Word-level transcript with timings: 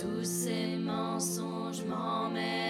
Tous 0.00 0.22
ces 0.22 0.76
mensonges 0.76 1.82
m'emmènent 1.84 2.67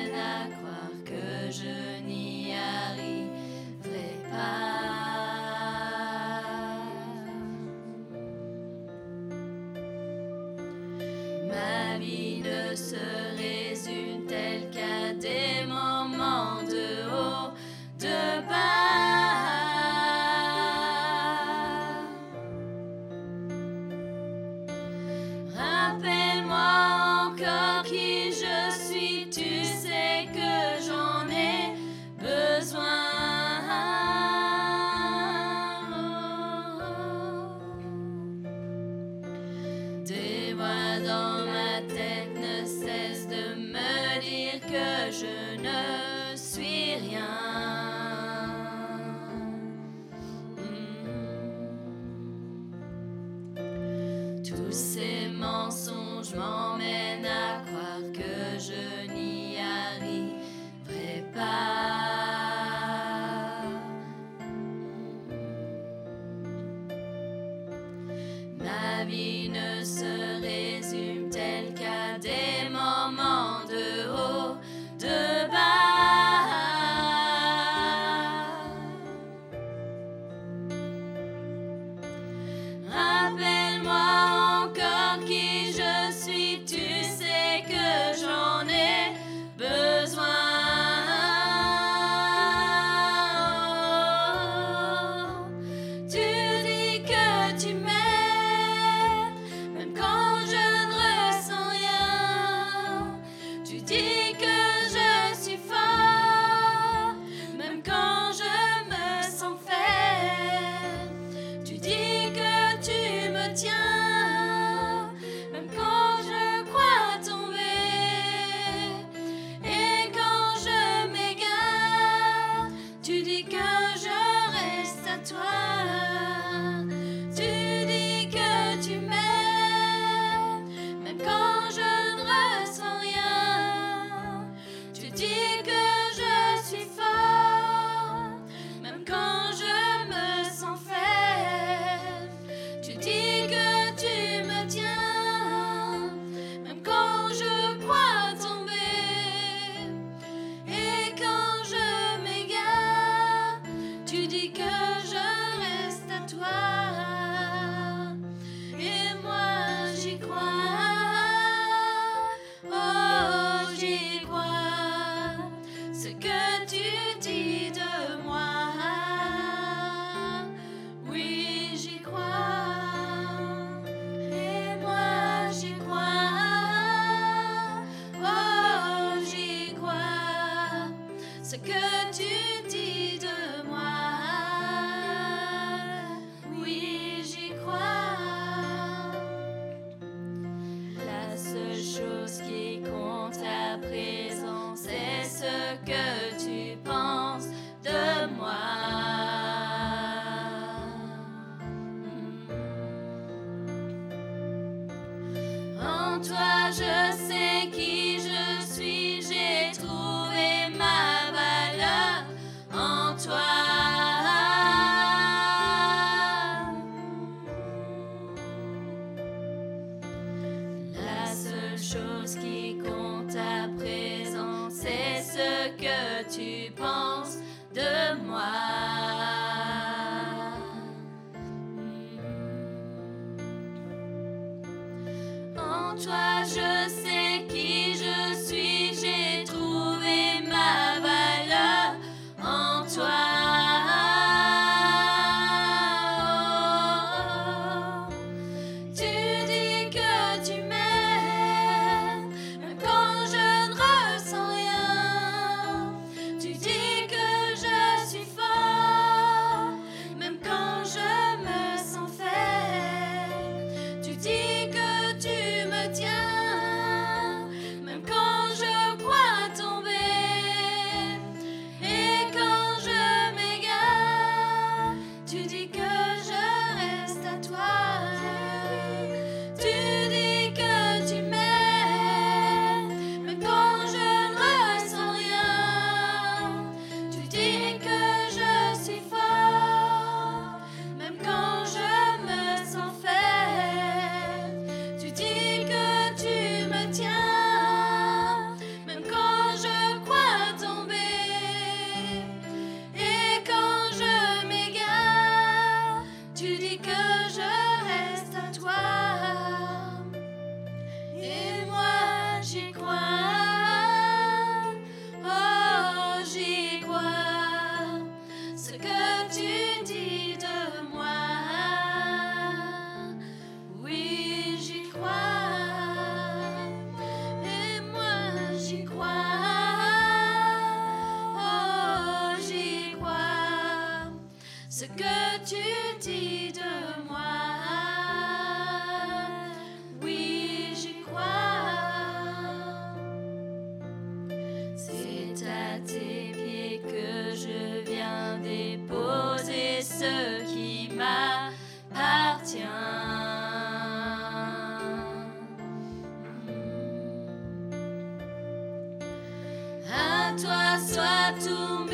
toi 360.41 360.79
soit 360.79 361.33
tout 361.43 361.88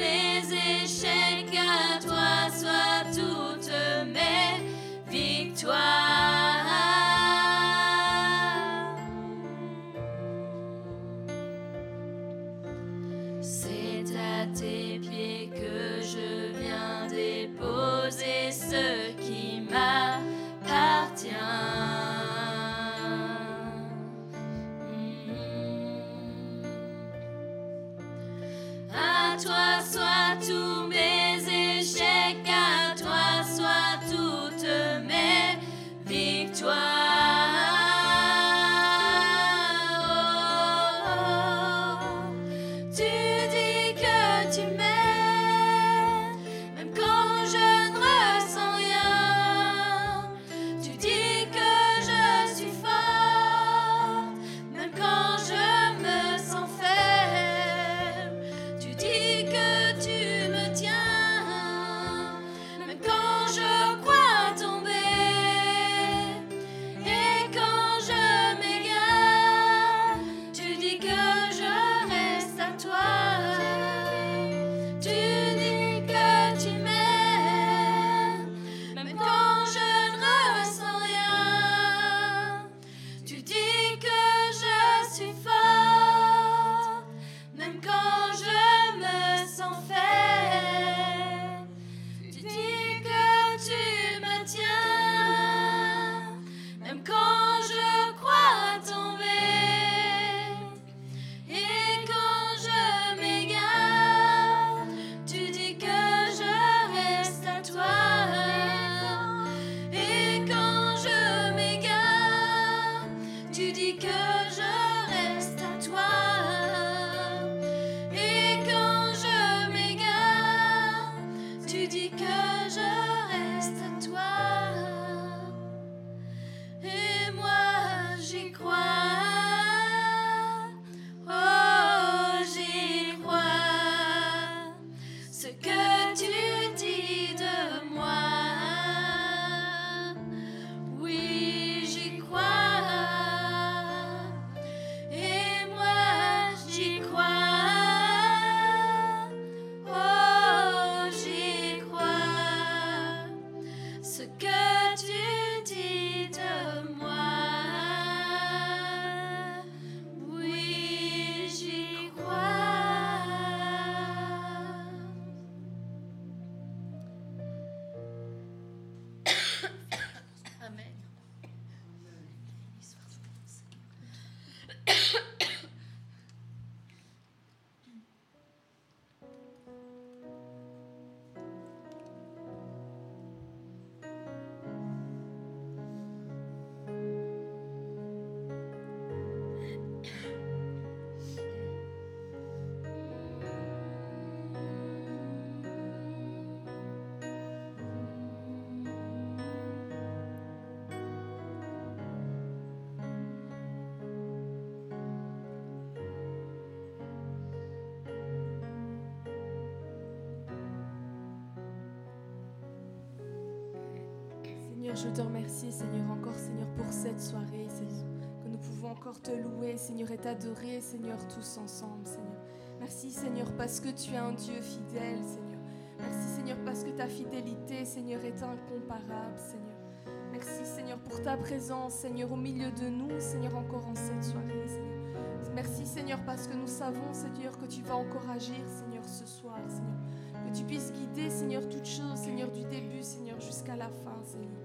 Je 214.94 215.08
te 215.08 215.20
remercie, 215.22 215.72
Seigneur, 215.72 216.08
encore, 216.08 216.36
Seigneur, 216.36 216.68
pour 216.76 216.86
cette 216.92 217.20
soirée, 217.20 217.66
Seigneur, 217.68 218.04
que 218.44 218.48
nous 218.48 218.58
pouvons 218.58 218.90
encore 218.90 219.20
te 219.20 219.32
louer, 219.32 219.76
Seigneur, 219.76 220.08
et 220.12 220.16
t'adorer, 220.16 220.80
Seigneur, 220.80 221.18
tous 221.26 221.58
ensemble, 221.58 222.06
Seigneur. 222.06 222.40
Merci, 222.78 223.10
Seigneur, 223.10 223.50
parce 223.56 223.80
que 223.80 223.88
tu 223.88 224.12
es 224.14 224.16
un 224.16 224.32
Dieu 224.32 224.60
fidèle, 224.60 225.18
Seigneur. 225.24 225.58
Merci, 225.98 226.28
Seigneur, 226.36 226.56
parce 226.64 226.84
que 226.84 226.90
ta 226.90 227.08
fidélité, 227.08 227.84
Seigneur, 227.84 228.24
est 228.24 228.40
incomparable, 228.40 229.36
Seigneur. 229.36 230.16
Merci, 230.30 230.64
Seigneur, 230.64 230.98
pour 230.98 231.20
ta 231.22 231.36
présence, 231.38 231.94
Seigneur, 231.94 232.30
au 232.30 232.36
milieu 232.36 232.70
de 232.70 232.88
nous, 232.88 233.18
Seigneur, 233.18 233.56
encore 233.56 233.88
en 233.88 233.96
cette 233.96 234.22
soirée, 234.22 234.68
Seigneur. 234.68 235.52
Merci, 235.56 235.86
Seigneur, 235.86 236.20
parce 236.24 236.46
que 236.46 236.54
nous 236.54 236.68
savons, 236.68 237.12
Seigneur, 237.12 237.58
que 237.58 237.66
tu 237.66 237.82
vas 237.82 237.96
encore 237.96 238.30
agir, 238.30 238.64
Seigneur, 238.68 239.04
ce 239.08 239.26
soir, 239.26 239.58
Seigneur. 239.66 240.46
Que 240.46 240.56
tu 240.56 240.64
puisses 240.64 240.92
guider, 240.92 241.30
Seigneur, 241.30 241.68
toutes 241.68 241.86
choses, 241.86 242.16
Seigneur, 242.16 242.52
du 242.52 242.62
début, 242.64 243.02
Seigneur, 243.02 243.40
jusqu'à 243.40 243.74
la 243.74 243.88
fin, 243.88 244.22
Seigneur. 244.22 244.60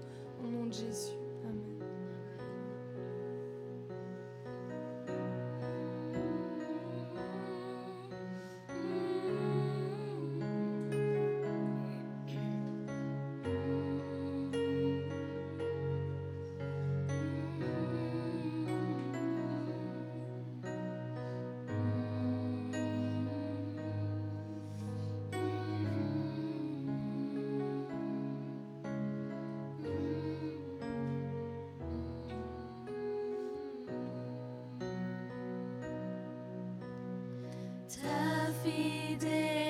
Jésus. 0.72 1.19
Ta 38.62 39.69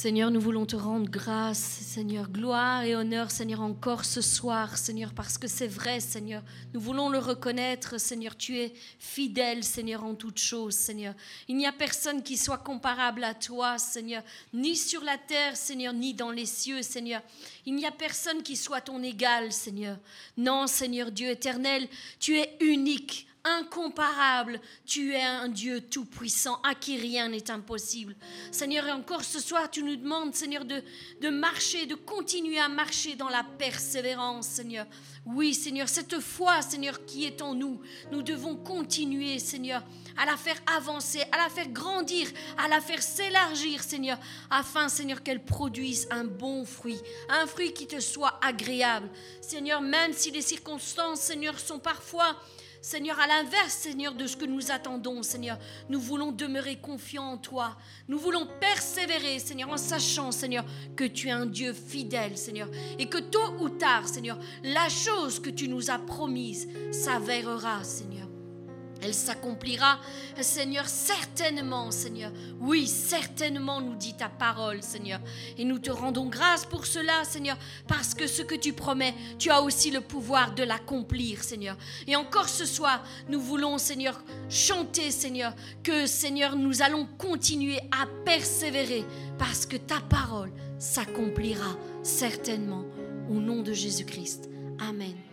Seigneur, 0.00 0.30
nous 0.30 0.40
voulons 0.40 0.64
te 0.64 0.76
rendre 0.76 1.10
grâce, 1.10 1.58
Seigneur, 1.58 2.30
gloire 2.30 2.84
et 2.84 2.94
honneur, 2.94 3.32
Seigneur, 3.32 3.60
encore 3.60 4.04
ce 4.04 4.20
soir, 4.20 4.78
Seigneur, 4.78 5.12
parce 5.12 5.38
que 5.38 5.48
c'est 5.48 5.66
vrai, 5.66 5.98
Seigneur. 5.98 6.44
Nous 6.72 6.78
voulons 6.78 7.08
le 7.08 7.18
reconnaître, 7.18 7.98
Seigneur, 7.98 8.36
tu 8.36 8.60
es 8.60 8.72
fidèle, 9.00 9.64
Seigneur, 9.64 10.04
en 10.04 10.14
toutes 10.14 10.38
choses, 10.38 10.76
Seigneur. 10.76 11.14
Il 11.48 11.56
n'y 11.56 11.66
a 11.66 11.72
personne 11.72 12.22
qui 12.22 12.36
soit 12.36 12.58
comparable 12.58 13.24
à 13.24 13.34
toi, 13.34 13.76
Seigneur, 13.78 14.22
ni 14.54 14.76
sur 14.76 15.02
la 15.02 15.18
terre, 15.18 15.56
Seigneur, 15.56 15.92
ni 15.92 16.14
dans 16.14 16.30
les 16.30 16.46
cieux, 16.46 16.82
Seigneur. 16.82 17.20
Il 17.66 17.74
n'y 17.74 17.84
a 17.84 17.90
personne 17.90 18.44
qui 18.44 18.54
soit 18.54 18.82
ton 18.82 19.02
égal, 19.02 19.52
Seigneur. 19.52 19.98
Non, 20.36 20.68
Seigneur 20.68 21.10
Dieu 21.10 21.28
éternel, 21.30 21.88
tu 22.20 22.38
es 22.38 22.56
unique 22.60 23.27
incomparable. 23.44 24.60
Tu 24.84 25.14
es 25.14 25.22
un 25.22 25.48
Dieu 25.48 25.80
tout-puissant 25.80 26.60
à 26.62 26.74
qui 26.74 26.96
rien 26.98 27.28
n'est 27.28 27.50
impossible. 27.50 28.16
Seigneur, 28.50 28.86
et 28.86 28.92
encore 28.92 29.24
ce 29.24 29.40
soir, 29.40 29.70
tu 29.70 29.82
nous 29.82 29.96
demandes, 29.96 30.34
Seigneur, 30.34 30.64
de, 30.64 30.82
de 31.20 31.28
marcher, 31.28 31.86
de 31.86 31.94
continuer 31.94 32.58
à 32.58 32.68
marcher 32.68 33.14
dans 33.16 33.28
la 33.28 33.44
persévérance, 33.58 34.46
Seigneur. 34.46 34.86
Oui, 35.26 35.52
Seigneur, 35.54 35.88
cette 35.88 36.20
foi, 36.20 36.62
Seigneur, 36.62 37.04
qui 37.04 37.26
est 37.26 37.42
en 37.42 37.54
nous, 37.54 37.80
nous 38.10 38.22
devons 38.22 38.56
continuer, 38.56 39.38
Seigneur, 39.38 39.82
à 40.16 40.24
la 40.24 40.36
faire 40.36 40.60
avancer, 40.76 41.22
à 41.32 41.36
la 41.36 41.48
faire 41.48 41.68
grandir, 41.68 42.28
à 42.56 42.68
la 42.68 42.80
faire 42.80 43.02
s'élargir, 43.02 43.82
Seigneur, 43.82 44.18
afin, 44.50 44.88
Seigneur, 44.88 45.22
qu'elle 45.22 45.44
produise 45.44 46.08
un 46.10 46.24
bon 46.24 46.64
fruit, 46.64 47.00
un 47.28 47.46
fruit 47.46 47.72
qui 47.72 47.86
te 47.86 48.00
soit 48.00 48.38
agréable. 48.42 49.10
Seigneur, 49.40 49.80
même 49.80 50.12
si 50.12 50.30
les 50.30 50.42
circonstances, 50.42 51.20
Seigneur, 51.20 51.58
sont 51.58 51.78
parfois 51.78 52.36
Seigneur, 52.80 53.18
à 53.18 53.26
l'inverse, 53.26 53.74
Seigneur, 53.74 54.14
de 54.14 54.26
ce 54.26 54.36
que 54.36 54.44
nous 54.44 54.70
attendons, 54.70 55.22
Seigneur, 55.22 55.58
nous 55.88 56.00
voulons 56.00 56.30
demeurer 56.30 56.76
confiants 56.76 57.32
en 57.32 57.36
toi. 57.36 57.76
Nous 58.06 58.18
voulons 58.18 58.46
persévérer, 58.60 59.38
Seigneur, 59.40 59.70
en 59.70 59.76
sachant, 59.76 60.30
Seigneur, 60.30 60.64
que 60.94 61.04
tu 61.04 61.28
es 61.28 61.32
un 61.32 61.46
Dieu 61.46 61.72
fidèle, 61.72 62.38
Seigneur. 62.38 62.68
Et 62.98 63.08
que 63.08 63.18
tôt 63.18 63.54
ou 63.60 63.68
tard, 63.68 64.06
Seigneur, 64.06 64.38
la 64.62 64.88
chose 64.88 65.40
que 65.40 65.50
tu 65.50 65.68
nous 65.68 65.90
as 65.90 65.98
promise 65.98 66.68
s'avérera, 66.92 67.82
Seigneur. 67.82 68.27
Elle 69.00 69.14
s'accomplira, 69.14 70.00
Seigneur, 70.40 70.88
certainement, 70.88 71.90
Seigneur. 71.90 72.32
Oui, 72.60 72.86
certainement, 72.86 73.80
nous 73.80 73.94
dit 73.94 74.14
ta 74.14 74.28
parole, 74.28 74.82
Seigneur. 74.82 75.20
Et 75.56 75.64
nous 75.64 75.78
te 75.78 75.90
rendons 75.90 76.26
grâce 76.26 76.66
pour 76.66 76.86
cela, 76.86 77.24
Seigneur, 77.24 77.56
parce 77.86 78.14
que 78.14 78.26
ce 78.26 78.42
que 78.42 78.54
tu 78.54 78.72
promets, 78.72 79.14
tu 79.38 79.50
as 79.50 79.62
aussi 79.62 79.90
le 79.90 80.00
pouvoir 80.00 80.54
de 80.54 80.64
l'accomplir, 80.64 81.44
Seigneur. 81.44 81.76
Et 82.06 82.16
encore 82.16 82.48
ce 82.48 82.66
soir, 82.66 83.04
nous 83.28 83.40
voulons, 83.40 83.78
Seigneur, 83.78 84.22
chanter, 84.48 85.10
Seigneur, 85.10 85.54
que, 85.82 86.06
Seigneur, 86.06 86.56
nous 86.56 86.82
allons 86.82 87.06
continuer 87.18 87.78
à 87.92 88.06
persévérer, 88.24 89.04
parce 89.38 89.66
que 89.66 89.76
ta 89.76 90.00
parole 90.00 90.52
s'accomplira 90.78 91.76
certainement. 92.02 92.84
Au 93.30 93.34
nom 93.34 93.62
de 93.62 93.74
Jésus-Christ. 93.74 94.48
Amen. 94.78 95.27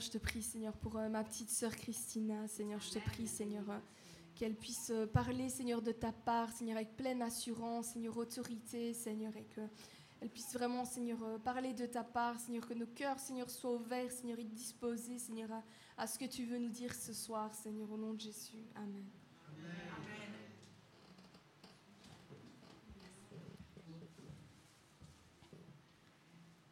Seigneur, 0.00 0.12
je 0.14 0.18
te 0.18 0.24
prie, 0.24 0.42
Seigneur, 0.42 0.72
pour 0.78 0.96
euh, 0.96 1.08
ma 1.10 1.22
petite 1.22 1.50
sœur 1.50 1.76
Christina. 1.76 2.48
Seigneur, 2.48 2.80
je 2.80 2.90
te 2.90 2.98
prie, 3.00 3.26
Seigneur, 3.26 3.68
euh, 3.68 3.78
qu'elle 4.34 4.54
puisse 4.54 4.88
euh, 4.90 5.06
parler, 5.06 5.50
Seigneur, 5.50 5.82
de 5.82 5.92
ta 5.92 6.10
part, 6.10 6.50
Seigneur, 6.52 6.78
avec 6.78 6.96
pleine 6.96 7.20
assurance, 7.20 7.88
Seigneur, 7.88 8.16
autorité, 8.16 8.94
Seigneur, 8.94 9.36
et 9.36 9.44
qu'elle 9.44 10.30
puisse 10.30 10.54
vraiment, 10.54 10.86
Seigneur, 10.86 11.18
parler 11.44 11.74
de 11.74 11.84
ta 11.84 12.02
part, 12.02 12.40
Seigneur, 12.40 12.66
que 12.66 12.72
nos 12.72 12.86
cœurs, 12.86 13.18
Seigneur, 13.18 13.50
soient 13.50 13.74
ouverts, 13.74 14.10
Seigneur, 14.10 14.38
et 14.38 14.44
disposés, 14.44 15.18
Seigneur, 15.18 15.50
à, 15.98 16.06
ce 16.06 16.18
que 16.18 16.24
tu 16.24 16.46
veux 16.46 16.58
nous 16.58 16.70
dire 16.70 16.94
ce 16.94 17.12
soir, 17.12 17.54
Seigneur, 17.54 17.90
au 17.92 17.98
nom 17.98 18.14
de 18.14 18.20
Jésus. 18.20 18.64
Amen. 18.76 19.04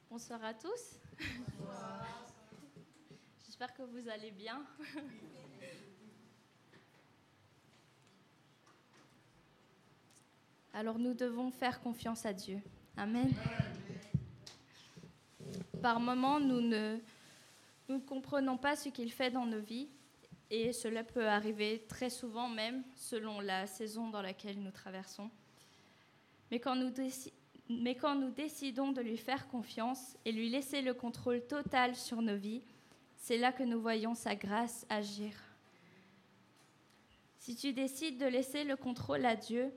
Bonsoir 0.09 0.43
à 0.43 0.55
tous. 0.55 0.99
J'espère 3.59 3.75
que 3.75 3.83
vous 3.91 4.09
allez 4.09 4.31
bien. 4.31 4.65
Alors 10.73 10.97
nous 10.97 11.13
devons 11.13 11.51
faire 11.51 11.81
confiance 11.81 12.25
à 12.25 12.33
Dieu. 12.33 12.61
Amen. 12.97 13.35
Par 15.83 15.99
moments, 15.99 16.39
nous 16.39 16.61
ne, 16.61 16.99
nous 17.89 17.99
comprenons 17.99 18.57
pas 18.57 18.77
ce 18.77 18.91
qu'il 18.91 19.11
fait 19.11 19.33
dans 19.33 19.47
nos 19.47 19.59
vies 19.61 19.89
et 20.53 20.73
cela 20.73 21.03
peut 21.03 21.27
arriver 21.27 21.85
très 21.89 22.11
souvent 22.11 22.49
même 22.49 22.85
selon 22.95 23.41
la 23.41 23.67
saison 23.67 24.09
dans 24.09 24.23
laquelle 24.23 24.63
nous 24.63 24.71
traversons. 24.71 25.33
Mais 26.53 26.61
quand 26.61 26.77
nous, 26.77 26.93
mais 27.69 27.97
quand 27.97 28.15
nous 28.15 28.31
décidons 28.31 28.93
de 28.93 29.01
lui 29.01 29.17
faire 29.17 29.49
confiance 29.49 30.17
et 30.25 30.31
lui 30.31 30.49
laisser 30.49 30.81
le 30.81 30.95
contrôle 30.95 31.45
total 31.45 31.97
sur 31.97 32.23
nos 32.23 32.37
vies, 32.37 32.63
c'est 33.19 33.37
là 33.37 33.53
que 33.53 33.63
nous 33.63 33.81
voyons 33.81 34.15
sa 34.15 34.35
grâce 34.35 34.87
agir. 34.89 35.35
Si 37.39 37.55
tu 37.57 37.73
décides 37.73 38.19
de 38.19 38.27
laisser 38.27 38.65
le 38.65 38.77
contrôle 38.77 39.27
à 39.27 39.37
Dieu 39.37 39.71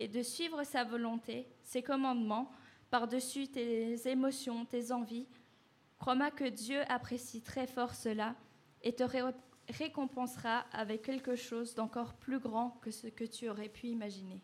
et 0.00 0.08
de 0.08 0.22
suivre 0.22 0.64
sa 0.64 0.82
volonté, 0.82 1.46
ses 1.62 1.82
commandements, 1.82 2.50
par-dessus 2.90 3.48
tes 3.48 4.08
émotions, 4.08 4.64
tes 4.64 4.92
envies, 4.92 5.26
crois-moi 5.98 6.30
que 6.30 6.44
Dieu 6.44 6.80
apprécie 6.88 7.42
très 7.42 7.66
fort 7.66 7.94
cela 7.94 8.34
et 8.82 8.92
te 8.92 9.04
récompensera 9.68 10.60
avec 10.72 11.02
quelque 11.02 11.36
chose 11.36 11.74
d'encore 11.74 12.14
plus 12.14 12.38
grand 12.38 12.70
que 12.82 12.90
ce 12.90 13.08
que 13.08 13.24
tu 13.24 13.48
aurais 13.48 13.68
pu 13.68 13.88
imaginer. 13.88 14.40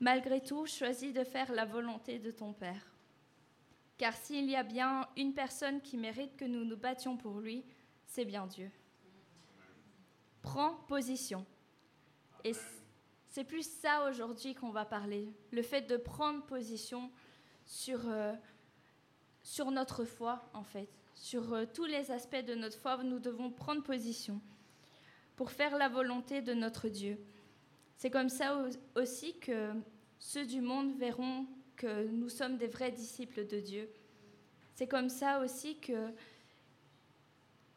Malgré 0.00 0.42
tout, 0.42 0.66
choisis 0.66 1.12
de 1.12 1.24
faire 1.24 1.52
la 1.52 1.64
volonté 1.64 2.18
de 2.18 2.30
ton 2.30 2.52
Père. 2.52 2.93
Car 3.96 4.14
s'il 4.14 4.50
y 4.50 4.56
a 4.56 4.62
bien 4.62 5.08
une 5.16 5.34
personne 5.34 5.80
qui 5.80 5.96
mérite 5.96 6.36
que 6.36 6.44
nous 6.44 6.64
nous 6.64 6.76
battions 6.76 7.16
pour 7.16 7.38
lui, 7.38 7.64
c'est 8.06 8.24
bien 8.24 8.46
Dieu. 8.46 8.70
prends 10.42 10.74
position. 10.88 11.46
Et 12.42 12.52
c'est 13.28 13.44
plus 13.44 13.68
ça 13.68 14.08
aujourd'hui 14.08 14.54
qu'on 14.54 14.70
va 14.70 14.84
parler, 14.84 15.32
le 15.50 15.62
fait 15.62 15.82
de 15.82 15.96
prendre 15.96 16.44
position 16.44 17.10
sur, 17.64 18.08
euh, 18.08 18.34
sur 19.42 19.70
notre 19.70 20.04
foi, 20.04 20.48
en 20.52 20.62
fait. 20.62 20.88
Sur 21.14 21.52
euh, 21.52 21.64
tous 21.72 21.86
les 21.86 22.10
aspects 22.10 22.44
de 22.44 22.54
notre 22.54 22.78
foi, 22.78 23.02
nous 23.02 23.18
devons 23.18 23.50
prendre 23.50 23.82
position 23.82 24.40
pour 25.36 25.50
faire 25.50 25.76
la 25.76 25.88
volonté 25.88 26.42
de 26.42 26.52
notre 26.52 26.88
Dieu. 26.88 27.18
C'est 27.96 28.10
comme 28.10 28.28
ça 28.28 28.66
aussi 28.94 29.38
que 29.38 29.72
ceux 30.18 30.46
du 30.46 30.60
monde 30.60 30.96
verront 30.96 31.46
que 31.76 32.06
nous 32.08 32.28
sommes 32.28 32.56
des 32.56 32.66
vrais 32.66 32.90
disciples 32.90 33.46
de 33.46 33.60
Dieu. 33.60 33.88
C'est 34.74 34.86
comme 34.88 35.08
ça 35.08 35.40
aussi 35.40 35.78
que 35.78 36.12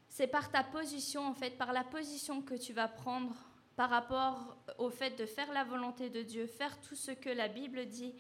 c'est 0.10 0.28
par 0.28 0.50
ta 0.50 0.64
position, 0.64 1.26
en 1.26 1.34
fait, 1.34 1.58
par 1.58 1.74
la 1.74 1.84
position 1.84 2.42
que 2.42 2.56
tu 2.56 2.74
vas 2.74 2.88
prendre 2.88 3.36
par 3.76 3.92
rapport 3.92 4.58
au 4.80 4.90
fait 4.90 5.12
de 5.12 5.28
faire 5.28 5.52
la 5.54 5.64
volonté 5.64 6.10
de 6.10 6.24
Dieu, 6.24 6.48
faire 6.48 6.82
tout 6.82 6.96
ce 6.96 7.12
que 7.12 7.30
la 7.30 7.48
Bible 7.48 7.86
dit, 7.86 8.16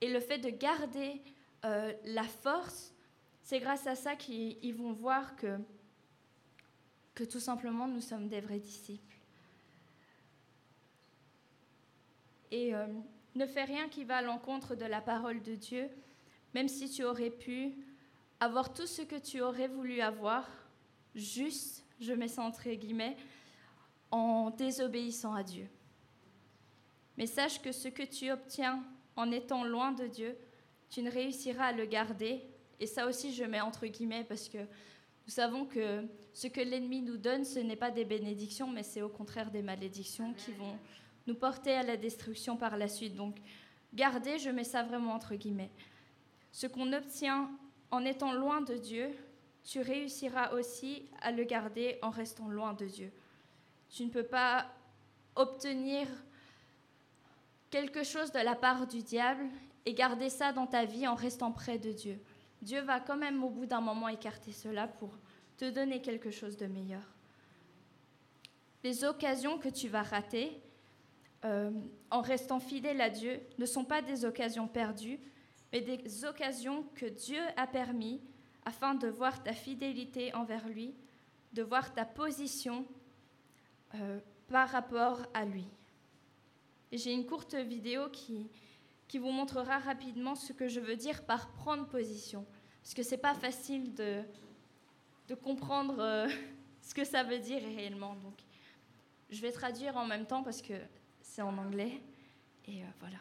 et 0.00 0.10
le 0.10 0.20
fait 0.20 0.38
de 0.38 0.48
garder 0.48 1.20
euh, 1.66 1.92
la 2.06 2.24
force, 2.24 2.94
c'est 3.42 3.60
grâce 3.60 3.86
à 3.86 3.94
ça 3.94 4.16
qu'ils 4.16 4.74
vont 4.74 4.92
voir 4.92 5.36
que, 5.36 5.58
que 7.14 7.24
tout 7.24 7.40
simplement 7.40 7.86
nous 7.86 8.00
sommes 8.00 8.28
des 8.28 8.40
vrais 8.40 8.58
disciples. 8.58 9.16
Et 12.50 12.74
euh, 12.74 12.86
ne 13.34 13.46
fais 13.46 13.64
rien 13.64 13.88
qui 13.88 14.04
va 14.04 14.18
à 14.18 14.22
l'encontre 14.22 14.74
de 14.74 14.84
la 14.84 15.00
parole 15.00 15.42
de 15.42 15.54
Dieu, 15.54 15.88
même 16.54 16.68
si 16.68 16.90
tu 16.90 17.04
aurais 17.04 17.30
pu 17.30 17.72
avoir 18.40 18.72
tout 18.72 18.86
ce 18.86 19.02
que 19.02 19.16
tu 19.16 19.40
aurais 19.40 19.68
voulu 19.68 20.00
avoir, 20.00 20.48
juste, 21.14 21.84
je 22.00 22.12
mets 22.12 22.28
ça 22.28 22.42
entre 22.42 22.68
guillemets, 22.70 23.16
en 24.10 24.50
désobéissant 24.50 25.34
à 25.34 25.42
Dieu. 25.42 25.68
Mais 27.16 27.26
sache 27.26 27.60
que 27.60 27.70
ce 27.70 27.88
que 27.88 28.02
tu 28.02 28.30
obtiens 28.30 28.82
en 29.16 29.30
étant 29.30 29.64
loin 29.64 29.92
de 29.92 30.06
Dieu, 30.06 30.36
tu 30.88 31.02
ne 31.02 31.10
réussiras 31.10 31.66
à 31.66 31.72
le 31.72 31.84
garder. 31.84 32.40
Et 32.80 32.86
ça 32.86 33.06
aussi, 33.06 33.34
je 33.34 33.44
mets 33.44 33.60
entre 33.60 33.86
guillemets 33.86 34.24
parce 34.24 34.48
que 34.48 34.58
nous 34.58 35.32
savons 35.32 35.66
que 35.66 36.04
ce 36.32 36.48
que 36.48 36.60
l'ennemi 36.60 37.02
nous 37.02 37.18
donne, 37.18 37.44
ce 37.44 37.58
n'est 37.58 37.76
pas 37.76 37.90
des 37.90 38.04
bénédictions, 38.04 38.68
mais 38.68 38.82
c'est 38.82 39.02
au 39.02 39.08
contraire 39.08 39.50
des 39.50 39.62
malédictions 39.62 40.32
qui 40.34 40.52
vont 40.52 40.76
nous 41.26 41.34
porter 41.34 41.74
à 41.74 41.82
la 41.82 41.96
destruction 41.96 42.56
par 42.56 42.76
la 42.76 42.88
suite. 42.88 43.14
Donc, 43.14 43.36
garder, 43.94 44.38
je 44.38 44.50
mets 44.50 44.64
ça 44.64 44.82
vraiment 44.82 45.12
entre 45.12 45.34
guillemets. 45.34 45.70
Ce 46.52 46.66
qu'on 46.66 46.92
obtient 46.92 47.50
en 47.90 48.04
étant 48.04 48.32
loin 48.32 48.60
de 48.60 48.76
Dieu, 48.76 49.10
tu 49.64 49.80
réussiras 49.80 50.52
aussi 50.52 51.04
à 51.20 51.32
le 51.32 51.44
garder 51.44 51.98
en 52.02 52.10
restant 52.10 52.48
loin 52.48 52.72
de 52.72 52.86
Dieu. 52.86 53.12
Tu 53.88 54.04
ne 54.04 54.10
peux 54.10 54.24
pas 54.24 54.66
obtenir 55.36 56.06
quelque 57.70 58.02
chose 58.02 58.32
de 58.32 58.40
la 58.40 58.54
part 58.54 58.86
du 58.86 59.02
diable 59.02 59.44
et 59.86 59.94
garder 59.94 60.28
ça 60.28 60.52
dans 60.52 60.66
ta 60.66 60.84
vie 60.84 61.06
en 61.06 61.14
restant 61.14 61.52
près 61.52 61.78
de 61.78 61.92
Dieu. 61.92 62.18
Dieu 62.62 62.80
va 62.80 63.00
quand 63.00 63.16
même 63.16 63.42
au 63.42 63.48
bout 63.48 63.66
d'un 63.66 63.80
moment 63.80 64.08
écarter 64.08 64.52
cela 64.52 64.86
pour 64.86 65.16
te 65.56 65.70
donner 65.70 66.02
quelque 66.02 66.30
chose 66.30 66.56
de 66.56 66.66
meilleur. 66.66 67.02
Les 68.82 69.04
occasions 69.04 69.58
que 69.58 69.68
tu 69.68 69.88
vas 69.88 70.02
rater 70.02 70.60
euh, 71.44 71.70
en 72.10 72.20
restant 72.20 72.60
fidèle 72.60 73.00
à 73.00 73.08
Dieu 73.08 73.40
ne 73.58 73.66
sont 73.66 73.84
pas 73.84 74.02
des 74.02 74.24
occasions 74.24 74.68
perdues, 74.68 75.18
mais 75.72 75.80
des 75.80 76.24
occasions 76.24 76.84
que 76.94 77.06
Dieu 77.06 77.40
a 77.56 77.66
permis 77.66 78.20
afin 78.64 78.94
de 78.94 79.08
voir 79.08 79.42
ta 79.42 79.52
fidélité 79.52 80.34
envers 80.34 80.68
lui, 80.68 80.94
de 81.52 81.62
voir 81.62 81.94
ta 81.94 82.04
position 82.04 82.84
euh, 83.94 84.18
par 84.48 84.68
rapport 84.68 85.26
à 85.32 85.44
lui. 85.44 85.66
J'ai 86.92 87.12
une 87.12 87.24
courte 87.24 87.54
vidéo 87.54 88.08
qui, 88.10 88.50
qui 89.08 89.18
vous 89.18 89.30
montrera 89.30 89.78
rapidement 89.78 90.34
ce 90.34 90.52
que 90.52 90.68
je 90.68 90.80
veux 90.80 90.96
dire 90.96 91.24
par 91.24 91.52
prendre 91.52 91.86
position. 91.86 92.44
Parce 92.82 92.94
que 92.94 93.02
ce 93.02 93.12
n'est 93.12 93.20
pas 93.20 93.34
facile 93.34 93.94
de, 93.94 94.22
de 95.28 95.34
comprendre 95.34 96.00
euh, 96.00 96.28
ce 96.82 96.94
que 96.94 97.04
ça 97.04 97.22
veut 97.22 97.38
dire 97.38 97.62
réellement. 97.62 98.14
Donc, 98.16 98.34
je 99.30 99.40
vais 99.40 99.52
traduire 99.52 99.96
en 99.96 100.06
même 100.06 100.26
temps 100.26 100.42
parce 100.42 100.60
que 100.60 100.74
c'est 101.30 101.42
en 101.42 101.56
anglais. 101.56 102.00
Et 102.66 102.82
euh, 102.82 102.86
voilà. 102.98 103.16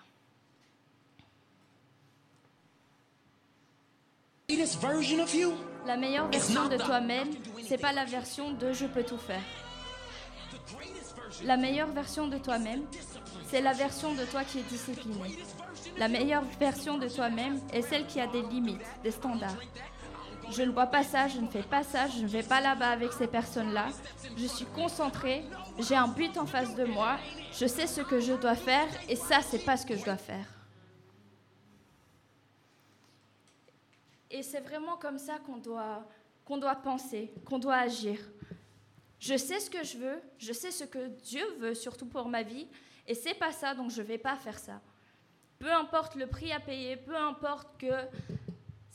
La 5.85 5.95
meilleure 5.95 6.27
version 6.29 6.67
de 6.67 6.77
toi-même, 6.77 7.29
c'est 7.67 7.77
pas 7.77 7.93
la 7.93 8.05
version 8.05 8.51
de 8.53 8.73
je 8.73 8.85
peux 8.87 9.03
tout 9.03 9.17
faire. 9.17 9.41
La 11.43 11.55
meilleure 11.55 11.91
version 11.91 12.27
de 12.27 12.37
toi-même, 12.37 12.81
c'est 13.47 13.61
la 13.61 13.73
version 13.73 14.13
de 14.15 14.25
toi 14.25 14.43
qui 14.43 14.59
est 14.59 14.69
disciplinée. 14.69 15.37
La 15.97 16.07
meilleure 16.07 16.43
version 16.59 16.97
de 16.97 17.07
toi-même 17.07 17.59
est 17.71 17.83
celle 17.83 18.07
qui 18.07 18.19
a 18.19 18.27
des 18.27 18.41
limites, 18.41 18.81
des 19.03 19.11
standards. 19.11 19.61
Je 20.51 20.63
ne 20.63 20.71
vois 20.71 20.87
pas 20.87 21.03
ça, 21.03 21.27
je 21.27 21.39
ne 21.39 21.47
fais 21.47 21.61
pas 21.61 21.83
ça, 21.83 22.07
je 22.07 22.23
ne 22.23 22.27
vais 22.27 22.41
pas 22.41 22.59
là-bas 22.59 22.89
avec 22.89 23.13
ces 23.13 23.27
personnes-là. 23.27 23.89
Je 24.35 24.47
suis 24.47 24.65
concentrée, 24.65 25.45
j'ai 25.77 25.95
un 25.95 26.07
but 26.07 26.35
en 26.37 26.45
face 26.45 26.75
de 26.75 26.85
moi, 26.85 27.17
je 27.53 27.67
sais 27.67 27.85
ce 27.85 28.01
que 28.01 28.19
je 28.19 28.33
dois 28.33 28.55
faire 28.55 28.87
et 29.07 29.15
ça, 29.15 29.41
c'est 29.41 29.63
pas 29.63 29.77
ce 29.77 29.85
que 29.85 29.95
je 29.95 30.03
dois 30.03 30.17
faire. 30.17 30.47
Et 34.31 34.41
c'est 34.41 34.61
vraiment 34.61 34.97
comme 34.97 35.19
ça 35.19 35.37
qu'on 35.39 35.57
doit, 35.57 36.03
qu'on 36.45 36.57
doit 36.57 36.75
penser, 36.75 37.31
qu'on 37.45 37.59
doit 37.59 37.77
agir. 37.77 38.19
Je 39.19 39.37
sais 39.37 39.59
ce 39.59 39.69
que 39.69 39.83
je 39.83 39.97
veux, 39.97 40.21
je 40.37 40.53
sais 40.53 40.71
ce 40.71 40.83
que 40.83 41.07
Dieu 41.07 41.45
veut, 41.59 41.75
surtout 41.75 42.05
pour 42.05 42.27
ma 42.27 42.41
vie, 42.41 42.67
et 43.05 43.13
c'est 43.13 43.33
pas 43.33 43.51
ça, 43.51 43.75
donc 43.75 43.91
je 43.91 44.01
vais 44.01 44.17
pas 44.17 44.35
faire 44.35 44.57
ça. 44.57 44.81
Peu 45.59 45.71
importe 45.71 46.15
le 46.15 46.25
prix 46.25 46.51
à 46.51 46.59
payer, 46.59 46.95
peu 46.95 47.15
importe 47.15 47.77
que 47.77 47.91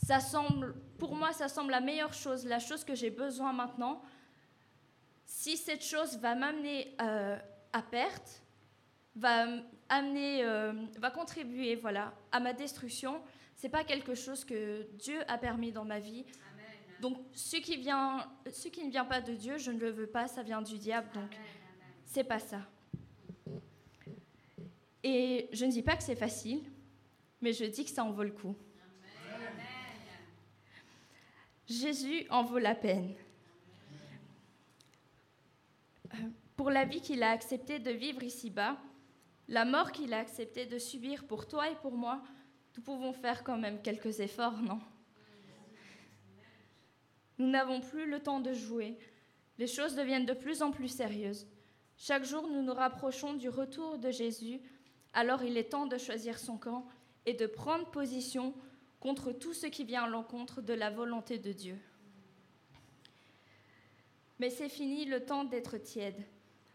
ça 0.05 0.21
semble, 0.21 0.75
pour 0.99 1.15
moi, 1.15 1.33
ça 1.33 1.49
semble 1.49 1.71
la 1.71 1.81
meilleure 1.81 2.13
chose, 2.13 2.45
la 2.45 2.59
chose 2.59 2.85
que 2.85 2.95
j'ai 2.95 3.11
besoin 3.11 3.53
maintenant. 3.53 4.03
Si 5.25 5.57
cette 5.57 5.83
chose 5.83 6.19
va 6.19 6.35
m'amener 6.35 6.95
euh, 7.01 7.39
à 7.73 7.83
perte, 7.83 8.43
va 9.17 9.47
amener, 9.89 10.45
euh, 10.45 10.73
va 10.99 11.11
contribuer, 11.11 11.75
voilà, 11.77 12.13
à 12.33 12.41
ma 12.41 12.53
destruction, 12.53 13.23
c'est 13.55 13.71
pas 13.71 13.83
quelque 13.83 14.15
chose 14.15 14.45
que 14.45 14.87
Dieu 14.93 15.21
a 15.27 15.39
permis 15.39 15.73
dans 15.73 15.85
ma 15.87 16.01
vie. 16.01 16.27
Donc, 17.01 17.19
ce 17.33 17.57
qui, 17.57 17.77
vient, 17.77 18.27
ce 18.53 18.69
qui 18.69 18.85
ne 18.85 18.91
vient 18.91 19.05
pas 19.07 19.23
de 19.23 19.35
Dieu, 19.35 19.57
je 19.57 19.71
ne 19.71 19.79
le 19.79 19.91
veux 19.91 20.07
pas, 20.07 20.29
ça 20.29 20.43
vient 20.43 20.61
du 20.61 20.79
diable. 20.79 21.09
Donc, 21.15 21.31
c'est 22.05 22.25
pas 22.25 22.39
ça. 22.39 22.61
Et 25.03 25.49
je 25.53 25.65
ne 25.65 25.71
dis 25.71 25.83
pas 25.83 25.97
que 25.97 26.03
c'est 26.03 26.17
facile, 26.17 26.63
mais 27.41 27.53
je 27.53 27.65
dis 27.65 27.85
que 27.85 27.91
ça 27.91 28.05
en 28.05 28.11
vaut 28.11 28.23
le 28.23 28.33
coup. 28.33 28.55
Jésus 31.67 32.27
en 32.31 32.43
vaut 32.43 32.59
la 32.59 32.75
peine. 32.75 33.15
Euh, 36.13 36.17
pour 36.57 36.71
la 36.71 36.85
vie 36.85 37.01
qu'il 37.01 37.23
a 37.23 37.31
accepté 37.31 37.79
de 37.79 37.91
vivre 37.91 38.23
ici-bas, 38.23 38.77
la 39.49 39.65
mort 39.65 39.93
qu'il 39.93 40.13
a 40.13 40.19
accepté 40.19 40.67
de 40.67 40.79
subir 40.79 41.27
pour 41.27 41.47
toi 41.47 41.71
et 41.71 41.77
pour 41.77 41.97
moi, 41.97 42.23
nous 42.77 42.83
pouvons 42.83 43.13
faire 43.13 43.45
quand 43.45 43.57
même 43.57 43.81
quelques 43.83 44.21
efforts, 44.21 44.61
non? 44.61 44.81
Nous 47.39 47.49
n'avons 47.49 47.81
plus 47.81 48.09
le 48.09 48.21
temps 48.21 48.41
de 48.41 48.53
jouer. 48.53 48.97
Les 49.59 49.67
choses 49.67 49.97
deviennent 49.97 50.27
de 50.27 50.35
plus 50.35 50.63
en 50.63 50.71
plus 50.71 50.89
sérieuses. 50.89 51.47
Chaque 51.97 52.25
jour, 52.25 52.49
nous 52.49 52.63
nous 52.63 52.75
rapprochons 52.75 53.35
du 53.35 53.49
retour 53.49 53.99
de 53.99 54.11
Jésus. 54.11 54.61
Alors 55.13 55.43
il 55.43 55.57
est 55.57 55.71
temps 55.71 55.87
de 55.87 55.99
choisir 55.99 56.39
son 56.39 56.59
camp 56.59 56.87
et 57.27 57.35
de 57.35 57.47
prendre 57.47 57.91
position 57.91 58.55
contre 59.05 59.33
tout 59.33 59.53
ce 59.53 59.67
qui 59.67 59.85
vient 59.85 60.05
à 60.05 60.09
l'encontre 60.09 60.63
de 60.63 60.73
la 60.73 60.89
volonté 60.89 61.39
de 61.39 61.53
Dieu. 61.53 61.79
Mais 64.39 64.49
c'est 64.49 64.71
fini 64.71 65.05
le 65.05 65.27
temps 65.27 65.45
d'être 65.45 65.77
tiède, 65.77 66.25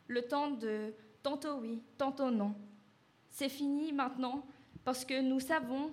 le 0.07 0.21
temps 0.21 0.51
de 0.51 0.93
tantôt 1.23 1.55
oui, 1.55 1.81
tantôt 1.97 2.29
non. 2.29 2.53
C'est 3.31 3.49
fini 3.49 3.91
maintenant 3.91 4.45
parce 4.85 5.05
que 5.05 5.19
nous 5.19 5.39
savons 5.39 5.91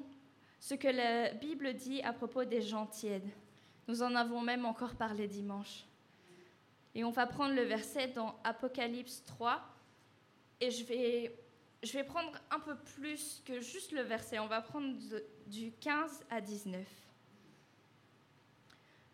ce 0.60 0.74
que 0.74 0.88
la 0.88 1.32
Bible 1.32 1.72
dit 1.72 2.02
à 2.02 2.12
propos 2.12 2.44
des 2.44 2.60
gens 2.60 2.84
tièdes. 2.84 3.30
Nous 3.88 4.02
en 4.02 4.14
avons 4.14 4.42
même 4.42 4.66
encore 4.66 4.94
parlé 4.94 5.28
dimanche. 5.28 5.86
Et 6.94 7.02
on 7.02 7.10
va 7.12 7.26
prendre 7.26 7.54
le 7.54 7.62
verset 7.62 8.08
dans 8.08 8.38
Apocalypse 8.44 9.24
3. 9.24 9.62
Et 10.60 10.70
je 10.70 10.84
vais, 10.84 11.34
je 11.82 11.94
vais 11.94 12.04
prendre 12.04 12.32
un 12.50 12.60
peu 12.60 12.76
plus 12.76 13.42
que 13.46 13.58
juste 13.60 13.92
le 13.92 14.02
verset. 14.02 14.38
On 14.38 14.48
va 14.48 14.60
prendre 14.60 14.94
du 15.46 15.72
15 15.80 16.24
à 16.30 16.40
19. 16.40 16.86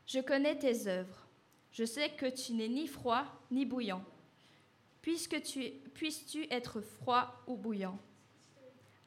Je 0.07 0.21
connais 0.21 0.59
tes 0.59 0.87
œuvres. 0.89 1.27
Je 1.73 1.85
sais 1.85 2.11
que 2.11 2.27
tu 2.27 2.53
n'es 2.53 2.69
ni 2.69 2.87
froid 2.87 3.25
ni 3.51 3.65
bouillant. 3.65 4.05
Puisque 5.01 5.43
tu, 5.43 5.71
puisses-tu 5.95 6.47
être 6.53 6.81
froid 6.81 7.43
ou 7.47 7.57
bouillant? 7.57 7.99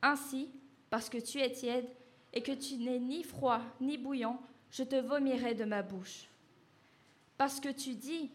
Ainsi, 0.01 0.49
parce 0.89 1.09
que 1.09 1.17
tu 1.17 1.39
es 1.39 1.51
tiède 1.51 1.87
et 2.33 2.41
que 2.41 2.51
tu 2.51 2.77
n'es 2.77 2.99
ni 2.99 3.23
froid 3.23 3.61
ni 3.79 3.97
bouillant, 3.97 4.41
je 4.71 4.83
te 4.83 4.95
vomirai 4.95 5.53
de 5.53 5.65
ma 5.65 5.81
bouche. 5.81 6.27
Parce 7.37 7.59
que 7.59 7.69
tu 7.69 7.95
dis, 7.95 8.31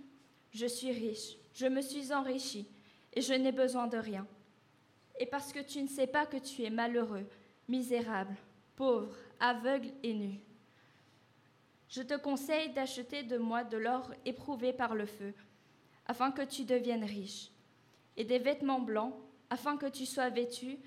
je 0.53 0.67
suis 0.67 0.93
riche, 0.93 1.37
je 1.55 1.67
me 1.67 1.81
suis 1.81 2.13
enrichi 2.13 2.67
et 3.13 3.21
je 3.21 3.35
n'ai 3.35 3.53
besoin 3.53 3.87
de 3.87 3.99
rien. 3.99 4.27
Et 5.19 5.27
parce 5.27 5.53
que 5.53 5.61
tu 5.61 5.83
ne 5.83 5.89
sais 5.89 6.07
pas 6.07 6.25
que 6.25 6.39
tu 6.39 6.63
es 6.63 6.71
malheureux, 6.71 7.27
misérable, 7.69 8.35
pauvre, 8.81 9.15
aveugle 9.41 9.93
et 10.03 10.15
nu. 10.15 10.41
Je 11.91 12.01
te 12.01 12.17
conseille 12.17 12.73
d'acheter 12.73 13.23
de 13.23 13.37
moi 13.37 13.63
de 13.63 13.77
l'or 13.77 14.11
éprouvé 14.25 14.73
par 14.73 14.95
le 14.95 15.05
feu, 15.05 15.35
afin 16.07 16.31
que 16.31 16.41
tu 16.41 16.65
deviennes 16.65 17.05
riche, 17.05 17.51
et 18.17 18.25
des 18.25 18.39
vêtements 18.39 18.81
blancs, 18.81 19.13
afin 19.51 19.77
que 19.77 19.85
tu 19.85 20.07
sois 20.07 20.31
vêtu 20.31 20.79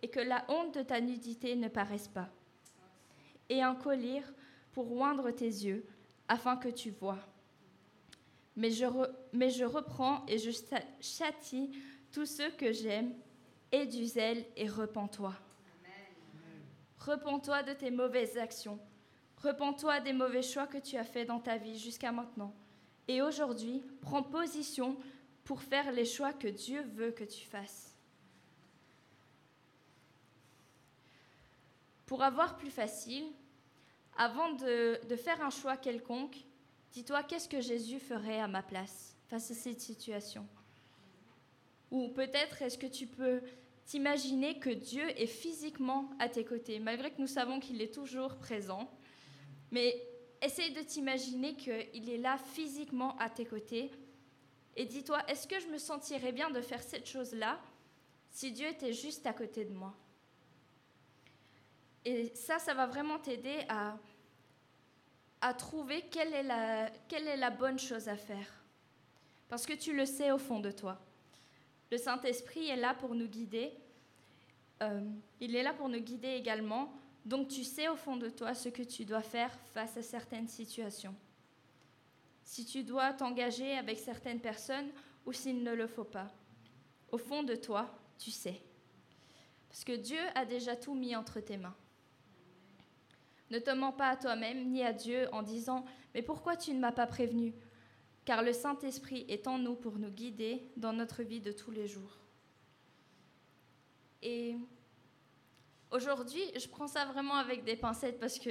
et 0.00 0.08
que 0.08 0.20
la 0.20 0.46
honte 0.48 0.78
de 0.78 0.82
ta 0.82 0.98
nudité 0.98 1.54
ne 1.54 1.68
paraisse 1.68 2.08
pas, 2.08 2.30
et 3.50 3.60
un 3.60 3.74
collier 3.74 4.22
pour 4.72 4.90
oindre 4.90 5.30
tes 5.30 5.44
yeux, 5.44 5.84
afin 6.28 6.56
que 6.56 6.70
tu 6.70 6.88
vois. 6.88 7.18
Mais 8.56 8.70
je, 8.70 8.86
reprends 9.66 10.24
et 10.26 10.38
je 10.38 10.52
châtie 11.00 11.70
tous 12.12 12.24
ceux 12.24 12.50
que 12.52 12.72
j'aime, 12.72 13.12
et 13.70 13.84
du 13.84 14.06
zèle 14.06 14.46
et 14.56 14.68
repens-toi. 14.68 15.34
Repends-toi 17.06 17.64
de 17.64 17.72
tes 17.72 17.90
mauvaises 17.90 18.38
actions. 18.38 18.78
Repends-toi 19.38 19.98
des 20.00 20.12
mauvais 20.12 20.42
choix 20.42 20.68
que 20.68 20.78
tu 20.78 20.96
as 20.96 21.04
faits 21.04 21.26
dans 21.26 21.40
ta 21.40 21.56
vie 21.56 21.76
jusqu'à 21.76 22.12
maintenant. 22.12 22.54
Et 23.08 23.22
aujourd'hui, 23.22 23.82
prends 24.00 24.22
position 24.22 24.96
pour 25.42 25.62
faire 25.62 25.90
les 25.90 26.04
choix 26.04 26.32
que 26.32 26.46
Dieu 26.46 26.82
veut 26.94 27.10
que 27.10 27.24
tu 27.24 27.44
fasses. 27.44 27.96
Pour 32.06 32.22
avoir 32.22 32.56
plus 32.56 32.70
facile, 32.70 33.24
avant 34.16 34.52
de, 34.52 35.04
de 35.08 35.16
faire 35.16 35.42
un 35.42 35.50
choix 35.50 35.76
quelconque, 35.76 36.36
dis-toi 36.92 37.24
qu'est-ce 37.24 37.48
que 37.48 37.60
Jésus 37.60 37.98
ferait 37.98 38.40
à 38.40 38.46
ma 38.46 38.62
place 38.62 39.16
face 39.26 39.50
à 39.50 39.54
cette 39.54 39.80
situation? 39.80 40.46
Ou 41.90 42.08
peut-être 42.10 42.62
est-ce 42.62 42.78
que 42.78 42.86
tu 42.86 43.08
peux 43.08 43.42
t'imaginer 43.92 44.58
que 44.58 44.70
Dieu 44.70 45.06
est 45.20 45.26
physiquement 45.26 46.08
à 46.18 46.26
tes 46.26 46.46
côtés, 46.46 46.78
malgré 46.78 47.10
que 47.10 47.20
nous 47.20 47.26
savons 47.26 47.60
qu'il 47.60 47.82
est 47.82 47.92
toujours 47.92 48.36
présent. 48.38 48.90
Mais 49.70 50.02
essaye 50.40 50.72
de 50.72 50.80
t'imaginer 50.80 51.56
qu'il 51.56 52.08
est 52.08 52.16
là 52.16 52.38
physiquement 52.38 53.18
à 53.18 53.28
tes 53.28 53.44
côtés. 53.44 53.90
Et 54.76 54.86
dis-toi, 54.86 55.22
est-ce 55.28 55.46
que 55.46 55.60
je 55.60 55.66
me 55.66 55.76
sentirais 55.76 56.32
bien 56.32 56.50
de 56.50 56.62
faire 56.62 56.82
cette 56.82 57.06
chose-là 57.06 57.60
si 58.30 58.50
Dieu 58.50 58.66
était 58.68 58.94
juste 58.94 59.26
à 59.26 59.34
côté 59.34 59.66
de 59.66 59.74
moi? 59.74 59.94
Et 62.06 62.34
ça, 62.34 62.58
ça 62.58 62.72
va 62.72 62.86
vraiment 62.86 63.18
t'aider 63.18 63.58
à, 63.68 63.98
à 65.42 65.52
trouver 65.52 66.00
quelle 66.10 66.32
est, 66.32 66.44
la, 66.44 66.88
quelle 67.08 67.28
est 67.28 67.36
la 67.36 67.50
bonne 67.50 67.78
chose 67.78 68.08
à 68.08 68.16
faire. 68.16 68.64
Parce 69.50 69.66
que 69.66 69.74
tu 69.74 69.94
le 69.94 70.06
sais 70.06 70.32
au 70.32 70.38
fond 70.38 70.60
de 70.60 70.70
toi. 70.70 70.98
Le 71.90 71.98
Saint-Esprit 71.98 72.70
est 72.70 72.76
là 72.76 72.94
pour 72.94 73.14
nous 73.14 73.28
guider. 73.28 73.70
Euh, 74.82 75.00
il 75.40 75.56
est 75.56 75.62
là 75.62 75.72
pour 75.72 75.88
nous 75.88 76.00
guider 76.00 76.28
également. 76.28 76.92
Donc 77.24 77.48
tu 77.48 77.64
sais 77.64 77.88
au 77.88 77.96
fond 77.96 78.16
de 78.16 78.28
toi 78.28 78.54
ce 78.54 78.68
que 78.68 78.82
tu 78.82 79.04
dois 79.04 79.22
faire 79.22 79.52
face 79.72 79.96
à 79.96 80.02
certaines 80.02 80.48
situations. 80.48 81.14
Si 82.42 82.64
tu 82.64 82.82
dois 82.82 83.12
t'engager 83.12 83.76
avec 83.78 83.98
certaines 83.98 84.40
personnes 84.40 84.90
ou 85.24 85.32
s'il 85.32 85.62
ne 85.62 85.72
le 85.72 85.86
faut 85.86 86.04
pas. 86.04 86.30
Au 87.12 87.18
fond 87.18 87.42
de 87.42 87.54
toi, 87.54 87.88
tu 88.18 88.30
sais. 88.30 88.60
Parce 89.68 89.84
que 89.84 89.92
Dieu 89.92 90.18
a 90.34 90.44
déjà 90.44 90.76
tout 90.76 90.94
mis 90.94 91.14
entre 91.14 91.40
tes 91.40 91.56
mains. 91.56 91.76
Ne 93.50 93.58
te 93.58 93.70
mens 93.70 93.92
pas 93.92 94.08
à 94.08 94.16
toi-même 94.16 94.70
ni 94.70 94.82
à 94.82 94.92
Dieu 94.92 95.28
en 95.32 95.42
disant⁇ 95.42 95.80
Mais 96.14 96.22
pourquoi 96.22 96.56
tu 96.56 96.74
ne 96.74 96.80
m'as 96.80 96.92
pas 96.92 97.06
prévenu?⁇ 97.06 97.50
car 98.24 98.42
le 98.42 98.52
Saint-Esprit 98.52 99.24
est 99.28 99.46
en 99.48 99.58
nous 99.58 99.74
pour 99.74 99.98
nous 99.98 100.10
guider 100.10 100.70
dans 100.76 100.92
notre 100.92 101.22
vie 101.22 101.40
de 101.40 101.52
tous 101.52 101.70
les 101.70 101.88
jours. 101.88 102.21
Et 104.22 104.56
aujourd'hui, 105.90 106.42
je 106.56 106.68
prends 106.68 106.86
ça 106.86 107.04
vraiment 107.06 107.34
avec 107.34 107.64
des 107.64 107.76
pincettes 107.76 108.20
parce 108.20 108.38
que 108.38 108.50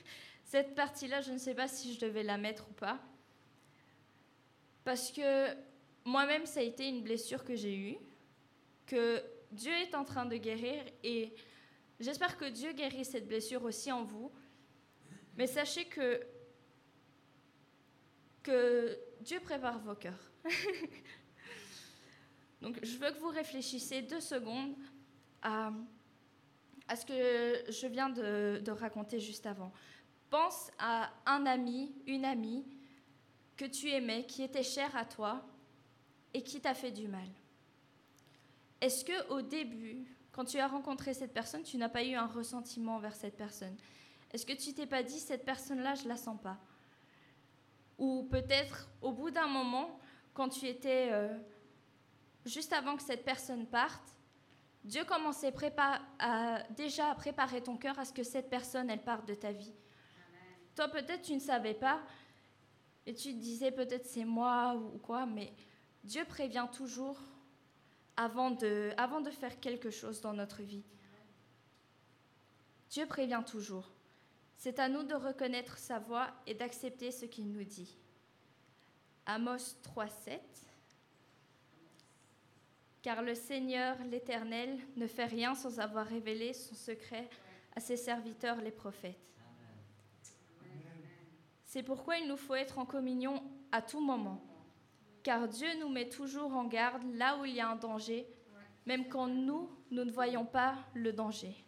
cette 0.44 0.74
partie-là, 0.74 1.20
je 1.20 1.32
ne 1.32 1.38
sais 1.38 1.54
pas 1.54 1.68
si 1.68 1.94
je 1.94 2.00
devais 2.00 2.22
la 2.22 2.36
mettre 2.36 2.68
ou 2.68 2.72
pas. 2.72 3.00
Parce 4.84 5.12
que 5.12 5.54
moi-même, 6.04 6.46
ça 6.46 6.60
a 6.60 6.62
été 6.62 6.88
une 6.88 7.02
blessure 7.02 7.44
que 7.44 7.54
j'ai 7.54 7.76
eue, 7.76 7.96
que 8.86 9.22
Dieu 9.52 9.72
est 9.72 9.94
en 9.94 10.04
train 10.04 10.26
de 10.26 10.36
guérir 10.36 10.82
et 11.04 11.32
j'espère 12.00 12.36
que 12.36 12.46
Dieu 12.46 12.72
guérit 12.72 13.04
cette 13.04 13.28
blessure 13.28 13.62
aussi 13.64 13.92
en 13.92 14.02
vous. 14.02 14.32
Mais 15.36 15.46
sachez 15.46 15.84
que 15.86 16.20
que 18.42 18.98
Dieu 19.20 19.38
prépare 19.38 19.78
vos 19.78 19.94
cœurs. 19.94 20.32
Donc 22.60 22.78
je 22.82 22.96
veux 22.96 23.10
que 23.12 23.18
vous 23.18 23.28
réfléchissiez 23.28 24.02
deux 24.02 24.20
secondes 24.20 24.74
à, 25.42 25.72
à 26.88 26.96
ce 26.96 27.06
que 27.06 27.72
je 27.72 27.86
viens 27.86 28.10
de, 28.10 28.70
raconter 28.70 29.20
juste 29.20 29.46
avant. 29.46 29.72
Pense 30.30 30.70
à 30.78 31.10
un 31.26 31.46
ami, 31.46 31.94
une 32.06 32.24
amie 32.24 32.64
que 33.56 33.64
tu 33.64 33.90
aimais, 33.90 34.24
qui 34.26 34.42
était 34.42 34.62
cher 34.62 34.94
à 34.96 35.04
toi 35.04 35.44
et 36.32 36.42
qui 36.42 36.60
t'a 36.60 36.74
fait 36.74 36.90
du 36.90 37.08
mal. 37.08 37.28
Est-ce 38.80 39.04
que 39.04 39.28
au 39.28 39.42
début, 39.42 40.04
quand 40.32 40.44
tu 40.44 40.58
as 40.58 40.66
rencontré 40.66 41.14
cette 41.14 41.34
personne, 41.34 41.62
tu 41.62 41.76
n'as 41.76 41.90
pas 41.90 42.02
eu 42.02 42.14
un 42.14 42.26
ressentiment 42.26 42.96
envers 42.96 43.14
cette 43.14 43.36
personne? 43.36 43.76
Est-ce 44.32 44.46
que 44.46 44.54
tu 44.54 44.72
t'es 44.72 44.86
pas 44.86 45.02
dit 45.02 45.20
cette 45.20 45.44
personne-là, 45.44 45.94
je 45.94 46.08
la 46.08 46.16
sens 46.16 46.40
pas? 46.40 46.58
Ou 47.98 48.24
peut-être 48.30 48.88
au 49.02 49.12
bout 49.12 49.30
d'un 49.30 49.46
moment, 49.46 50.00
quand 50.32 50.48
tu 50.48 50.66
étais 50.66 51.10
euh, 51.12 51.38
juste 52.46 52.72
avant 52.72 52.96
que 52.96 53.02
cette 53.02 53.24
personne 53.24 53.66
parte, 53.66 54.16
Dieu 54.84 55.04
commençait 55.04 55.54
à, 56.18 56.62
déjà 56.70 57.10
à 57.10 57.14
préparer 57.14 57.62
ton 57.62 57.76
cœur 57.76 57.98
à 57.98 58.04
ce 58.04 58.12
que 58.12 58.24
cette 58.24 58.50
personne, 58.50 58.90
elle 58.90 59.02
parte 59.02 59.26
de 59.26 59.34
ta 59.34 59.52
vie. 59.52 59.72
Toi, 60.74 60.88
peut-être 60.88 61.22
tu 61.22 61.34
ne 61.34 61.40
savais 61.40 61.74
pas 61.74 62.00
et 63.06 63.14
tu 63.14 63.32
te 63.32 63.38
disais 63.38 63.70
peut-être 63.70 64.06
c'est 64.06 64.24
moi 64.24 64.74
ou 64.74 64.98
quoi, 64.98 65.26
mais 65.26 65.52
Dieu 66.02 66.24
prévient 66.24 66.66
toujours 66.72 67.20
avant 68.16 68.50
de, 68.50 68.92
avant 68.96 69.20
de 69.20 69.30
faire 69.30 69.60
quelque 69.60 69.90
chose 69.90 70.20
dans 70.20 70.32
notre 70.32 70.62
vie. 70.62 70.84
Dieu 72.90 73.06
prévient 73.06 73.42
toujours. 73.46 73.90
C'est 74.56 74.78
à 74.78 74.88
nous 74.88 75.02
de 75.02 75.14
reconnaître 75.14 75.78
sa 75.78 75.98
voix 75.98 76.30
et 76.46 76.54
d'accepter 76.54 77.10
ce 77.10 77.24
qu'il 77.24 77.50
nous 77.50 77.64
dit. 77.64 77.96
Amos 79.26 79.76
3.7 79.84 80.40
Car 83.02 83.22
le 83.22 83.34
Seigneur 83.34 83.96
l'Éternel 84.10 84.78
ne 84.96 85.08
fait 85.08 85.26
rien 85.26 85.54
sans 85.56 85.80
avoir 85.80 86.06
révélé 86.06 86.52
son 86.52 86.74
secret 86.74 87.28
à 87.74 87.80
ses 87.80 87.96
serviteurs 87.96 88.60
les 88.60 88.70
prophètes. 88.70 89.18
C'est 91.64 91.82
pourquoi 91.82 92.18
il 92.18 92.28
nous 92.28 92.36
faut 92.36 92.54
être 92.54 92.78
en 92.78 92.86
communion 92.86 93.42
à 93.72 93.82
tout 93.82 94.00
moment, 94.00 94.40
car 95.22 95.48
Dieu 95.48 95.68
nous 95.80 95.88
met 95.88 96.08
toujours 96.08 96.54
en 96.54 96.64
garde 96.64 97.02
là 97.14 97.38
où 97.38 97.44
il 97.44 97.54
y 97.54 97.60
a 97.60 97.68
un 97.68 97.76
danger, 97.76 98.26
même 98.86 99.08
quand 99.08 99.26
nous, 99.26 99.70
nous 99.90 100.04
ne 100.04 100.12
voyons 100.12 100.44
pas 100.44 100.76
le 100.94 101.12
danger. 101.12 101.64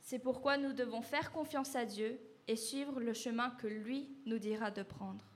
C'est 0.00 0.18
pourquoi 0.18 0.56
nous 0.56 0.72
devons 0.72 1.00
faire 1.00 1.30
confiance 1.32 1.76
à 1.76 1.84
Dieu 1.84 2.20
et 2.48 2.56
suivre 2.56 2.98
le 2.98 3.12
chemin 3.12 3.50
que 3.50 3.66
lui 3.66 4.08
nous 4.26 4.38
dira 4.38 4.70
de 4.70 4.82
prendre. 4.82 5.27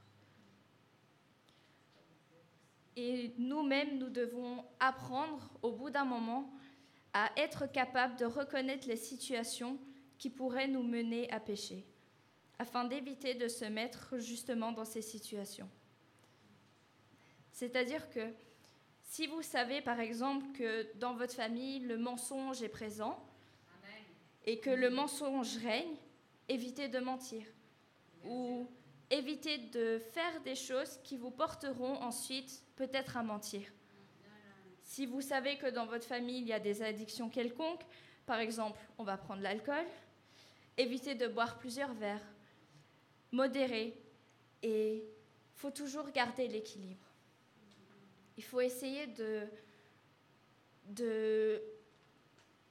Et 2.97 3.35
nous-mêmes, 3.39 3.99
nous 3.99 4.11
devons 4.11 4.65
apprendre 4.79 5.51
au 5.63 5.73
bout 5.73 5.91
d'un 5.91 6.05
moment 6.05 6.53
à 7.15 7.31
être 7.37 7.67
capables 7.67 8.17
de 8.17 8.25
reconnaître 8.25 8.89
les 8.89 8.97
situations 8.97 9.79
qui 10.19 10.31
pourraient 10.31 10.69
nous 10.69 10.83
mener 10.83 11.31
à 11.31 11.41
pécher, 11.41 11.85
afin 12.59 12.85
d'éviter 12.85 13.35
de 13.35 13.49
se 13.49 13.65
mettre 13.65 14.19
justement 14.19 14.73
dans 14.73 14.85
ces 14.85 15.03
situations. 15.03 15.69
C'est-à-dire 17.51 18.09
que 18.11 18.33
si 19.03 19.27
vous 19.27 19.43
savez 19.43 19.83
par 19.83 20.01
exemple 20.01 20.47
que 20.53 20.97
dans 20.99 21.15
votre 21.15 21.35
famille 21.35 21.81
le 21.81 21.99
mensonge 21.99 22.63
est 22.63 22.69
présent, 22.69 23.23
et 24.45 24.59
que 24.59 24.71
le 24.71 24.91
mensonge 24.91 25.57
règne, 25.59 25.97
évitez 26.49 26.89
de 26.89 26.99
mentir 26.99 27.43
évitez 29.13 29.59
de 29.59 29.99
faire 29.99 30.41
des 30.41 30.55
choses 30.55 30.99
qui 31.05 31.17
vous 31.17 31.31
porteront 31.31 32.01
ensuite 32.03 32.65
peut-être 32.77 33.17
à 33.17 33.23
mentir. 33.23 33.63
Si 34.83 35.07
vous 35.07 35.21
savez 35.21 35.59
que 35.59 35.69
dans 35.69 35.87
votre 35.87 36.07
famille 36.07 36.39
il 36.39 36.49
y 36.49 36.53
a 36.53 36.59
des 36.59 36.83
addictions 36.83 37.29
quelconques, 37.29 37.85
par 38.27 38.41
exemple 38.41 38.79
on 38.99 39.05
va 39.05 39.17
prendre 39.17 39.43
l'alcool, 39.43 39.85
évitez 40.77 41.15
de 41.15 41.29
boire 41.29 41.59
plusieurs 41.59 41.93
verres, 41.93 42.27
modérez 43.31 43.95
et 44.63 44.95
il 44.97 45.61
faut 45.61 45.71
toujours 45.71 46.11
garder 46.11 46.49
l'équilibre. 46.49 47.07
Il 48.39 48.45
faut 48.45 48.63
essayer 48.63 49.07
de, 50.87 51.61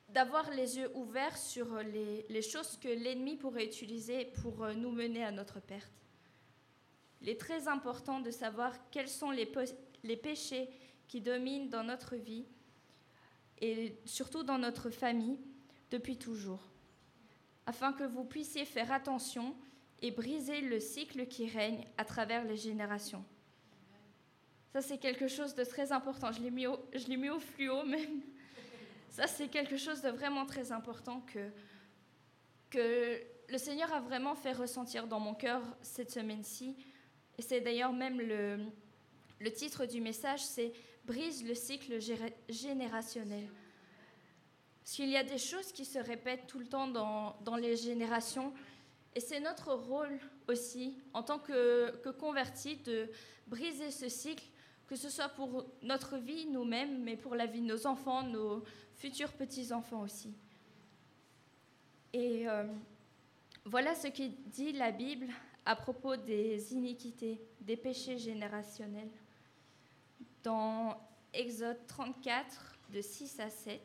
d'avoir 0.09 0.49
les 0.49 0.77
yeux 0.79 0.91
ouverts 0.95 1.37
sur 1.37 1.67
les, 1.83 2.41
choses 2.41 2.77
que 2.77 2.89
l'ennemi 2.89 3.37
pourrait 3.37 3.65
utiliser 3.65 4.25
pour 4.41 4.63
euh, 4.63 4.73
nous 4.73 4.91
mener 4.91 5.23
à 5.23 5.31
notre 5.31 5.59
perte. 5.59 6.00
Il 7.21 7.29
est 7.29 7.39
très 7.39 7.67
important 7.67 8.19
de 8.19 8.31
savoir 8.31 8.73
quelles 8.89 9.07
sont 9.07 9.31
les, 9.31 9.51
les 10.03 10.17
péchés 10.17 10.69
qui 11.07 11.21
dominent 11.21 11.69
dans 11.69 11.83
notre 11.83 12.15
vie 12.15 12.45
et 13.59 13.95
surtout 14.05 14.43
dans 14.43 14.57
notre 14.57 14.89
famille 14.89 15.39
depuis 15.91 16.17
toujours, 16.17 16.71
afin 17.65 17.93
que 17.93 18.03
vous 18.03 18.23
puissiez 18.23 18.65
faire 18.65 18.91
attention 18.91 19.55
et 20.01 20.09
briser 20.09 20.61
le 20.61 20.79
cycle 20.79 21.27
qui 21.27 21.47
règne 21.47 21.85
à 21.97 22.05
travers 22.05 22.43
les 22.43 22.57
générations. 22.57 23.23
Ça, 24.73 24.81
c'est 24.81 24.97
quelque 24.97 25.27
chose 25.27 25.53
de 25.53 25.63
très 25.63 25.91
important. 25.91 26.31
Je 26.31 26.41
l'ai 26.41 26.49
mis, 26.49 26.65
mis 27.17 27.29
au 27.29 27.39
fluo 27.39 27.83
même. 27.85 28.21
Ça, 29.09 29.27
c'est 29.27 29.49
quelque 29.49 29.77
chose 29.77 30.01
de 30.01 30.09
vraiment 30.09 30.45
très 30.45 30.71
important 30.71 31.21
que, 31.27 31.49
que 32.69 33.21
le 33.49 33.57
Seigneur 33.57 33.91
a 33.93 33.99
vraiment 33.99 34.33
fait 34.33 34.53
ressentir 34.53 35.07
dans 35.07 35.19
mon 35.19 35.33
cœur 35.33 35.61
cette 35.81 36.09
semaine-ci. 36.09 36.77
Et 37.37 37.41
c'est 37.41 37.61
d'ailleurs 37.61 37.93
même 37.93 38.19
le, 38.19 38.59
le 39.39 39.51
titre 39.51 39.85
du 39.85 40.01
message, 40.01 40.43
c'est 40.43 40.73
Brise 41.05 41.43
le 41.43 41.55
cycle 41.55 41.99
générationnel. 42.47 43.49
Parce 44.83 44.95
qu'il 44.95 45.09
y 45.09 45.17
a 45.17 45.23
des 45.23 45.39
choses 45.39 45.71
qui 45.71 45.83
se 45.83 45.97
répètent 45.97 46.47
tout 46.47 46.59
le 46.59 46.67
temps 46.67 46.87
dans, 46.87 47.35
dans 47.43 47.55
les 47.55 47.75
générations. 47.75 48.53
Et 49.15 49.19
c'est 49.19 49.39
notre 49.39 49.73
rôle 49.73 50.19
aussi, 50.47 50.97
en 51.13 51.23
tant 51.23 51.39
que, 51.39 51.91
que 52.03 52.09
convertis, 52.09 52.77
de 52.77 53.09
briser 53.47 53.89
ce 53.91 54.09
cycle, 54.09 54.45
que 54.87 54.95
ce 54.95 55.09
soit 55.09 55.29
pour 55.29 55.65
notre 55.81 56.17
vie 56.17 56.45
nous-mêmes, 56.45 57.01
mais 57.03 57.17
pour 57.17 57.35
la 57.35 57.45
vie 57.45 57.61
de 57.61 57.65
nos 57.65 57.87
enfants, 57.87 58.23
nos 58.23 58.63
futurs 58.95 59.33
petits-enfants 59.33 60.01
aussi. 60.01 60.33
Et 62.13 62.47
euh, 62.47 62.65
voilà 63.65 63.95
ce 63.95 64.07
que 64.07 64.23
dit 64.47 64.73
la 64.73 64.91
Bible 64.91 65.27
à 65.65 65.75
propos 65.75 66.15
des 66.15 66.73
iniquités, 66.73 67.39
des 67.61 67.77
péchés 67.77 68.17
générationnels. 68.17 69.11
Dans 70.43 70.97
Exode 71.33 71.85
34, 71.87 72.77
de 72.91 73.01
6 73.01 73.39
à 73.39 73.49
7. 73.49 73.81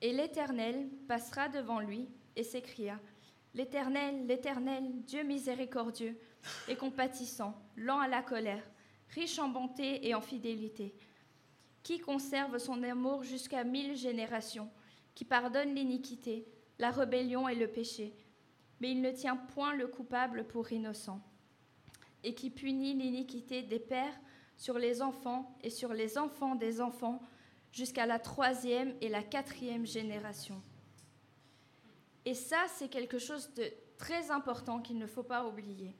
Et 0.00 0.12
l'Éternel 0.12 0.88
passera 1.08 1.48
devant 1.48 1.80
lui 1.80 2.08
et 2.36 2.44
s'écria, 2.44 3.00
L'Éternel, 3.54 4.26
l'Éternel, 4.26 4.84
Dieu 5.02 5.24
miséricordieux 5.24 6.16
et 6.68 6.76
compatissant, 6.76 7.60
lent 7.76 7.98
à 7.98 8.06
la 8.06 8.22
colère, 8.22 8.62
riche 9.08 9.38
en 9.38 9.48
bonté 9.48 10.06
et 10.06 10.14
en 10.14 10.20
fidélité, 10.20 10.94
qui 11.82 11.98
conserve 11.98 12.58
son 12.58 12.82
amour 12.82 13.22
jusqu'à 13.22 13.64
mille 13.64 13.96
générations, 13.96 14.70
qui 15.14 15.24
pardonne 15.24 15.74
l'iniquité, 15.74 16.46
la 16.78 16.90
rébellion 16.90 17.48
et 17.48 17.54
le 17.54 17.68
péché, 17.68 18.14
mais 18.80 18.90
il 18.90 19.00
ne 19.00 19.10
tient 19.10 19.36
point 19.36 19.74
le 19.74 19.86
coupable 19.86 20.46
pour 20.46 20.70
innocent, 20.70 21.20
et 22.24 22.34
qui 22.34 22.50
punit 22.50 22.94
l'iniquité 22.94 23.62
des 23.62 23.78
pères 23.78 24.18
sur 24.56 24.78
les 24.78 25.02
enfants 25.02 25.56
et 25.62 25.70
sur 25.70 25.92
les 25.92 26.18
enfants 26.18 26.54
des 26.54 26.80
enfants, 26.80 27.22
jusqu'à 27.72 28.06
la 28.06 28.18
troisième 28.18 28.94
et 29.00 29.08
la 29.08 29.22
quatrième 29.22 29.86
génération. 29.86 30.62
Et 32.24 32.34
ça, 32.34 32.66
c'est 32.68 32.88
quelque 32.88 33.18
chose 33.18 33.52
de 33.54 33.70
très 33.96 34.30
important 34.30 34.80
qu'il 34.80 34.98
ne 34.98 35.06
faut 35.06 35.22
pas 35.22 35.46
oublier. 35.46 35.94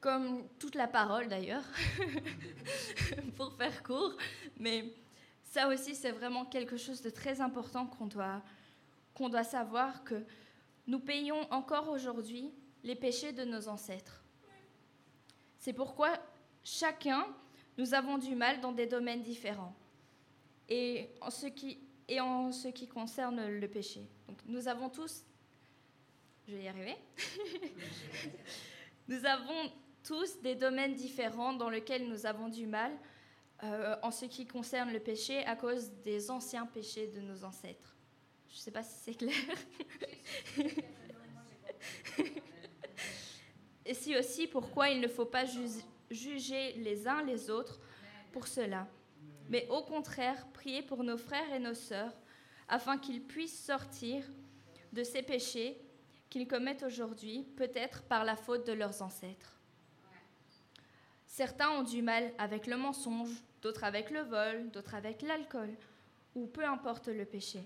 Comme 0.00 0.48
toute 0.58 0.74
la 0.74 0.88
parole 0.88 1.28
d'ailleurs, 1.28 1.64
pour 3.36 3.52
faire 3.54 3.82
court, 3.82 4.16
mais 4.56 4.94
ça 5.42 5.68
aussi, 5.68 5.94
c'est 5.94 6.12
vraiment 6.12 6.44
quelque 6.44 6.76
chose 6.76 7.02
de 7.02 7.10
très 7.10 7.40
important 7.40 7.86
qu'on 7.86 8.06
doit, 8.06 8.42
qu'on 9.14 9.28
doit 9.28 9.44
savoir 9.44 10.04
que 10.04 10.24
nous 10.86 11.00
payons 11.00 11.40
encore 11.52 11.88
aujourd'hui 11.88 12.52
les 12.82 12.94
péchés 12.94 13.32
de 13.32 13.44
nos 13.44 13.68
ancêtres. 13.68 14.24
C'est 15.58 15.72
pourquoi 15.72 16.18
chacun, 16.64 17.26
nous 17.76 17.94
avons 17.94 18.16
du 18.16 18.34
mal 18.34 18.60
dans 18.60 18.72
des 18.72 18.86
domaines 18.86 19.22
différents 19.22 19.74
et 20.68 21.10
en 21.20 21.30
ce 21.30 21.46
qui, 21.46 21.78
et 22.08 22.20
en 22.20 22.52
ce 22.52 22.68
qui 22.68 22.88
concerne 22.88 23.46
le 23.46 23.68
péché. 23.68 24.08
Donc, 24.28 24.38
nous 24.46 24.68
avons 24.68 24.88
tous, 24.88 25.24
je 26.48 26.54
vais 26.54 26.62
y 26.62 26.68
arriver, 26.68 26.96
nous 29.08 29.24
avons 29.26 29.72
tous 30.04 30.40
des 30.40 30.54
domaines 30.54 30.94
différents 30.94 31.52
dans 31.52 31.70
lesquels 31.70 32.08
nous 32.08 32.26
avons 32.26 32.48
du 32.48 32.66
mal 32.66 32.92
euh, 33.62 33.96
en 34.02 34.10
ce 34.10 34.24
qui 34.24 34.46
concerne 34.46 34.90
le 34.92 35.00
péché 35.00 35.44
à 35.44 35.56
cause 35.56 35.90
des 36.02 36.30
anciens 36.30 36.66
péchés 36.66 37.08
de 37.08 37.20
nos 37.20 37.44
ancêtres. 37.44 37.96
Je 38.48 38.54
ne 38.54 38.60
sais 38.60 38.70
pas 38.70 38.82
si 38.82 38.94
c'est 39.02 39.14
clair. 39.14 39.34
Et 43.86 43.94
c'est 43.94 44.18
aussi 44.18 44.46
pourquoi 44.46 44.88
il 44.88 45.00
ne 45.00 45.08
faut 45.08 45.26
pas 45.26 45.44
juger 46.10 46.72
les 46.74 47.06
uns 47.08 47.22
les 47.22 47.50
autres 47.50 47.80
pour 48.32 48.46
cela? 48.46 48.86
Mais 49.48 49.66
au 49.68 49.82
contraire 49.82 50.46
prier 50.52 50.82
pour 50.82 51.02
nos 51.02 51.18
frères 51.18 51.52
et 51.52 51.58
nos 51.58 51.74
sœurs, 51.74 52.14
afin 52.68 52.98
qu'ils 52.98 53.22
puissent 53.22 53.64
sortir 53.64 54.24
de 54.92 55.02
ces 55.02 55.22
péchés 55.22 55.80
qu'ils 56.30 56.46
commettent 56.46 56.84
aujourd'hui, 56.84 57.44
peut-être 57.56 58.02
par 58.04 58.24
la 58.24 58.36
faute 58.36 58.66
de 58.66 58.72
leurs 58.72 59.02
ancêtres. 59.02 59.59
Certains 61.30 61.70
ont 61.70 61.84
du 61.84 62.02
mal 62.02 62.34
avec 62.38 62.66
le 62.66 62.76
mensonge, 62.76 63.30
d'autres 63.62 63.84
avec 63.84 64.10
le 64.10 64.22
vol, 64.22 64.68
d'autres 64.72 64.96
avec 64.96 65.22
l'alcool, 65.22 65.70
ou 66.34 66.48
peu 66.48 66.64
importe 66.64 67.06
le 67.06 67.24
péché. 67.24 67.62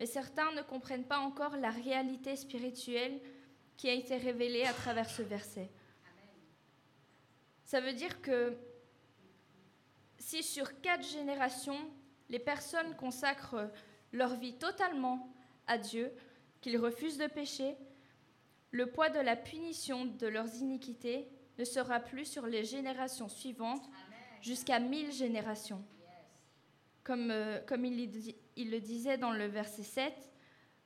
Mais 0.00 0.06
certains 0.06 0.50
ne 0.52 0.62
comprennent 0.62 1.06
pas 1.06 1.20
encore 1.20 1.56
la 1.56 1.70
réalité 1.70 2.34
spirituelle 2.34 3.20
qui 3.76 3.88
a 3.88 3.92
été 3.92 4.16
révélée 4.16 4.64
à 4.64 4.72
travers 4.72 5.08
ce 5.08 5.22
verset. 5.22 5.70
Ça 7.64 7.80
veut 7.80 7.92
dire 7.92 8.20
que 8.22 8.56
si 10.18 10.42
sur 10.42 10.80
quatre 10.80 11.06
générations, 11.06 11.78
les 12.28 12.40
personnes 12.40 12.96
consacrent 12.96 13.70
leur 14.12 14.34
vie 14.34 14.58
totalement 14.58 15.32
à 15.68 15.78
Dieu, 15.78 16.10
qu'ils 16.60 16.76
refusent 16.76 17.18
de 17.18 17.28
pécher, 17.28 17.76
le 18.72 18.90
poids 18.90 19.10
de 19.10 19.20
la 19.20 19.36
punition 19.36 20.06
de 20.06 20.26
leurs 20.26 20.56
iniquités 20.56 21.28
ne 21.58 21.64
sera 21.64 22.00
plus 22.00 22.24
sur 22.24 22.46
les 22.46 22.64
générations 22.64 23.28
suivantes 23.28 23.88
jusqu'à 24.40 24.78
mille 24.78 25.12
générations. 25.12 25.84
Comme, 27.04 27.30
euh, 27.30 27.60
il, 28.56 28.70
le 28.70 28.80
disait 28.80 29.18
dans 29.18 29.32
le 29.32 29.46
verset 29.46 29.82
7, 29.82 30.14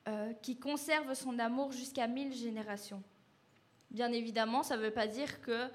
euh, 0.07 0.33
qui 0.41 0.57
conserve 0.57 1.13
son 1.13 1.37
amour 1.39 1.71
jusqu'à 1.71 2.07
mille 2.07 2.33
générations. 2.33 3.03
Bien 3.91 4.11
évidemment, 4.11 4.63
ça 4.63 4.77
ne 4.77 4.81
veut 4.81 4.91
pas 4.91 5.07
dire 5.07 5.41
que 5.41 5.69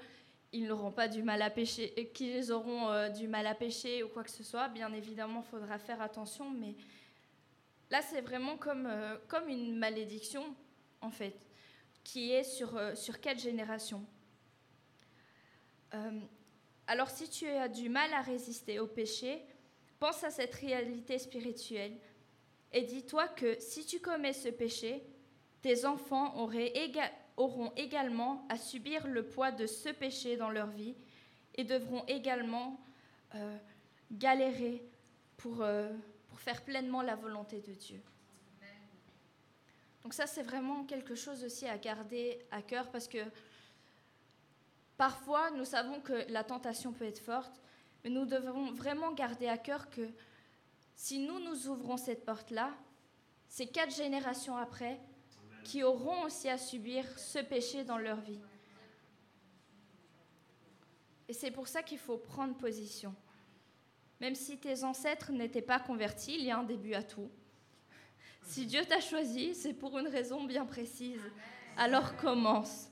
ils 0.51 0.67
n'auront 0.67 0.91
pas 0.91 1.07
du 1.07 1.21
mal 1.21 1.41
à 1.41 1.49
pêcher, 1.49 2.11
qu'ils 2.13 2.51
auront 2.51 2.89
euh, 2.89 3.09
du 3.09 3.27
mal 3.27 3.45
à 3.45 3.53
pêcher 3.53 4.03
ou 4.03 4.09
quoi 4.09 4.23
que 4.23 4.31
ce 4.31 4.43
soit. 4.43 4.67
Bien 4.69 4.91
évidemment, 4.93 5.43
il 5.45 5.49
faudra 5.49 5.77
faire 5.77 6.01
attention, 6.01 6.49
mais 6.49 6.75
là, 7.91 8.01
c'est 8.01 8.21
vraiment 8.21 8.57
comme, 8.57 8.87
euh, 8.87 9.17
comme 9.27 9.47
une 9.47 9.77
malédiction, 9.77 10.43
en 11.01 11.11
fait, 11.11 11.35
qui 12.03 12.31
est 12.31 12.43
sur, 12.43 12.75
euh, 12.77 12.95
sur 12.95 13.21
quatre 13.21 13.39
générations. 13.39 14.03
Alors, 16.87 17.09
si 17.09 17.29
tu 17.29 17.47
as 17.47 17.67
du 17.67 17.89
mal 17.89 18.13
à 18.13 18.21
résister 18.21 18.79
au 18.79 18.87
péché, 18.87 19.45
pense 19.99 20.23
à 20.23 20.29
cette 20.29 20.55
réalité 20.55 21.19
spirituelle 21.19 21.97
et 22.71 22.83
dis-toi 22.83 23.27
que 23.27 23.59
si 23.59 23.85
tu 23.85 23.99
commets 23.99 24.33
ce 24.33 24.49
péché, 24.49 25.03
tes 25.61 25.85
enfants 25.85 26.35
auront 27.37 27.73
également 27.75 28.45
à 28.49 28.57
subir 28.57 29.07
le 29.07 29.25
poids 29.25 29.51
de 29.51 29.65
ce 29.65 29.89
péché 29.89 30.37
dans 30.37 30.49
leur 30.49 30.67
vie 30.67 30.95
et 31.55 31.63
devront 31.63 32.03
également 32.07 32.79
euh, 33.35 33.57
galérer 34.11 34.83
pour, 35.37 35.61
euh, 35.61 35.89
pour 36.29 36.39
faire 36.39 36.63
pleinement 36.63 37.01
la 37.01 37.15
volonté 37.15 37.59
de 37.61 37.73
Dieu. 37.73 38.01
Donc 40.03 40.13
ça, 40.13 40.27
c'est 40.27 40.43
vraiment 40.43 40.85
quelque 40.85 41.15
chose 41.15 41.43
aussi 41.43 41.67
à 41.67 41.77
garder 41.77 42.39
à 42.51 42.61
cœur 42.61 42.89
parce 42.89 43.07
que 43.07 43.19
parfois, 44.99 45.49
nous 45.51 45.63
savons 45.63 46.01
que 46.01 46.29
la 46.29 46.43
tentation 46.43 46.91
peut 46.91 47.05
être 47.05 47.23
forte, 47.23 47.61
mais 48.03 48.09
nous 48.09 48.25
devons 48.25 48.73
vraiment 48.73 49.13
garder 49.13 49.47
à 49.47 49.57
cœur 49.57 49.89
que 49.89 50.09
si 50.93 51.19
nous 51.19 51.39
nous 51.39 51.69
ouvrons 51.69 51.95
cette 51.95 52.25
porte-là, 52.25 52.75
ces 53.47 53.65
quatre 53.65 53.95
générations 53.95 54.57
après, 54.57 54.99
qui 55.63 55.83
auront 55.83 56.23
aussi 56.23 56.49
à 56.49 56.57
subir 56.57 57.05
ce 57.17 57.39
péché 57.39 57.85
dans 57.85 57.97
leur 57.97 58.19
vie. 58.19 58.41
Et 61.29 61.33
c'est 61.33 61.51
pour 61.51 61.69
ça 61.69 61.81
qu'il 61.81 61.97
faut 61.97 62.17
prendre 62.17 62.57
position. 62.57 63.15
Même 64.19 64.35
si 64.35 64.57
tes 64.57 64.83
ancêtres 64.83 65.31
n'étaient 65.31 65.61
pas 65.61 65.79
convertis, 65.79 66.35
il 66.35 66.43
y 66.43 66.51
a 66.51 66.57
un 66.57 66.63
début 66.63 66.93
à 66.93 67.03
tout. 67.03 67.31
Si 68.43 68.65
Dieu 68.65 68.83
t'a 68.83 68.99
choisi, 68.99 69.55
c'est 69.55 69.73
pour 69.73 69.97
une 69.97 70.09
raison 70.09 70.43
bien 70.43 70.65
précise. 70.65 71.21
Alors 71.77 72.17
commence 72.17 72.88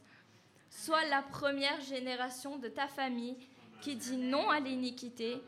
sois 0.69 1.05
la 1.05 1.21
première 1.21 1.81
génération 1.81 2.57
de 2.57 2.67
ta 2.67 2.87
famille 2.87 3.37
qui 3.81 3.95
dit 3.95 4.17
non 4.17 4.49
à 4.49 4.59
l'iniquité 4.59 5.41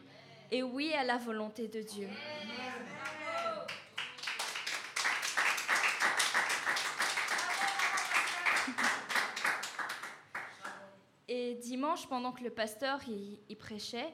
et 0.52 0.64
oui 0.64 0.94
à 0.94 1.04
la 1.04 1.18
volonté 1.18 1.68
de 1.68 1.82
Dieu. 1.82 2.08
Et 11.28 11.56
dimanche, 11.56 12.08
pendant 12.08 12.32
que 12.32 12.44
le 12.44 12.50
pasteur 12.50 13.00
y, 13.08 13.56
prêchait, 13.56 14.12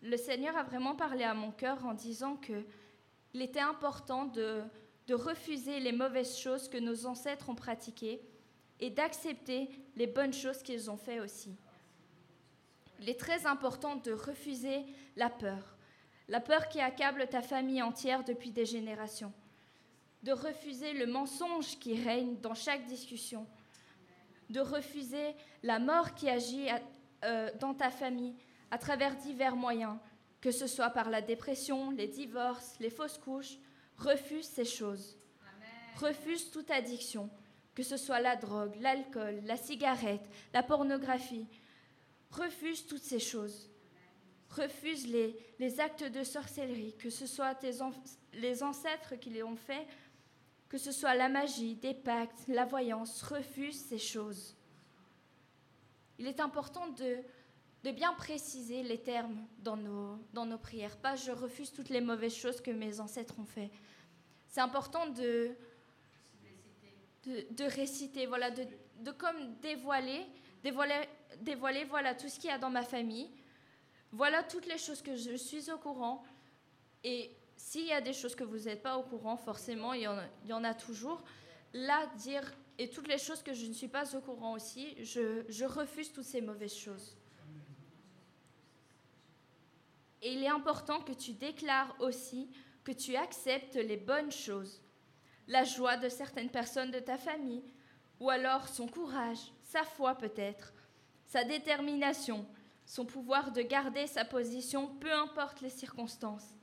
le 0.00 0.16
Seigneur 0.16 0.56
a 0.56 0.62
vraiment 0.62 0.96
parlé 0.96 1.24
à 1.24 1.34
mon 1.34 1.50
cœur 1.52 1.84
en 1.84 1.92
disant 1.92 2.36
que 2.36 2.64
il 3.34 3.42
était 3.42 3.60
important 3.60 4.24
de, 4.24 4.62
de 5.06 5.14
refuser 5.14 5.80
les 5.80 5.92
mauvaises 5.92 6.36
choses 6.36 6.68
que 6.68 6.78
nos 6.78 7.06
ancêtres 7.06 7.48
ont 7.48 7.54
pratiquées 7.54 8.20
et 8.82 8.90
d'accepter 8.90 9.70
les 9.96 10.08
bonnes 10.08 10.32
choses 10.32 10.60
qu'ils 10.62 10.90
ont 10.90 10.96
fait 10.96 11.20
aussi. 11.20 11.56
Il 13.00 13.08
est 13.08 13.18
très 13.18 13.46
important 13.46 13.94
de 13.96 14.12
refuser 14.12 14.84
la 15.16 15.30
peur, 15.30 15.76
la 16.28 16.40
peur 16.40 16.68
qui 16.68 16.80
accable 16.80 17.28
ta 17.28 17.42
famille 17.42 17.80
entière 17.80 18.24
depuis 18.24 18.50
des 18.50 18.66
générations, 18.66 19.32
de 20.24 20.32
refuser 20.32 20.94
le 20.94 21.06
mensonge 21.06 21.78
qui 21.78 22.02
règne 22.02 22.36
dans 22.40 22.54
chaque 22.54 22.84
discussion, 22.86 23.46
de 24.50 24.60
refuser 24.60 25.36
la 25.62 25.78
mort 25.78 26.14
qui 26.14 26.28
agit 26.28 26.66
euh, 27.24 27.50
dans 27.60 27.74
ta 27.74 27.90
famille 27.90 28.34
à 28.72 28.78
travers 28.78 29.14
divers 29.14 29.54
moyens, 29.54 29.96
que 30.40 30.50
ce 30.50 30.66
soit 30.66 30.90
par 30.90 31.08
la 31.08 31.22
dépression, 31.22 31.92
les 31.92 32.08
divorces, 32.08 32.74
les 32.80 32.90
fausses 32.90 33.18
couches. 33.18 33.58
Refuse 33.96 34.46
ces 34.46 34.64
choses. 34.64 35.16
Refuse 35.96 36.50
toute 36.50 36.70
addiction, 36.70 37.30
que 37.74 37.82
ce 37.82 37.96
soit 37.96 38.20
la 38.20 38.36
drogue, 38.36 38.74
l'alcool, 38.80 39.40
la 39.44 39.56
cigarette, 39.56 40.28
la 40.52 40.62
pornographie. 40.62 41.46
Refuse 42.30 42.86
toutes 42.86 43.02
ces 43.02 43.18
choses. 43.18 43.70
Refuse 44.50 45.06
les, 45.06 45.36
les 45.58 45.80
actes 45.80 46.04
de 46.04 46.22
sorcellerie, 46.22 46.94
que 46.98 47.10
ce 47.10 47.26
soit 47.26 47.54
tes 47.54 47.72
les 48.34 48.62
ancêtres 48.62 49.16
qui 49.16 49.30
les 49.30 49.42
ont 49.42 49.56
fait 49.56 49.86
que 50.72 50.78
ce 50.78 50.90
soit 50.90 51.14
la 51.14 51.28
magie, 51.28 51.74
des 51.74 51.92
pactes, 51.92 52.48
la 52.48 52.64
voyance, 52.64 53.20
refuse 53.24 53.76
ces 53.76 53.98
choses. 53.98 54.56
Il 56.18 56.26
est 56.26 56.40
important 56.40 56.88
de, 56.88 57.18
de 57.84 57.90
bien 57.90 58.14
préciser 58.14 58.82
les 58.82 58.96
termes 58.96 59.46
dans 59.58 59.76
nos, 59.76 60.18
dans 60.32 60.46
nos 60.46 60.56
prières. 60.56 60.96
Pas 60.96 61.14
je 61.14 61.30
refuse 61.30 61.74
toutes 61.74 61.90
les 61.90 62.00
mauvaises 62.00 62.34
choses 62.34 62.62
que 62.62 62.70
mes 62.70 63.00
ancêtres 63.00 63.38
ont 63.38 63.44
fait. 63.44 63.70
C'est 64.48 64.62
important 64.62 65.08
de, 65.08 65.50
de, 67.24 67.64
réciter, 67.64 68.26
voilà, 68.26 68.50
de, 68.50 68.66
de 69.00 69.10
comme 69.12 69.54
dévoiler, 69.60 70.26
dévoiler, 70.62 71.08
dévoiler 71.40 71.84
voilà, 71.84 72.14
tout 72.14 72.28
ce 72.28 72.38
qu'il 72.38 72.50
y 72.50 72.52
a 72.52 72.58
dans 72.58 72.70
ma 72.70 72.82
famille. 72.82 73.30
Voilà 74.12 74.42
toutes 74.42 74.66
les 74.66 74.78
choses 74.78 75.00
que 75.00 75.16
je 75.16 75.34
suis 75.36 75.70
au 75.70 75.78
courant. 75.78 76.22
Et 77.04 77.34
s'il 77.56 77.86
y 77.86 77.92
a 77.92 78.00
des 78.00 78.12
choses 78.12 78.34
que 78.34 78.44
vous 78.44 78.58
n'êtes 78.58 78.82
pas 78.82 78.96
au 78.96 79.02
courant, 79.02 79.36
forcément, 79.36 79.92
il 79.92 80.02
y, 80.02 80.52
en 80.52 80.64
a, 80.64 80.74
toujours. 80.74 81.22
Là, 81.72 82.06
dire, 82.16 82.52
et 82.78 82.90
toutes 82.90 83.08
les 83.08 83.18
choses 83.18 83.42
que 83.42 83.54
je 83.54 83.66
ne 83.66 83.72
suis 83.72 83.88
pas 83.88 84.14
au 84.14 84.20
courant 84.20 84.52
aussi, 84.54 84.94
je, 85.02 85.64
refuse 85.64 86.12
toutes 86.12 86.24
ces 86.24 86.40
mauvaises 86.40 86.74
choses. 86.74 87.16
Et 90.20 90.34
il 90.34 90.42
est 90.42 90.48
important 90.48 91.00
que 91.00 91.12
tu 91.12 91.32
déclares 91.32 91.96
aussi 92.00 92.50
que 92.84 92.92
tu 92.92 93.16
acceptes 93.16 93.76
les 93.76 93.96
bonnes 93.96 94.30
choses, 94.30 94.80
la 95.52 95.64
joie 95.64 95.96
de 95.96 96.08
certaines 96.08 96.50
personnes 96.50 96.90
de 96.90 96.98
ta 96.98 97.16
famille, 97.16 97.62
ou 98.18 98.30
alors 98.30 98.68
son 98.68 98.88
courage, 98.88 99.52
sa 99.62 99.84
foi 99.84 100.16
peut-être, 100.16 100.72
sa 101.26 101.44
détermination, 101.44 102.46
son 102.86 103.04
pouvoir 103.04 103.52
de 103.52 103.62
garder 103.62 104.06
sa 104.06 104.24
position, 104.24 104.88
peu 104.96 105.12
importe 105.12 105.60
les 105.60 105.70
circonstances 105.70 106.54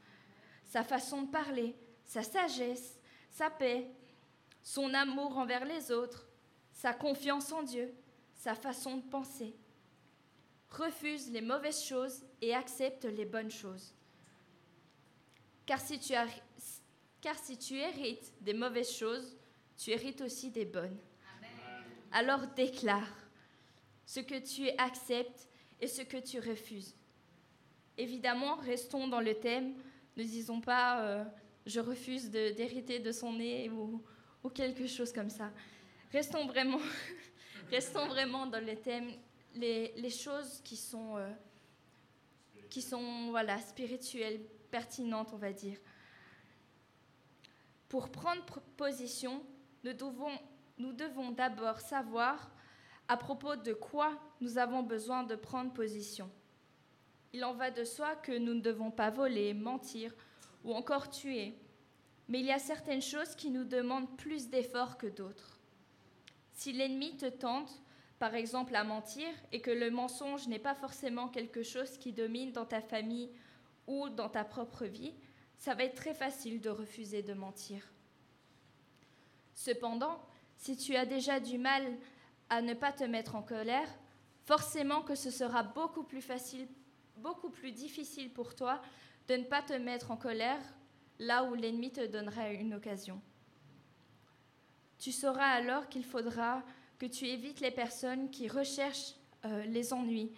sa 0.70 0.84
façon 0.84 1.24
de 1.24 1.32
parler, 1.32 1.76
sa 2.06 2.22
sagesse, 2.22 3.00
sa 3.32 3.50
paix, 3.50 3.90
son 4.62 4.94
amour 4.94 5.38
envers 5.38 5.66
les 5.66 5.92
autres, 5.92 6.28
sa 6.72 6.94
confiance 6.94 7.52
en 7.52 7.64
Dieu, 7.64 7.92
sa 8.36 8.54
façon 8.54 8.98
de 8.98 9.02
penser. 9.02 9.56
Refuse 10.70 11.32
les 11.32 11.42
mauvaises 11.42 11.84
choses 11.84 12.24
et 12.42 12.54
accepte 12.54 13.06
les 13.06 13.26
bonnes 13.26 13.50
choses. 13.50 13.96
Car 15.66 15.82
si 15.82 16.00
tu, 16.00 16.14
car 17.22 17.38
si 17.38 17.58
tu 17.58 17.76
hérites 17.76 18.34
des 18.42 18.54
mauvaises 18.54 18.92
choses, 18.92 19.38
tu 19.78 19.92
hérites 19.92 20.22
aussi 20.22 20.52
des 20.52 20.66
bonnes. 20.66 20.98
Alors 22.12 22.48
déclare 22.56 23.08
ce 24.06 24.20
que 24.20 24.40
tu 24.40 24.70
acceptes 24.78 25.48
et 25.80 25.88
ce 25.88 26.02
que 26.02 26.18
tu 26.18 26.40
refuses. 26.40 26.96
Évidemment, 27.98 28.56
restons 28.56 29.08
dans 29.08 29.22
le 29.22 29.36
thème 29.36 29.76
ne 30.20 30.24
disons 30.24 30.62
pas 30.62 31.02
euh, 31.02 31.24
je 31.66 31.80
refuse 31.80 32.30
d'hériter 32.30 33.00
de, 33.00 33.12
son 33.12 33.34
nez 33.34 33.70
ou, 33.70 34.04
quelque 34.54 34.88
chose 34.88 35.14
comme 35.14 35.30
ça. 35.30 35.52
Restons 36.12 36.46
vraiment, 36.48 36.80
restons 37.72 38.08
vraiment 38.08 38.46
dans 38.48 38.64
le 38.64 38.76
thème, 38.76 39.12
les, 39.56 40.10
choses 40.10 40.62
qui 40.64 40.76
sont, 40.76 41.18
euh, 41.18 41.30
qui 42.70 42.82
sont 42.82 43.30
voilà, 43.30 43.60
spirituelles, 43.60 44.42
pertinentes, 44.72 45.30
on 45.34 45.38
va 45.38 45.54
dire. 45.54 45.78
Pour 47.90 48.10
prendre 48.10 48.44
position, 48.78 49.44
nous 49.84 50.94
devons, 50.94 51.32
d'abord 51.32 51.80
savoir 51.82 52.52
à 53.08 53.18
propos 53.18 53.56
de 53.56 53.74
quoi 53.74 54.18
nous 54.42 54.60
avons 54.60 54.84
besoin 54.84 55.24
de 55.24 55.36
prendre 55.36 55.74
position. 55.74 56.30
Il 57.34 57.44
en 57.44 57.54
va 57.54 57.72
de 57.72 57.84
soi 57.84 58.16
que 58.16 58.38
nous 58.38 58.54
ne 58.54 58.62
devons 58.62 58.92
pas 58.92 59.10
voler, 59.10 59.56
mentir 59.56 60.14
ou 60.64 60.74
encore 60.74 61.10
tuer. 61.10 61.56
Mais 62.28 62.40
il 62.40 62.46
y 62.46 62.52
a 62.52 62.60
certaines 62.60 63.02
choses 63.02 63.36
qui 63.36 63.50
nous 63.50 63.64
demandent 63.64 64.16
plus 64.18 64.50
d'efforts 64.50 64.98
que 64.98 65.08
d'autres. 65.08 65.60
Si 66.54 66.72
l'ennemi 66.72 67.18
te 67.18 67.26
tente, 67.26 67.82
par 68.20 68.36
exemple, 68.36 68.76
à 68.76 68.84
mentir, 68.84 69.30
et 69.52 69.62
que 69.62 69.72
le 69.72 69.90
mensonge 69.90 70.48
n'est 70.48 70.60
pas 70.60 70.76
forcément 70.76 71.28
quelque 71.28 71.64
chose 71.64 71.98
qui 71.98 72.12
domine 72.12 72.52
dans 72.52 72.66
ta 72.66 72.82
famille 72.82 73.32
ou 73.88 74.10
dans 74.10 74.30
ta 74.30 74.44
propre 74.44 74.86
vie, 74.86 75.14
ça 75.60 75.76
va 75.76 75.84
être 75.84 75.96
très 75.96 76.14
facile 76.14 76.62
de 76.62 76.70
refuser 76.70 77.22
de 77.22 77.34
mentir. 77.34 77.84
Cependant, 79.54 80.20
si 80.58 80.78
tu 80.78 80.96
as 80.96 81.06
déjà 81.06 81.40
du 81.40 81.58
mal 81.58 81.86
à 82.50 82.62
ne 82.62 82.74
pas 82.74 82.94
te 82.94 83.04
mettre 83.04 83.36
en 83.36 83.44
colère, 83.44 83.90
forcément 84.46 85.02
que 85.02 85.16
ce 85.16 85.30
sera 85.30 85.64
beaucoup 85.64 86.04
plus 86.04 87.72
difficile 87.72 88.32
pour 88.32 88.56
toi 88.56 88.82
de 89.28 89.36
ne 89.36 89.44
pas 89.44 89.62
te 89.62 89.74
mettre 89.74 90.12
en 90.12 90.18
colère 90.18 90.62
là 91.20 91.44
où 91.44 91.54
l'ennemi 91.54 91.92
te 91.92 92.06
donnera 92.08 92.50
une 92.52 92.74
occasion. 92.74 93.22
Tu 94.98 95.12
sauras 95.12 95.50
alors 95.50 95.90
qu'il 95.90 96.06
faudra 96.06 96.64
que 96.98 97.06
tu 97.06 97.26
évites 97.26 97.60
les 97.60 97.72
personnes 97.72 98.30
qui 98.30 98.48
recherchent 98.48 99.16
euh, 99.46 99.66
les 99.66 99.94
ennuis, 99.94 100.32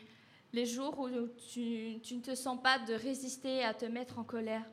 les 0.52 0.66
jours 0.66 1.00
où 1.00 1.10
tu, 1.52 2.00
ne 2.12 2.22
te 2.22 2.36
sens 2.36 2.62
pas 2.62 2.80
de 2.80 2.94
résister 2.94 3.64
à 3.64 3.74
te 3.76 3.86
mettre 3.86 4.18
en 4.18 4.24
colère 4.24 4.66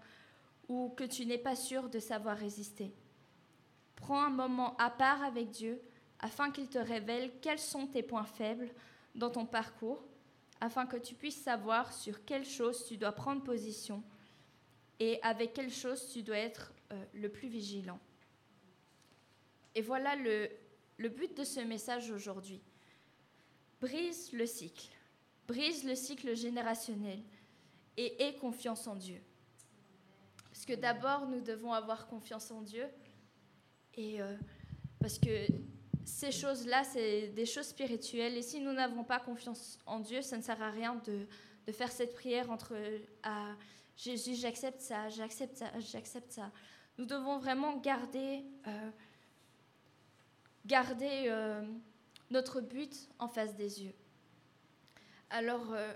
ou 0.68 0.90
que 0.90 1.04
tu 1.04 1.26
n'es 1.26 1.38
pas 1.38 1.56
sûr 1.56 1.88
de 1.88 1.98
savoir 1.98 2.36
résister. 2.36 2.92
Prends 3.96 4.22
un 4.22 4.30
moment 4.30 4.76
à 4.76 4.90
part 4.90 5.22
avec 5.22 5.50
Dieu 5.50 5.80
afin 6.20 6.50
qu'il 6.50 6.68
te 6.68 6.78
révèle 6.78 7.32
quels 7.40 7.58
sont 7.58 7.86
tes 7.86 8.02
points 8.02 8.24
faibles 8.24 8.70
dans 9.14 9.30
ton 9.30 9.46
parcours 9.46 10.04
afin 10.60 10.86
que 10.86 10.96
tu 10.96 11.14
puisses 11.14 11.40
savoir 11.40 11.92
sur 11.92 12.24
quelle 12.24 12.44
chose 12.44 12.86
tu 12.86 12.96
dois 12.96 13.12
prendre 13.12 13.42
position 13.42 14.02
et 15.00 15.20
avec 15.22 15.52
quelle 15.52 15.72
chose 15.72 16.10
tu 16.12 16.22
dois 16.22 16.38
être 16.38 16.72
euh, 16.92 17.04
le 17.14 17.28
plus 17.28 17.48
vigilant. 17.48 18.00
Et 19.74 19.82
voilà 19.82 20.16
le, 20.16 20.50
le 20.96 21.08
but 21.08 21.36
de 21.36 21.44
ce 21.44 21.60
message 21.60 22.10
aujourd'hui. 22.10 22.60
Brise 23.80 24.32
le 24.32 24.46
cycle, 24.46 24.88
brise 25.46 25.84
le 25.84 25.94
cycle 25.94 26.34
générationnel 26.34 27.20
et 27.96 28.20
aie 28.22 28.34
confiance 28.34 28.88
en 28.88 28.96
Dieu. 28.96 29.20
Parce 30.58 30.66
que 30.66 30.74
d'abord, 30.74 31.28
nous 31.28 31.40
devons 31.40 31.72
avoir 31.72 32.08
confiance 32.08 32.50
en 32.50 32.62
Dieu. 32.62 32.84
Et 33.94 34.20
euh, 34.20 34.36
parce 34.98 35.16
que 35.16 35.46
ces 36.04 36.32
choses-là, 36.32 36.82
c'est 36.82 37.28
des 37.28 37.46
choses 37.46 37.66
spirituelles. 37.66 38.36
Et 38.36 38.42
si 38.42 38.60
nous 38.60 38.72
n'avons 38.72 39.04
pas 39.04 39.20
confiance 39.20 39.78
en 39.86 40.00
Dieu, 40.00 40.20
ça 40.20 40.36
ne 40.36 40.42
sert 40.42 40.60
à 40.60 40.72
rien 40.72 40.96
de, 41.06 41.28
de 41.64 41.72
faire 41.72 41.92
cette 41.92 42.12
prière 42.12 42.50
entre 42.50 42.74
à 43.22 43.54
Jésus, 43.96 44.34
j'accepte 44.34 44.80
ça, 44.80 45.08
j'accepte 45.10 45.58
ça, 45.58 45.70
j'accepte 45.78 46.32
ça. 46.32 46.50
Nous 46.98 47.04
devons 47.06 47.38
vraiment 47.38 47.76
garder, 47.76 48.44
euh, 48.66 48.90
garder 50.66 51.26
euh, 51.28 51.62
notre 52.30 52.60
but 52.60 53.08
en 53.20 53.28
face 53.28 53.54
des 53.54 53.84
yeux. 53.84 53.94
Alors 55.30 55.72
euh, 55.72 55.92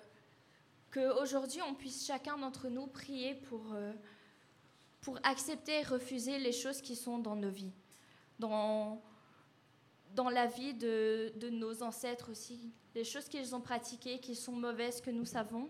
qu'aujourd'hui, 0.93 1.63
on 1.63 1.75
puisse 1.75 2.07
chacun 2.07 2.39
d'entre 2.39 2.69
nous 2.69 2.87
prier 2.87 3.35
pour, 3.35 3.75
pour 5.03 5.19
accepter 5.25 5.81
et 5.81 5.83
refuser 5.83 6.39
les 6.39 6.53
choses 6.53 6.81
qui 6.81 6.97
sont 6.97 7.19
dans 7.19 7.37
nos 7.37 7.51
vies, 7.51 7.75
dans, 8.39 9.03
dans 10.15 10.31
la 10.31 10.47
vie 10.47 10.75
de, 10.75 11.33
nos 11.51 11.83
ancêtres 11.83 12.31
aussi, 12.31 12.73
les 12.95 13.05
choses 13.05 13.29
qu'ils 13.29 13.55
ont 13.55 13.61
pratiquées, 13.61 14.21
qui 14.21 14.37
sont 14.37 14.53
mauvaises, 14.53 15.01
que 15.01 15.11
nous 15.11 15.25
savons. 15.25 15.69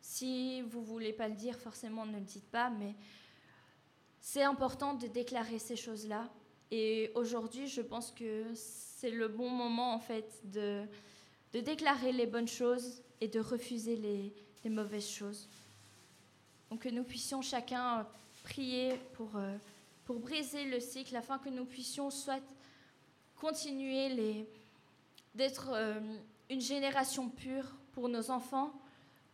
Si 0.00 0.60
vous 0.62 0.82
voulez 0.82 1.12
pas 1.12 1.28
le 1.28 1.36
dire, 1.36 1.56
forcément, 1.58 2.04
ne 2.04 2.18
le 2.18 2.24
dites 2.24 2.50
pas, 2.50 2.68
mais 2.68 2.94
c'est 4.20 4.42
important 4.42 4.94
de 4.94 5.06
déclarer 5.06 5.60
ces 5.60 5.76
choses-là. 5.76 6.28
Et 6.70 7.12
aujourd'hui, 7.14 7.68
je 7.68 7.80
pense 7.80 8.10
que 8.10 8.44
c'est 8.54 9.10
le 9.10 9.28
bon 9.28 9.50
moment, 9.50 9.94
en 9.94 10.00
fait, 10.00 10.40
de, 10.44 10.84
de 11.52 11.60
déclarer 11.60 12.12
les 12.12 12.26
bonnes 12.26 12.48
choses 12.48 13.02
et 13.20 13.28
de 13.28 13.38
refuser 13.38 13.96
les, 13.96 14.34
les 14.64 14.70
mauvaises 14.70 15.08
choses. 15.08 15.48
Donc 16.70 16.82
que 16.82 16.88
nous 16.88 17.04
puissions 17.04 17.40
chacun 17.40 18.06
prier 18.48 18.98
pour, 19.12 19.36
euh, 19.36 19.56
pour 20.04 20.18
briser 20.18 20.64
le 20.64 20.80
cycle 20.80 21.14
afin 21.16 21.38
que 21.38 21.48
nous 21.48 21.64
puissions 21.64 22.10
soit 22.10 22.42
continuer 23.36 24.46
d'être 25.34 25.70
euh, 25.72 26.00
une 26.50 26.60
génération 26.60 27.28
pure 27.28 27.76
pour 27.92 28.08
nos 28.08 28.30
enfants 28.30 28.72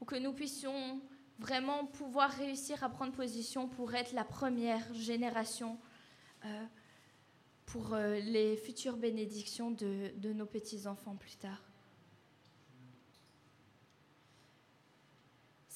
ou 0.00 0.04
que 0.04 0.16
nous 0.16 0.32
puissions 0.32 1.00
vraiment 1.38 1.86
pouvoir 1.86 2.30
réussir 2.30 2.82
à 2.82 2.88
prendre 2.88 3.12
position 3.12 3.68
pour 3.68 3.94
être 3.94 4.12
la 4.12 4.24
première 4.24 4.92
génération 4.94 5.78
euh, 6.44 6.64
pour 7.66 7.96
les 7.96 8.56
futures 8.56 8.96
bénédictions 8.96 9.70
de, 9.70 10.10
de 10.18 10.32
nos 10.32 10.46
petits-enfants 10.46 11.16
plus 11.16 11.36
tard. 11.36 11.62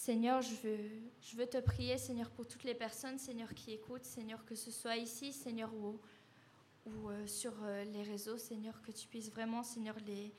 Seigneur, 0.09 0.41
je 0.41 0.55
veux, 0.67 0.91
je 1.21 1.37
veux 1.37 1.47
te 1.47 1.59
prier, 1.59 1.99
Seigneur, 1.99 2.31
pour 2.31 2.49
toutes 2.49 2.65
les 2.65 2.73
personnes, 2.75 3.19
Seigneur, 3.19 3.53
qui 3.53 3.73
écoutent, 3.73 4.07
Seigneur, 4.07 4.43
que 4.47 4.55
ce 4.55 4.71
soit 4.71 4.97
ici, 4.97 5.35
Seigneur, 5.35 5.71
ou, 5.75 6.01
ou 6.87 7.11
euh, 7.11 7.27
sur 7.27 7.53
euh, 7.63 7.85
les 7.85 8.05
réseaux, 8.05 8.39
Seigneur, 8.39 8.81
que 8.81 8.91
tu 8.91 9.07
puisses 9.07 9.31
vraiment, 9.31 9.63
Seigneur, 9.63 9.97
les, 10.07 10.33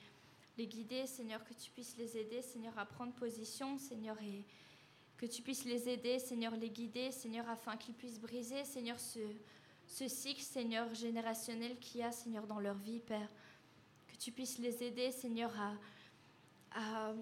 les 0.57 0.65
guider, 0.65 1.05
Seigneur, 1.05 1.43
que 1.43 1.53
tu 1.53 1.70
puisses 1.70 1.95
les 1.97 2.17
aider, 2.17 2.41
Seigneur, 2.41 2.76
à 2.80 2.86
prendre 2.88 3.13
position, 3.13 3.78
Seigneur, 3.78 4.20
et 4.24 4.43
que 5.17 5.28
tu 5.28 5.43
puisses 5.43 5.65
les 5.65 5.88
aider, 5.88 6.17
Seigneur, 6.17 6.55
les 6.55 6.72
guider, 6.72 7.11
Seigneur, 7.11 7.47
afin 7.47 7.78
qu'ils 7.78 7.93
puissent 7.93 8.20
briser, 8.20 8.65
Seigneur, 8.65 8.99
ce, 8.99 9.20
ce 9.86 10.07
cycle, 10.07 10.41
Seigneur, 10.41 10.91
générationnel 10.95 11.78
qu'il 11.78 12.01
y 12.01 12.03
a, 12.03 12.11
Seigneur, 12.11 12.47
dans 12.47 12.59
leur 12.59 12.80
vie, 12.80 13.01
Père. 13.01 13.30
Que 14.07 14.15
tu 14.15 14.32
puisses 14.32 14.57
les 14.57 14.82
aider, 14.82 15.11
Seigneur, 15.11 15.51
à, 15.59 15.76
à 16.72 17.13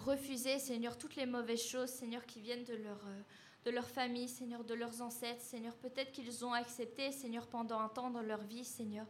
refuser, 0.00 0.58
Seigneur, 0.58 0.98
toutes 0.98 1.16
les 1.16 1.26
mauvaises 1.26 1.62
choses, 1.62 1.90
Seigneur, 1.90 2.24
qui 2.26 2.40
viennent 2.40 2.64
de 2.64 2.74
leur, 2.74 3.06
euh, 3.06 3.22
de 3.64 3.70
leur 3.70 3.88
famille, 3.88 4.28
Seigneur, 4.28 4.64
de 4.64 4.74
leurs 4.74 5.02
ancêtres, 5.02 5.42
Seigneur. 5.42 5.74
Peut-être 5.76 6.12
qu'ils 6.12 6.44
ont 6.44 6.52
accepté, 6.52 7.12
Seigneur, 7.12 7.46
pendant 7.46 7.80
un 7.80 7.88
temps 7.88 8.10
dans 8.10 8.22
leur 8.22 8.42
vie, 8.42 8.64
Seigneur. 8.64 9.06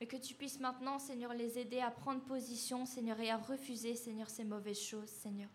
Mais 0.00 0.06
que 0.06 0.16
tu 0.16 0.34
puisses 0.34 0.58
maintenant, 0.58 0.98
Seigneur, 0.98 1.32
les 1.32 1.58
aider 1.58 1.80
à 1.80 1.90
prendre 1.90 2.22
position, 2.22 2.86
Seigneur, 2.86 3.20
et 3.20 3.30
à 3.30 3.36
refuser, 3.36 3.94
Seigneur, 3.94 4.28
ces 4.30 4.44
mauvaises 4.44 4.80
choses, 4.80 5.08
Seigneur. 5.08 5.50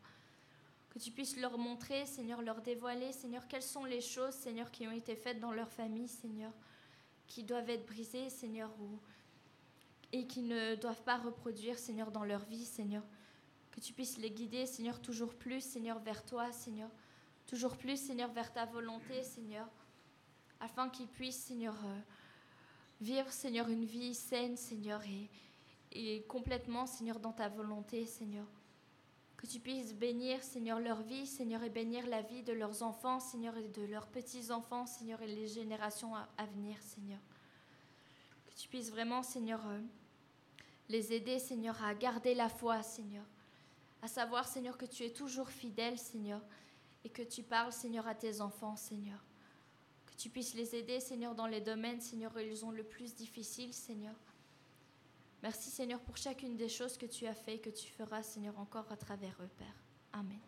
Que 0.89 0.99
tu 0.99 1.11
puisses 1.11 1.37
leur 1.37 1.57
montrer, 1.57 2.05
Seigneur, 2.05 2.41
leur 2.41 2.61
dévoiler, 2.61 3.11
Seigneur, 3.11 3.47
quelles 3.47 3.63
sont 3.63 3.85
les 3.85 4.01
choses, 4.01 4.33
Seigneur, 4.33 4.71
qui 4.71 4.87
ont 4.87 4.91
été 4.91 5.15
faites 5.15 5.39
dans 5.39 5.51
leur 5.51 5.69
famille, 5.69 6.07
Seigneur, 6.07 6.53
qui 7.27 7.43
doivent 7.43 7.69
être 7.69 7.85
brisées, 7.85 8.29
Seigneur, 8.29 8.71
ou, 8.79 8.99
et 10.11 10.25
qui 10.27 10.41
ne 10.41 10.75
doivent 10.75 11.03
pas 11.03 11.17
reproduire, 11.17 11.77
Seigneur, 11.77 12.11
dans 12.11 12.23
leur 12.23 12.45
vie, 12.45 12.65
Seigneur. 12.65 13.03
Que 13.77 13.81
tu 13.81 13.93
puisses 13.93 14.17
les 14.17 14.31
guider, 14.31 14.65
Seigneur, 14.65 14.99
toujours 14.99 15.35
plus, 15.35 15.61
Seigneur, 15.61 15.99
vers 15.99 16.25
toi, 16.25 16.51
Seigneur. 16.51 16.89
Toujours 17.45 17.77
plus, 17.77 18.07
Seigneur, 18.07 18.31
vers 18.31 18.51
ta 18.51 18.65
volonté, 18.65 19.21
Seigneur. 19.21 19.67
Afin 20.59 20.89
qu'ils 20.89 21.05
puissent, 21.05 21.43
Seigneur, 21.43 21.75
euh, 21.85 21.99
vivre, 22.99 23.31
Seigneur, 23.31 23.69
une 23.69 23.85
vie 23.85 24.15
saine, 24.15 24.57
Seigneur, 24.57 24.99
et, 25.03 25.29
et 25.91 26.23
complètement, 26.23 26.87
Seigneur, 26.87 27.19
dans 27.19 27.33
ta 27.33 27.49
volonté, 27.49 28.07
Seigneur. 28.07 28.47
Que 29.37 29.45
tu 29.45 29.59
puisses 29.59 29.93
bénir, 29.93 30.41
Seigneur, 30.41 30.79
leur 30.79 31.03
vie, 31.03 31.27
Seigneur, 31.27 31.61
et 31.61 31.69
bénir 31.69 32.07
la 32.07 32.23
vie 32.23 32.41
de 32.41 32.53
leurs 32.53 32.81
enfants, 32.81 33.19
Seigneur, 33.19 33.55
et 33.57 33.67
de 33.67 33.83
leurs 33.83 34.07
petits-enfants, 34.07 34.87
Seigneur, 34.87 35.21
et 35.21 35.27
les 35.27 35.47
générations 35.47 36.15
à, 36.15 36.45
venir, 36.55 36.81
Seigneur. 36.81 37.19
Que 38.47 38.59
tu 38.59 38.69
puisses 38.69 38.89
vraiment, 38.89 39.21
Seigneur, 39.21 39.61
euh, 39.67 39.79
les 40.89 41.13
aider, 41.13 41.37
Seigneur, 41.37 41.79
à 41.83 41.93
garder 41.93 42.33
la 42.33 42.49
foi, 42.49 42.81
Seigneur. 42.81 43.23
À 44.01 44.07
savoir, 44.07 44.47
Seigneur, 44.47 44.77
que 44.77 44.85
tu 44.85 45.03
es 45.03 45.11
toujours 45.11 45.49
fidèle, 45.49 45.97
Seigneur, 45.97 46.41
et 47.03 47.09
que 47.09 47.23
tu 47.23 47.43
parles, 47.43 47.73
Seigneur, 47.73 48.07
à 48.07 48.15
tes 48.15 48.41
enfants, 48.41 48.75
Seigneur. 48.75 49.23
Que 50.05 50.15
tu 50.15 50.29
puisses 50.29 50.53
les 50.53 50.75
aider, 50.75 50.99
Seigneur, 50.99 51.35
dans 51.35 51.47
les 51.47 51.61
domaines, 51.61 52.01
Seigneur, 52.01 52.35
où 52.35 52.39
ils 52.39 52.65
ont 52.65 52.71
le 52.71 52.83
plus 52.83 53.15
difficile, 53.15 53.73
Seigneur. 53.73 54.15
Merci, 55.43 55.69
Seigneur, 55.69 55.99
pour 56.01 56.17
chacune 56.17 56.55
des 56.55 56.69
choses 56.69 56.97
que 56.97 57.05
tu 57.05 57.27
as 57.27 57.35
fait 57.35 57.55
et 57.55 57.59
que 57.59 57.69
tu 57.69 57.87
feras, 57.87 58.23
Seigneur, 58.23 58.57
encore 58.59 58.91
à 58.91 58.97
travers 58.97 59.35
eux, 59.41 59.49
Père. 59.57 59.83
Amen. 60.13 60.39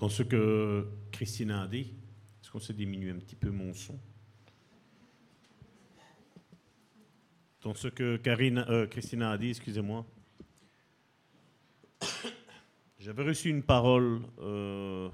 Dans 0.00 0.08
ce 0.08 0.22
que 0.22 0.88
Christina 1.12 1.64
a 1.64 1.68
dit, 1.68 1.92
est-ce 2.40 2.50
qu'on 2.50 2.58
s'est 2.58 2.72
diminué 2.72 3.10
un 3.10 3.18
petit 3.18 3.36
peu 3.36 3.50
mon 3.50 3.74
son? 3.74 4.00
Dans 7.60 7.74
ce 7.74 7.88
que 7.88 8.16
Karine, 8.16 8.64
euh, 8.70 8.86
Christina 8.86 9.32
a 9.32 9.36
dit, 9.36 9.50
excusez-moi, 9.50 10.06
j'avais 12.98 13.24
reçu 13.24 13.50
une 13.50 13.62
parole 13.62 14.22
euh, 14.38 15.10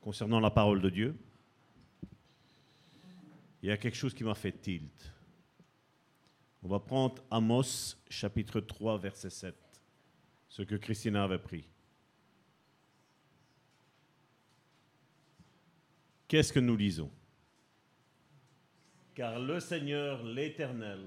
concernant 0.00 0.40
la 0.40 0.50
parole 0.50 0.82
de 0.82 0.90
Dieu. 0.90 1.16
Il 3.62 3.68
y 3.68 3.70
a 3.70 3.76
quelque 3.76 3.96
chose 3.96 4.12
qui 4.12 4.24
m'a 4.24 4.34
fait 4.34 4.60
tilt. 4.60 5.14
On 6.64 6.68
va 6.68 6.80
prendre 6.80 7.22
Amos 7.30 7.94
chapitre 8.10 8.58
3 8.58 8.98
verset 8.98 9.30
7, 9.30 9.54
ce 10.48 10.62
que 10.62 10.74
Christina 10.74 11.22
avait 11.22 11.38
pris. 11.38 11.68
Qu'est-ce 16.28 16.52
que 16.52 16.60
nous 16.60 16.76
lisons? 16.76 17.10
Car 19.14 19.38
le 19.38 19.60
Seigneur, 19.60 20.22
l'Éternel, 20.24 21.00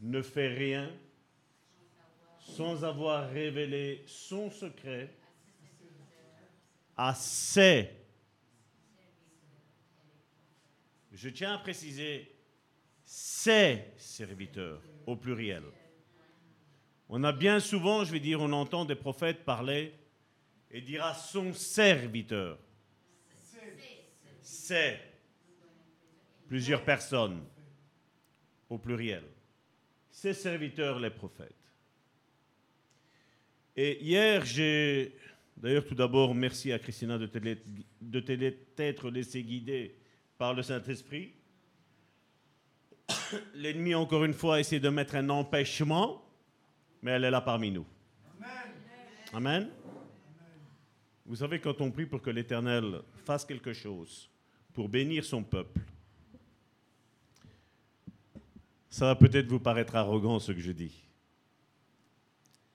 ne 0.00 0.20
fait 0.20 0.48
rien 0.48 0.90
sans 2.38 2.84
avoir 2.84 3.30
révélé 3.30 4.02
son 4.06 4.50
secret 4.50 5.10
à 6.96 7.14
ses. 7.14 7.90
Je 11.12 11.28
tiens 11.30 11.54
à 11.54 11.58
préciser 11.58 12.30
ses 13.04 13.84
serviteurs 13.96 14.82
au 15.06 15.16
pluriel. 15.16 15.62
On 17.08 17.22
a 17.22 17.32
bien 17.32 17.60
souvent, 17.60 18.04
je 18.04 18.12
vais 18.12 18.20
dire, 18.20 18.40
on 18.40 18.52
entend 18.52 18.84
des 18.84 18.94
prophètes 18.94 19.44
parler 19.44 19.94
et 20.70 20.80
dire 20.80 21.04
à 21.04 21.14
son 21.14 21.52
serviteur. 21.54 22.58
C'est 24.66 24.98
plusieurs 26.48 26.82
personnes 26.82 27.44
au 28.70 28.78
pluriel. 28.78 29.24
Ses 30.10 30.32
serviteurs, 30.32 30.98
les 30.98 31.10
prophètes. 31.10 31.70
Et 33.76 34.02
hier, 34.02 34.42
j'ai. 34.46 35.14
D'ailleurs, 35.54 35.84
tout 35.84 35.94
d'abord, 35.94 36.34
merci 36.34 36.72
à 36.72 36.78
Christina 36.78 37.18
de 37.18 38.20
t'être 38.74 39.10
laissé 39.10 39.42
guider 39.42 39.98
par 40.38 40.54
le 40.54 40.62
Saint-Esprit. 40.62 41.34
L'ennemi, 43.52 43.94
encore 43.94 44.24
une 44.24 44.32
fois, 44.32 44.56
a 44.56 44.60
essayé 44.60 44.80
de 44.80 44.88
mettre 44.88 45.16
un 45.16 45.28
empêchement, 45.28 46.24
mais 47.02 47.10
elle 47.10 47.24
est 47.24 47.30
là 47.30 47.42
parmi 47.42 47.70
nous. 47.70 47.86
Amen. 49.30 49.68
Vous 51.26 51.36
savez, 51.36 51.60
quand 51.60 51.82
on 51.82 51.90
prie 51.90 52.06
pour 52.06 52.22
que 52.22 52.30
l'Éternel 52.30 53.02
fasse 53.26 53.44
quelque 53.44 53.74
chose, 53.74 54.30
pour 54.74 54.88
bénir 54.88 55.24
son 55.24 55.42
peuple, 55.42 55.80
ça 58.90 59.06
va 59.06 59.16
peut-être 59.16 59.46
vous 59.46 59.60
paraître 59.60 59.94
arrogant 59.96 60.38
ce 60.38 60.52
que 60.52 60.60
je 60.60 60.72
dis. 60.72 61.02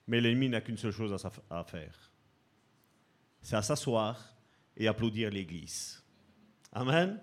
Mais 0.08 0.20
l'ennemi 0.20 0.50
n'a 0.50 0.62
qu'une 0.62 0.78
seule 0.78 0.92
chose 0.92 1.14
à, 1.50 1.64
faire. 1.64 2.12
C'est 3.42 3.56
à 3.56 3.62
s'asseoir 3.62 4.34
et 4.76 4.88
applaudir 4.88 5.30
l'Église. 5.30 6.02
Amen. 6.72 7.22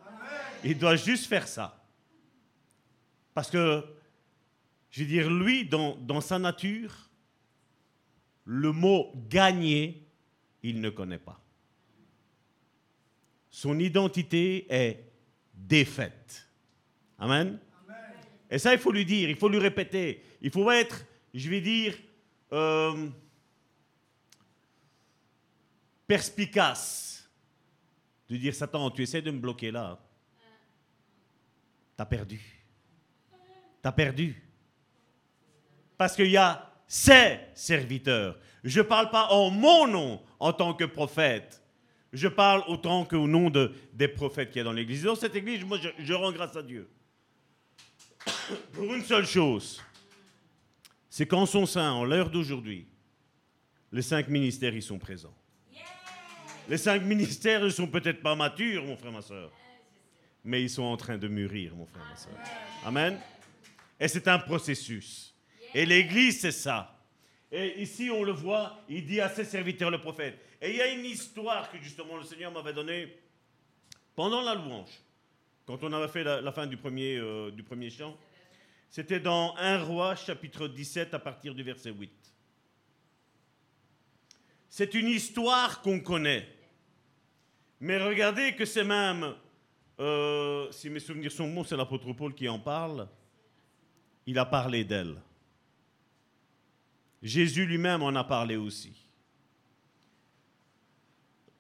Il 0.62 0.79
doit 0.79 0.97
juste 0.97 1.27
faire 1.27 1.49
ça. 1.49 1.85
Parce 3.35 3.51
que, 3.51 3.85
je 4.91 5.03
veux 5.03 5.09
dire, 5.09 5.31
lui, 5.31 5.66
dans, 5.66 5.97
dans 5.97 6.20
sa 6.20 6.39
nature, 6.39 7.11
le 8.45 8.72
mot 8.72 9.12
gagner, 9.29 10.07
il 10.62 10.81
ne 10.81 10.91
connaît 10.91 11.18
pas. 11.18 11.41
Son 13.57 13.79
identité 13.79 14.67
est 14.69 15.03
défaite. 15.55 16.47
Amen? 17.19 17.59
Et 18.51 18.59
ça, 18.59 18.75
il 18.75 18.79
faut 18.79 18.93
lui 18.93 19.07
dire, 19.07 19.31
il 19.31 19.37
faut 19.37 19.49
lui 19.49 19.59
répéter. 19.59 20.23
Il 20.43 20.51
faut 20.51 20.71
être, 20.71 21.07
je 21.33 21.49
vais 21.49 21.63
dire, 21.63 21.95
euh, 22.53 23.09
perspicace. 26.07 27.31
De 28.29 28.37
dire, 28.37 28.55
Satan, 28.55 28.91
tu 28.91 29.01
essaies 29.01 29.23
de 29.23 29.31
me 29.31 29.39
bloquer 29.39 29.71
là. 29.71 29.99
T'as 31.97 32.05
perdu. 32.05 32.43
T'as 33.81 33.93
perdu. 33.93 34.37
Parce 35.97 36.15
qu'il 36.15 36.31
y 36.31 36.37
a 36.37 36.75
ses 36.87 37.39
serviteurs. 37.55 38.39
Je 38.63 38.81
ne 38.81 38.85
parle 38.85 39.09
pas 39.09 39.29
en 39.29 39.49
mon 39.49 39.87
nom 39.87 40.23
en 40.39 40.53
tant 40.53 40.75
que 40.75 40.85
prophète. 40.85 41.63
Je 42.13 42.29
parle 42.29 42.63
autant 42.69 43.05
qu'au 43.05 43.27
nom 43.27 43.51
de, 43.51 43.73
des 43.93 44.09
prophètes 44.09 44.51
qui 44.51 44.59
y 44.59 44.61
a 44.61 44.65
dans 44.65 44.73
l'église. 44.73 45.03
Dans 45.03 45.17
cette 45.17 45.35
église, 45.35 45.65
moi, 45.65 45.79
je, 45.83 45.89
je 45.99 46.13
rends 46.13 46.33
grâce 46.33 46.57
à 46.57 46.63
Dieu. 46.63 46.89
Pour 48.73 48.95
une 48.95 49.05
seule 49.05 49.27
chose, 49.27 49.83
c'est 51.11 51.27
qu'en 51.27 51.47
son 51.47 51.67
sein, 51.67 51.93
en 51.93 52.05
l'heure 52.05 52.31
d'aujourd'hui, 52.31 52.87
les 53.93 54.03
cinq 54.03 54.29
ministères 54.29 54.75
y 54.75 54.83
sont 54.83 54.99
présents. 54.99 55.37
Les 56.69 56.79
cinq 56.79 57.03
ministères 57.03 57.63
ne 57.63 57.69
sont 57.69 57.87
peut-être 57.87 58.21
pas 58.23 58.35
matures, 58.35 58.85
mon 58.85 58.97
frère, 58.97 59.13
ma 59.13 59.23
soeur, 59.23 59.53
mais 60.45 60.63
ils 60.63 60.71
sont 60.71 60.83
en 60.83 60.97
train 60.97 61.17
de 61.17 61.29
mûrir, 61.29 61.77
mon 61.77 61.87
frère, 61.87 62.05
ma 62.11 62.17
soeur. 62.17 62.35
Amen. 62.85 63.19
Et 64.01 64.09
c'est 64.09 64.27
un 64.29 64.39
processus. 64.39 65.35
Et 65.75 65.87
l'Église, 65.87 66.41
c'est 66.41 66.53
ça. 66.53 66.96
Et 67.53 67.81
ici, 67.81 68.11
on 68.11 68.25
le 68.25 68.33
voit, 68.33 68.83
il 68.89 69.07
dit 69.07 69.21
à 69.21 69.29
ses 69.29 69.45
serviteurs, 69.45 69.91
le 69.91 70.01
prophète. 70.01 70.39
Et 70.61 70.71
il 70.71 70.77
y 70.77 70.83
a 70.83 70.93
une 70.93 71.05
histoire 71.05 71.71
que 71.71 71.79
justement 71.79 72.17
le 72.17 72.25
Seigneur 72.25 72.51
m'avait 72.51 72.73
donnée 72.73 73.17
pendant 74.15 74.41
la 74.41 74.55
louange, 74.55 75.01
quand 75.67 75.83
on 75.85 75.93
avait 75.93 76.09
fait 76.09 76.25
la, 76.25 76.53
fin 76.53 76.67
du 76.67 76.77
premier, 76.77 77.17
euh, 77.19 77.51
du 77.51 77.63
premier 77.63 77.91
chant. 77.91 78.17
C'était 78.89 79.21
dans 79.21 79.55
1 79.57 79.85
Roi, 79.85 80.17
chapitre 80.17 80.69
17, 80.69 81.15
à 81.15 81.19
partir 81.19 81.55
du 81.55 81.63
verset 81.63 81.91
8. 81.91 82.11
C'est 84.69 84.95
une 84.95 85.09
histoire 85.09 85.83
qu'on 85.83 86.01
connaît. 86.01 86.49
Mais 87.81 87.99
regardez 87.99 88.55
que 88.55 88.65
c'est 88.65 88.85
même, 88.85 89.35
euh, 90.01 90.71
si 90.71 90.89
mes 90.89 91.01
souvenirs 91.01 91.33
sont 91.33 91.53
bons, 91.53 91.65
c'est 91.65 91.77
l'apôtre 91.77 92.13
Paul 92.13 92.35
qui 92.35 92.49
en 92.49 92.59
parle. 92.59 93.09
Il 94.27 94.39
a 94.39 94.47
parlé 94.47 94.85
d'elle. 94.85 95.17
Jésus 97.23 97.67
lui-même 97.67 98.03
en 98.03 98.14
a 98.14 98.25
parlé 98.25 98.57
aussi. 98.57 98.95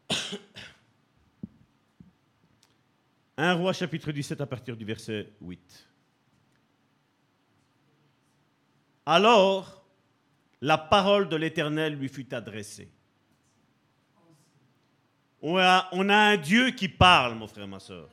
Un 3.38 3.54
roi 3.54 3.72
chapitre 3.72 4.12
17 4.12 4.40
à 4.40 4.46
partir 4.46 4.76
du 4.76 4.84
verset 4.84 5.32
8. 5.40 5.88
Alors, 9.04 9.84
la 10.60 10.78
parole 10.78 11.28
de 11.28 11.36
l'Éternel 11.36 11.94
lui 11.94 12.08
fut 12.08 12.32
adressée. 12.34 12.90
On 15.42 15.58
a, 15.58 15.88
on 15.92 16.08
a 16.08 16.16
un 16.16 16.36
Dieu 16.36 16.70
qui 16.70 16.88
parle, 16.88 17.34
mon 17.34 17.46
frère, 17.46 17.68
ma 17.68 17.78
soeur. 17.78 18.08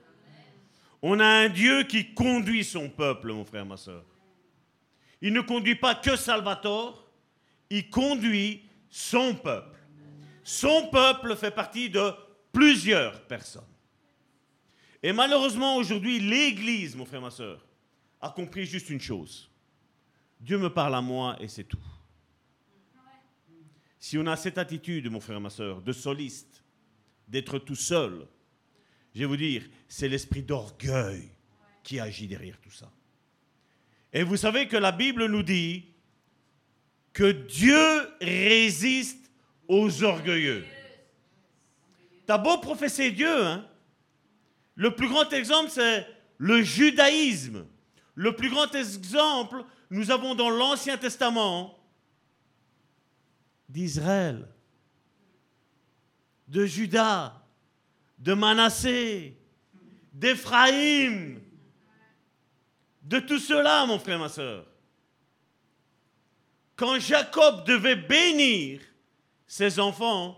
On 1.01 1.19
a 1.19 1.25
un 1.25 1.49
Dieu 1.49 1.83
qui 1.83 2.13
conduit 2.13 2.63
son 2.63 2.89
peuple, 2.89 3.31
mon 3.31 3.43
frère, 3.43 3.65
ma 3.65 3.77
soeur. 3.77 4.05
Il 5.21 5.33
ne 5.33 5.41
conduit 5.41 5.75
pas 5.75 5.95
que 5.95 6.15
Salvatore, 6.15 7.02
il 7.73 7.89
conduit 7.89 8.61
son 8.87 9.33
peuple. 9.33 9.79
Son 10.43 10.89
peuple 10.91 11.35
fait 11.35 11.49
partie 11.49 11.89
de 11.89 12.11
plusieurs 12.51 13.25
personnes. 13.25 13.63
Et 15.01 15.11
malheureusement, 15.11 15.77
aujourd'hui, 15.77 16.19
l'Église, 16.19 16.95
mon 16.95 17.03
frère, 17.03 17.21
ma 17.21 17.31
soeur, 17.31 17.65
a 18.21 18.29
compris 18.29 18.67
juste 18.67 18.91
une 18.91 19.01
chose. 19.01 19.49
Dieu 20.39 20.59
me 20.59 20.69
parle 20.69 20.93
à 20.93 21.01
moi 21.01 21.35
et 21.39 21.47
c'est 21.47 21.63
tout. 21.63 21.83
Si 23.99 24.19
on 24.19 24.27
a 24.27 24.35
cette 24.35 24.59
attitude, 24.59 25.09
mon 25.09 25.19
frère, 25.19 25.41
ma 25.41 25.49
soeur, 25.49 25.81
de 25.81 25.93
soliste, 25.93 26.63
d'être 27.27 27.57
tout 27.57 27.75
seul, 27.75 28.27
je 29.15 29.21
vais 29.21 29.25
vous 29.25 29.37
dire, 29.37 29.67
c'est 29.87 30.09
l'esprit 30.09 30.43
d'orgueil 30.43 31.31
qui 31.81 31.99
agit 31.99 32.27
derrière 32.27 32.59
tout 32.59 32.71
ça. 32.71 32.91
Et 34.11 34.21
vous 34.21 34.37
savez 34.37 34.67
que 34.67 34.77
la 34.77 34.91
Bible 34.91 35.25
nous 35.25 35.41
dit 35.41 35.92
que 37.13 37.31
Dieu 37.31 38.09
résiste 38.19 39.31
aux 39.67 40.03
orgueilleux. 40.03 40.65
T'as 42.25 42.37
beau 42.37 42.57
professer 42.57 43.11
Dieu, 43.11 43.45
hein? 43.45 43.65
Le 44.75 44.95
plus 44.95 45.07
grand 45.07 45.31
exemple, 45.31 45.69
c'est 45.69 46.07
le 46.37 46.63
judaïsme. 46.63 47.65
Le 48.15 48.35
plus 48.35 48.49
grand 48.49 48.73
exemple, 48.73 49.63
nous 49.89 50.09
avons 50.09 50.33
dans 50.33 50.49
l'Ancien 50.49 50.97
Testament 50.97 51.77
d'Israël, 53.69 54.47
de 56.47 56.65
Judas, 56.65 57.41
de 58.19 58.33
Manassé, 58.33 59.37
d'Éphraïm, 60.13 61.41
de 63.03 63.19
tout 63.19 63.39
cela, 63.39 63.85
mon 63.85 63.99
frère, 63.99 64.19
ma 64.19 64.29
soeur. 64.29 64.65
Quand 66.83 66.99
Jacob 66.99 67.65
devait 67.65 67.95
bénir 67.95 68.81
ses 69.47 69.79
enfants, 69.79 70.37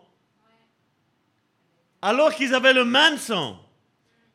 alors 2.04 2.36
qu'ils 2.36 2.54
avaient 2.54 2.72
le 2.72 2.86
même 2.86 3.18
sang, 3.18 3.60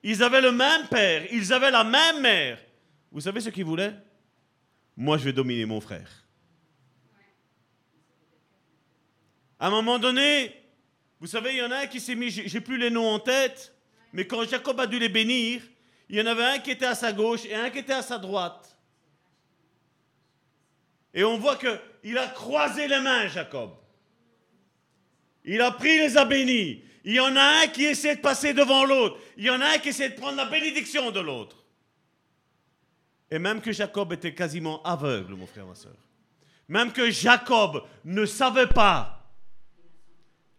ils 0.03 0.21
avaient 0.21 0.41
le 0.41 0.51
même 0.51 0.89
père, 0.89 1.33
ils 1.33 1.53
avaient 1.53 1.71
la 1.71 1.85
même 1.85 2.21
mère, 2.21 2.59
vous 3.13 3.21
savez 3.21 3.41
ce 3.41 3.51
qu'ils 3.51 3.65
voulaient? 3.65 3.95
Moi, 4.97 5.19
je 5.19 5.27
vais 5.27 5.33
dominer 5.33 5.67
mon 5.67 5.81
frère. 5.81 6.11
À 9.61 9.69
un 9.69 9.71
moment 9.71 10.01
donné, 10.01 10.53
vous 11.21 11.29
savez, 11.29 11.53
il 11.53 11.59
y 11.59 11.63
en 11.63 11.71
a 11.71 11.77
un 11.77 11.87
qui 11.87 12.01
s'est 12.01 12.17
mis, 12.17 12.29
j'ai 12.29 12.61
plus 12.61 12.77
les 12.77 12.91
noms 12.91 13.09
en 13.09 13.21
tête, 13.21 13.73
mais 14.13 14.27
quand 14.27 14.43
Jacob 14.49 14.81
a 14.81 14.89
dû 14.89 14.99
les 14.99 15.09
bénir, 15.09 15.63
il 16.09 16.17
y 16.17 16.21
en 16.21 16.27
avait 16.27 16.43
un 16.43 16.59
qui 16.59 16.73
était 16.73 16.87
à 16.87 16.97
sa 16.97 17.13
gauche 17.13 17.45
et 17.45 17.55
un 17.55 17.71
qui 17.71 17.79
était 17.79 17.93
à 17.93 18.03
sa 18.03 18.19
droite. 18.19 18.70
Et 21.13 21.25
on 21.25 21.39
voit 21.39 21.57
qu'il 21.57 22.19
a 22.19 22.27
croisé 22.29 22.87
les 22.87 23.01
mains, 23.01 23.27
Jacob. 23.29 23.71
Il 25.45 25.61
a 25.61 25.73
pris 25.73 25.99
les 25.99 26.17
a 26.17 26.25
bénis. 26.25 26.83
Il 27.05 27.15
y 27.15 27.21
en 27.21 27.35
a 27.35 27.63
un 27.63 27.67
qui 27.69 27.85
essaie 27.85 28.17
de 28.17 28.21
passer 28.21 28.53
devant 28.53 28.85
l'autre. 28.85 29.19
Il 29.37 29.45
y 29.45 29.51
en 29.51 29.61
a 29.61 29.75
un 29.75 29.79
qui 29.79 29.89
essaie 29.89 30.11
de 30.11 30.15
prendre 30.15 30.37
la 30.37 30.45
bénédiction 30.45 31.11
de 31.11 31.21
l'autre. 31.21 31.57
Et 33.31 33.39
même 33.39 33.61
que 33.61 33.73
Jacob 33.73 34.13
était 34.13 34.35
quasiment 34.35 34.83
aveugle, 34.83 35.35
mon 35.35 35.47
frère, 35.47 35.67
ma 35.67 35.75
soeur. 35.75 35.97
Même 36.69 36.93
que 36.93 37.11
Jacob 37.11 37.85
ne 38.05 38.27
savait 38.27 38.67
pas 38.67 39.17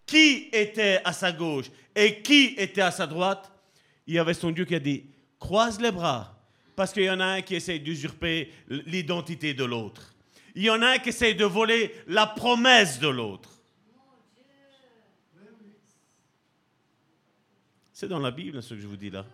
qui 0.05 0.49
était 0.51 0.99
à 1.05 1.13
sa 1.13 1.31
gauche 1.31 1.67
et 1.95 2.21
qui 2.21 2.55
était 2.57 2.81
à 2.81 2.91
sa 2.91 3.07
droite, 3.07 3.49
il 4.07 4.15
y 4.15 4.19
avait 4.19 4.33
son 4.33 4.51
Dieu 4.51 4.65
qui 4.65 4.75
a 4.75 4.79
dit, 4.79 5.05
croise 5.39 5.79
les 5.79 5.91
bras, 5.91 6.37
parce 6.75 6.91
qu'il 6.91 7.03
y 7.03 7.09
en 7.09 7.19
a 7.19 7.25
un 7.25 7.41
qui 7.41 7.55
essaie 7.55 7.79
d'usurper 7.79 8.51
l'identité 8.67 9.53
de 9.53 9.63
l'autre. 9.63 10.10
Il 10.55 10.63
y 10.63 10.69
en 10.69 10.81
a 10.81 10.91
un 10.91 10.97
qui 10.99 11.09
essaie 11.09 11.33
de 11.33 11.45
voler 11.45 11.93
la 12.07 12.27
promesse 12.27 12.99
de 12.99 13.07
l'autre. 13.07 13.49
C'est 17.93 18.07
dans 18.07 18.19
la 18.19 18.31
Bible 18.31 18.61
ce 18.63 18.73
que 18.73 18.79
je 18.79 18.87
vous 18.87 18.97
dis 18.97 19.11
là. 19.11 19.25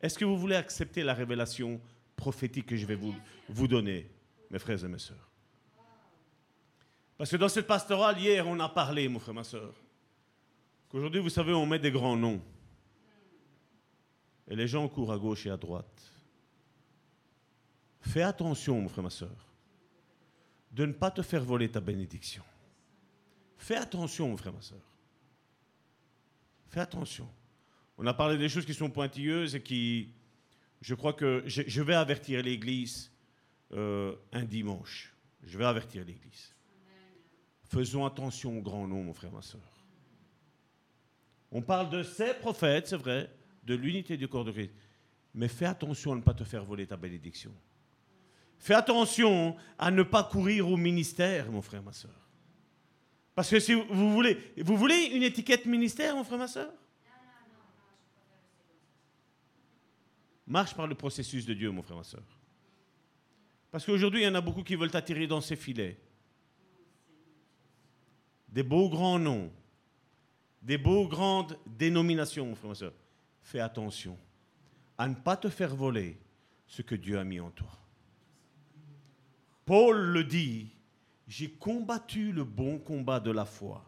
Est-ce 0.00 0.18
que 0.18 0.24
vous 0.24 0.36
voulez 0.36 0.56
accepter 0.56 1.02
la 1.02 1.14
révélation 1.14 1.80
prophétique 2.16 2.66
que 2.66 2.76
je 2.76 2.84
vais 2.84 2.98
vous, 3.48 3.68
donner, 3.68 4.10
mes 4.50 4.58
frères 4.58 4.84
et 4.84 4.88
mes 4.88 4.98
sœurs? 4.98 5.30
Parce 7.16 7.30
que 7.30 7.36
dans 7.36 7.48
cette 7.48 7.66
pastorale, 7.66 8.18
hier, 8.18 8.46
on 8.46 8.58
a 8.60 8.68
parlé, 8.68 9.08
mon 9.08 9.18
frère, 9.18 9.34
ma 9.34 9.44
soeur, 9.44 9.72
qu'aujourd'hui, 10.88 11.20
vous 11.20 11.30
savez, 11.30 11.52
on 11.54 11.64
met 11.64 11.78
des 11.78 11.90
grands 11.90 12.16
noms. 12.16 12.42
Et 14.48 14.54
les 14.54 14.68
gens 14.68 14.86
courent 14.88 15.12
à 15.12 15.18
gauche 15.18 15.46
et 15.46 15.50
à 15.50 15.56
droite. 15.56 16.15
Fais 18.06 18.22
attention, 18.22 18.80
mon 18.80 18.88
frère, 18.88 19.02
ma 19.02 19.10
soeur, 19.10 19.36
de 20.70 20.86
ne 20.86 20.92
pas 20.92 21.10
te 21.10 21.22
faire 21.22 21.42
voler 21.42 21.68
ta 21.68 21.80
bénédiction. 21.80 22.44
Fais 23.58 23.74
attention, 23.74 24.28
mon 24.28 24.36
frère, 24.36 24.52
ma 24.52 24.62
soeur. 24.62 24.80
Fais 26.68 26.80
attention. 26.80 27.28
On 27.98 28.06
a 28.06 28.14
parlé 28.14 28.38
des 28.38 28.48
choses 28.48 28.64
qui 28.64 28.74
sont 28.74 28.90
pointilleuses 28.90 29.56
et 29.56 29.62
qui, 29.62 30.12
je 30.80 30.94
crois 30.94 31.14
que 31.14 31.42
je, 31.46 31.82
vais 31.82 31.94
avertir 31.94 32.42
l'Église 32.42 33.10
euh, 33.72 34.14
un 34.32 34.44
dimanche. 34.44 35.12
Je 35.42 35.58
vais 35.58 35.64
avertir 35.64 36.04
l'Église. 36.04 36.54
Faisons 37.64 38.06
attention 38.06 38.56
aux 38.56 38.62
grands 38.62 38.86
noms, 38.86 39.02
mon 39.02 39.14
frère, 39.14 39.32
ma 39.32 39.42
soeur. 39.42 39.60
On 41.50 41.60
parle 41.60 41.90
de 41.90 42.04
ces 42.04 42.34
prophètes, 42.34 42.86
c'est 42.86 42.96
vrai, 42.96 43.28
de 43.64 43.74
l'unité 43.74 44.16
du 44.16 44.28
corps 44.28 44.44
de 44.44 44.52
Christ. 44.52 44.72
Mais 45.34 45.48
fais 45.48 45.66
attention 45.66 46.12
à 46.12 46.16
ne 46.16 46.22
pas 46.22 46.34
te 46.34 46.44
faire 46.44 46.64
voler 46.64 46.86
ta 46.86 46.96
bénédiction. 46.96 47.52
Fais 48.58 48.74
attention 48.74 49.56
à 49.78 49.90
ne 49.90 50.02
pas 50.02 50.24
courir 50.24 50.68
au 50.68 50.76
ministère, 50.76 51.50
mon 51.50 51.62
frère, 51.62 51.82
ma 51.82 51.92
soeur. 51.92 52.26
Parce 53.34 53.50
que 53.50 53.60
si 53.60 53.74
vous 53.74 54.12
voulez, 54.12 54.52
vous 54.56 54.76
voulez 54.76 55.10
une 55.12 55.22
étiquette 55.22 55.66
ministère, 55.66 56.16
mon 56.16 56.24
frère, 56.24 56.38
ma 56.38 56.48
soeur 56.48 56.72
Marche 60.46 60.74
par 60.74 60.86
le 60.86 60.94
processus 60.94 61.44
de 61.44 61.54
Dieu, 61.54 61.70
mon 61.70 61.82
frère, 61.82 61.96
ma 61.96 62.04
soeur. 62.04 62.22
Parce 63.70 63.84
qu'aujourd'hui, 63.84 64.22
il 64.22 64.24
y 64.24 64.28
en 64.28 64.34
a 64.36 64.40
beaucoup 64.40 64.62
qui 64.62 64.76
veulent 64.76 64.90
t'attirer 64.90 65.26
dans 65.26 65.40
ces 65.40 65.56
filets. 65.56 65.98
Des 68.48 68.62
beaux 68.62 68.88
grands 68.88 69.18
noms, 69.18 69.52
des 70.62 70.78
beaux 70.78 71.06
grandes 71.08 71.58
dénominations, 71.66 72.46
mon 72.46 72.54
frère, 72.54 72.68
ma 72.68 72.74
soeur. 72.74 72.92
Fais 73.42 73.60
attention 73.60 74.16
à 74.96 75.08
ne 75.08 75.14
pas 75.14 75.36
te 75.36 75.48
faire 75.48 75.74
voler 75.74 76.16
ce 76.66 76.82
que 76.82 76.94
Dieu 76.94 77.18
a 77.18 77.24
mis 77.24 77.40
en 77.40 77.50
toi. 77.50 77.68
Paul 79.66 79.98
le 79.98 80.24
dit, 80.24 80.68
j'ai 81.28 81.50
combattu 81.50 82.32
le 82.32 82.44
bon 82.44 82.78
combat 82.78 83.20
de 83.20 83.32
la 83.32 83.44
foi. 83.44 83.84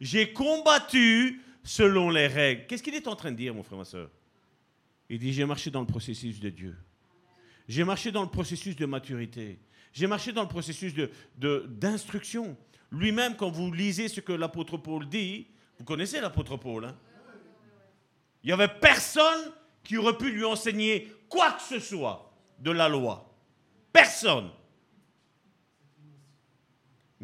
J'ai 0.00 0.32
combattu 0.32 1.40
selon 1.62 2.10
les 2.10 2.26
règles. 2.26 2.66
Qu'est-ce 2.66 2.82
qu'il 2.82 2.94
est 2.94 3.08
en 3.08 3.14
train 3.14 3.30
de 3.30 3.36
dire, 3.36 3.54
mon 3.54 3.62
frère, 3.62 3.78
ma 3.78 3.84
soeur? 3.84 4.10
Il 5.08 5.20
dit, 5.20 5.32
j'ai 5.32 5.44
marché 5.46 5.70
dans 5.70 5.80
le 5.80 5.86
processus 5.86 6.40
de 6.40 6.50
Dieu. 6.50 6.76
J'ai 7.68 7.84
marché 7.84 8.10
dans 8.10 8.22
le 8.22 8.28
processus 8.28 8.74
de 8.74 8.84
maturité. 8.84 9.60
J'ai 9.92 10.08
marché 10.08 10.32
dans 10.32 10.42
le 10.42 10.48
processus 10.48 10.92
d'instruction. 11.38 12.56
Lui-même, 12.90 13.36
quand 13.36 13.50
vous 13.50 13.72
lisez 13.72 14.08
ce 14.08 14.20
que 14.20 14.32
l'apôtre 14.32 14.76
Paul 14.76 15.08
dit, 15.08 15.46
vous 15.78 15.84
connaissez 15.84 16.20
l'apôtre 16.20 16.56
Paul, 16.56 16.86
hein? 16.86 16.96
Il 18.42 18.48
n'y 18.48 18.52
avait 18.52 18.68
personne 18.68 19.52
qui 19.84 19.96
aurait 19.96 20.18
pu 20.18 20.30
lui 20.30 20.44
enseigner 20.44 21.10
quoi 21.28 21.52
que 21.52 21.62
ce 21.62 21.78
soit 21.78 22.34
de 22.58 22.72
la 22.72 22.88
loi. 22.88 23.32
Personne. 23.92 24.50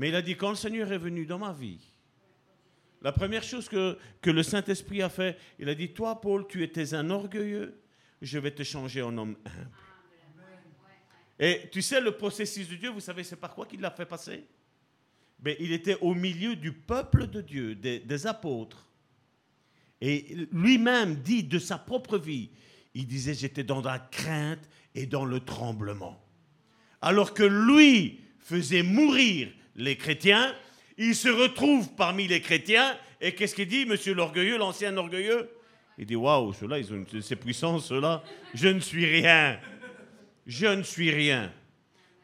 Mais 0.01 0.09
il 0.09 0.15
a 0.15 0.23
dit, 0.23 0.35
quand 0.35 0.49
le 0.49 0.57
Seigneur 0.57 0.91
est 0.91 0.99
venu 0.99 1.27
dans 1.27 1.39
ma 1.39 1.53
vie, 1.53 1.79
la 3.03 3.13
première 3.13 3.43
chose 3.43 3.69
que, 3.69 3.99
le 4.25 4.43
Saint-Esprit 4.43 5.03
a 5.03 5.11
fait, 5.11 5.37
il 5.59 5.69
a 5.69 5.75
dit, 5.75 5.93
toi, 5.93 6.23
Paul, 6.23 6.47
tu 6.49 6.63
étais 6.63 6.95
un 6.95 7.11
orgueilleux, 7.11 7.79
je 8.23 8.39
vais 8.39 8.51
te 8.51 8.63
changer 8.63 9.03
en 9.03 9.19
homme 9.19 9.37
humble. 9.45 9.71
Et 11.39 11.69
tu 11.71 11.83
sais, 11.83 12.01
le 12.01 12.13
processus 12.13 12.67
de 12.67 12.77
Dieu, 12.77 12.89
vous 12.89 13.01
savez, 13.01 13.25
c'est 13.25 13.37
par 13.37 13.55
quoi 13.55 13.67
qu'il 13.67 13.83
l'a 13.83 13.91
fait 13.91 14.07
passer? 14.07 14.47
Mais 15.43 15.55
ben, 15.55 15.57
Il 15.61 15.71
était 15.71 15.99
au 16.01 16.15
milieu 16.15 16.57
du 16.57 16.73
peuple 16.73 17.27
de 17.27 17.43
Dieu, 17.43 17.75
des, 17.75 18.27
apôtres. 18.27 18.89
Et 20.01 20.49
lui-même 20.51 21.17
dit 21.17 21.45
de 21.45 21.59
sa 21.59 21.77
propre 21.77 22.17
vie, 22.17 22.49
il 22.95 23.07
disait, 23.07 23.35
j'étais 23.35 23.65
dans 23.65 23.83
la 23.83 23.99
crainte 23.99 24.67
et 24.95 25.05
dans 25.05 25.27
le 25.27 25.41
tremblement. 25.41 26.25
Alors 27.03 27.35
que 27.35 27.43
lui 27.43 28.21
faisait 28.39 28.83
mourir 28.83 29.53
les 29.81 29.97
chrétiens, 29.97 30.55
il 30.97 31.14
se 31.14 31.28
retrouve 31.28 31.95
parmi 31.95 32.28
les 32.28 32.41
chrétiens, 32.41 32.97
et 33.20 33.35
qu'est-ce 33.35 33.55
qu'il 33.55 33.68
dit, 33.68 33.87
monsieur 33.87 34.14
l'orgueilleux, 34.14 34.59
l'ancien 34.59 34.97
orgueilleux? 34.97 35.51
Il 35.99 36.07
dit, 36.07 36.16
waouh, 36.16 36.53
ceux-là, 36.53 36.78
ils 36.78 36.93
ont 36.93 37.05
ces 37.20 37.37
puissances, 37.37 37.87
ceux-là, 37.87 38.22
je 38.55 38.68
ne 38.68 38.81
suis 38.81 39.05
rien 39.07 39.59
je 40.51 40.66
ne 40.66 40.83
suis 40.83 41.11
rien. 41.11 41.53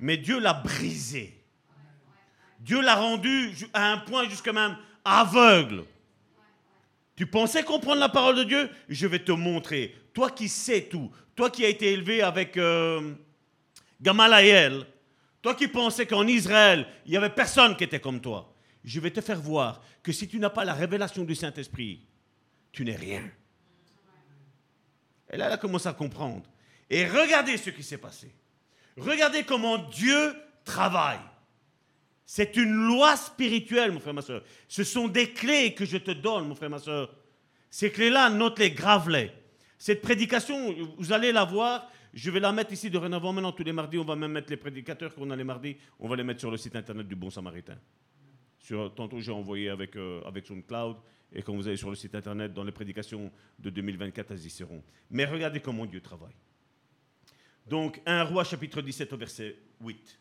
Mais 0.00 0.16
Dieu 0.16 0.40
l'a 0.40 0.52
brisé. 0.52 1.32
Dieu 2.60 2.80
l'a 2.80 2.96
rendu 2.96 3.52
à 3.72 3.92
un 3.92 3.98
point 3.98 4.28
jusqu'à 4.28 4.52
même 4.52 4.76
aveugle. 5.04 5.84
Tu 7.14 7.26
pensais 7.26 7.62
comprendre 7.62 8.00
la 8.00 8.08
parole 8.08 8.36
de 8.36 8.44
Dieu? 8.44 8.68
Je 8.88 9.06
vais 9.06 9.20
te 9.20 9.32
montrer. 9.32 9.94
Toi 10.12 10.30
qui 10.30 10.48
sais 10.48 10.82
tout, 10.82 11.10
toi 11.34 11.50
qui 11.50 11.64
as 11.64 11.68
été 11.68 11.92
élevé 11.92 12.20
avec 12.20 12.56
euh, 12.56 13.14
Gamalaël, 14.02 14.86
toi 15.46 15.54
qui 15.54 15.68
pensais 15.68 16.06
qu'en 16.06 16.26
Israël, 16.26 16.88
il 17.04 17.12
n'y 17.12 17.16
avait 17.16 17.30
personne 17.30 17.76
qui 17.76 17.84
était 17.84 18.00
comme 18.00 18.20
toi, 18.20 18.52
je 18.82 18.98
vais 18.98 19.12
te 19.12 19.20
faire 19.20 19.40
voir 19.40 19.80
que 20.02 20.10
si 20.10 20.26
tu 20.26 20.40
n'as 20.40 20.50
pas 20.50 20.64
la 20.64 20.74
révélation 20.74 21.22
du 21.22 21.36
Saint-Esprit, 21.36 22.00
tu 22.72 22.84
n'es 22.84 22.96
rien. 22.96 23.22
Et 25.30 25.36
là, 25.36 25.46
elle 25.46 25.52
a 25.52 25.56
commencé 25.56 25.86
à 25.86 25.92
comprendre. 25.92 26.42
Et 26.90 27.06
regardez 27.06 27.56
ce 27.58 27.70
qui 27.70 27.84
s'est 27.84 27.96
passé. 27.96 28.34
Regardez 28.96 29.44
comment 29.44 29.78
Dieu 29.78 30.34
travaille. 30.64 31.20
C'est 32.24 32.56
une 32.56 32.72
loi 32.72 33.16
spirituelle, 33.16 33.92
mon 33.92 34.00
frère, 34.00 34.14
ma 34.14 34.22
soeur. 34.22 34.42
Ce 34.66 34.82
sont 34.82 35.06
des 35.06 35.30
clés 35.30 35.74
que 35.74 35.84
je 35.84 35.98
te 35.98 36.10
donne, 36.10 36.48
mon 36.48 36.56
frère, 36.56 36.70
ma 36.70 36.80
soeur. 36.80 37.14
Ces 37.70 37.92
clés-là, 37.92 38.30
note-les, 38.30 38.72
grave-les. 38.72 39.30
Cette 39.78 40.02
prédication, 40.02 40.74
vous 40.98 41.12
allez 41.12 41.30
la 41.30 41.44
voir. 41.44 41.88
Je 42.16 42.30
vais 42.30 42.40
la 42.40 42.50
mettre 42.50 42.72
ici 42.72 42.88
de 42.88 42.94
dorénavant. 42.94 43.30
Maintenant, 43.30 43.52
tous 43.52 43.62
les 43.62 43.74
mardis, 43.74 43.98
on 43.98 44.04
va 44.04 44.16
même 44.16 44.32
mettre 44.32 44.48
les 44.48 44.56
prédicateurs 44.56 45.14
qu'on 45.14 45.30
a 45.30 45.36
les 45.36 45.44
mardis. 45.44 45.76
On 46.00 46.08
va 46.08 46.16
les 46.16 46.24
mettre 46.24 46.40
sur 46.40 46.50
le 46.50 46.56
site 46.56 46.74
internet 46.74 47.06
du 47.06 47.14
Bon 47.14 47.28
Samaritain. 47.28 47.76
Tantôt, 48.96 49.20
j'ai 49.20 49.32
envoyé 49.32 49.68
avec, 49.68 49.94
euh, 49.96 50.22
avec 50.24 50.46
SoundCloud. 50.46 50.96
Et 51.34 51.42
quand 51.42 51.54
vous 51.54 51.68
allez 51.68 51.76
sur 51.76 51.90
le 51.90 51.94
site 51.94 52.14
internet, 52.14 52.54
dans 52.54 52.64
les 52.64 52.72
prédications 52.72 53.30
de 53.58 53.68
2024, 53.68 54.30
elles 54.30 54.46
y 54.46 54.48
seront. 54.48 54.82
Mais 55.10 55.26
regardez 55.26 55.60
comment 55.60 55.84
Dieu 55.84 56.00
travaille. 56.00 56.32
Donc 57.66 58.00
1 58.06 58.22
roi 58.24 58.44
chapitre 58.44 58.80
17 58.80 59.12
au 59.12 59.18
verset 59.18 59.54
8. 59.82 60.18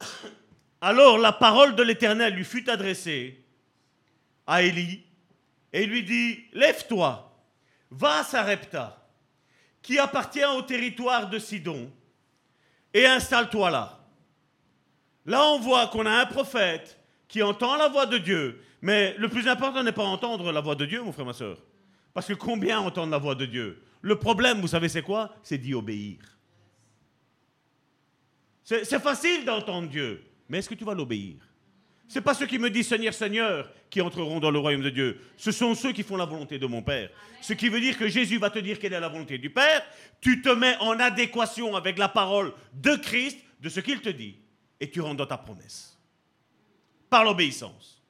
Alors 0.80 1.18
la 1.18 1.32
parole 1.32 1.76
de 1.76 1.82
l'Éternel 1.82 2.32
lui 2.32 2.44
fut 2.44 2.70
adressée 2.70 3.44
à 4.46 4.62
Élie 4.62 5.04
et 5.74 5.84
lui 5.84 6.04
dit, 6.04 6.38
lève-toi, 6.54 7.38
va 7.90 8.20
à 8.20 8.24
Sarepta, 8.24 8.97
qui 9.88 9.98
appartient 9.98 10.44
au 10.44 10.60
territoire 10.60 11.30
de 11.30 11.38
Sidon, 11.38 11.90
et 12.92 13.06
installe-toi 13.06 13.70
là. 13.70 13.98
Là 15.24 15.42
on 15.46 15.60
voit 15.60 15.86
qu'on 15.86 16.04
a 16.04 16.10
un 16.10 16.26
prophète 16.26 17.00
qui 17.26 17.42
entend 17.42 17.74
la 17.76 17.88
voix 17.88 18.04
de 18.04 18.18
Dieu, 18.18 18.62
mais 18.82 19.14
le 19.16 19.30
plus 19.30 19.48
important 19.48 19.82
n'est 19.82 19.92
pas 19.92 20.04
entendre 20.04 20.52
la 20.52 20.60
voix 20.60 20.74
de 20.74 20.84
Dieu, 20.84 21.00
mon 21.00 21.10
frère, 21.10 21.24
ma 21.24 21.32
soeur. 21.32 21.56
Parce 22.12 22.26
que 22.26 22.34
combien 22.34 22.80
entendent 22.80 23.12
la 23.12 23.16
voix 23.16 23.34
de 23.34 23.46
Dieu? 23.46 23.82
Le 24.02 24.18
problème, 24.18 24.60
vous 24.60 24.68
savez, 24.68 24.90
c'est 24.90 25.00
quoi? 25.00 25.34
C'est 25.42 25.56
d'y 25.56 25.72
obéir. 25.72 26.18
C'est 28.62 29.00
facile 29.00 29.46
d'entendre 29.46 29.88
Dieu, 29.88 30.22
mais 30.50 30.58
est-ce 30.58 30.68
que 30.68 30.74
tu 30.74 30.84
vas 30.84 30.92
l'obéir? 30.92 31.47
Ce 32.08 32.14
n'est 32.14 32.24
pas 32.24 32.32
ceux 32.32 32.46
qui 32.46 32.58
me 32.58 32.70
disent 32.70 32.88
Seigneur, 32.88 33.12
Seigneur 33.12 33.70
qui 33.90 34.00
entreront 34.00 34.40
dans 34.40 34.50
le 34.50 34.58
royaume 34.58 34.82
de 34.82 34.90
Dieu. 34.90 35.20
Ce 35.36 35.52
sont 35.52 35.74
ceux 35.74 35.92
qui 35.92 36.02
font 36.02 36.16
la 36.16 36.24
volonté 36.24 36.58
de 36.58 36.66
mon 36.66 36.82
Père. 36.82 37.10
Ce 37.42 37.52
qui 37.52 37.68
veut 37.68 37.80
dire 37.80 37.98
que 37.98 38.08
Jésus 38.08 38.38
va 38.38 38.48
te 38.48 38.58
dire 38.58 38.78
quelle 38.78 38.94
est 38.94 39.00
la 39.00 39.08
volonté 39.08 39.36
du 39.36 39.50
Père. 39.50 39.82
Tu 40.20 40.40
te 40.40 40.48
mets 40.48 40.76
en 40.80 40.98
adéquation 40.98 41.76
avec 41.76 41.98
la 41.98 42.08
parole 42.08 42.52
de 42.72 42.96
Christ, 42.96 43.38
de 43.60 43.68
ce 43.68 43.80
qu'il 43.80 44.00
te 44.00 44.08
dit, 44.08 44.36
et 44.80 44.90
tu 44.90 45.02
rentres 45.02 45.18
dans 45.18 45.26
ta 45.26 45.36
promesse. 45.36 45.98
Par 47.10 47.24
l'obéissance. 47.24 48.02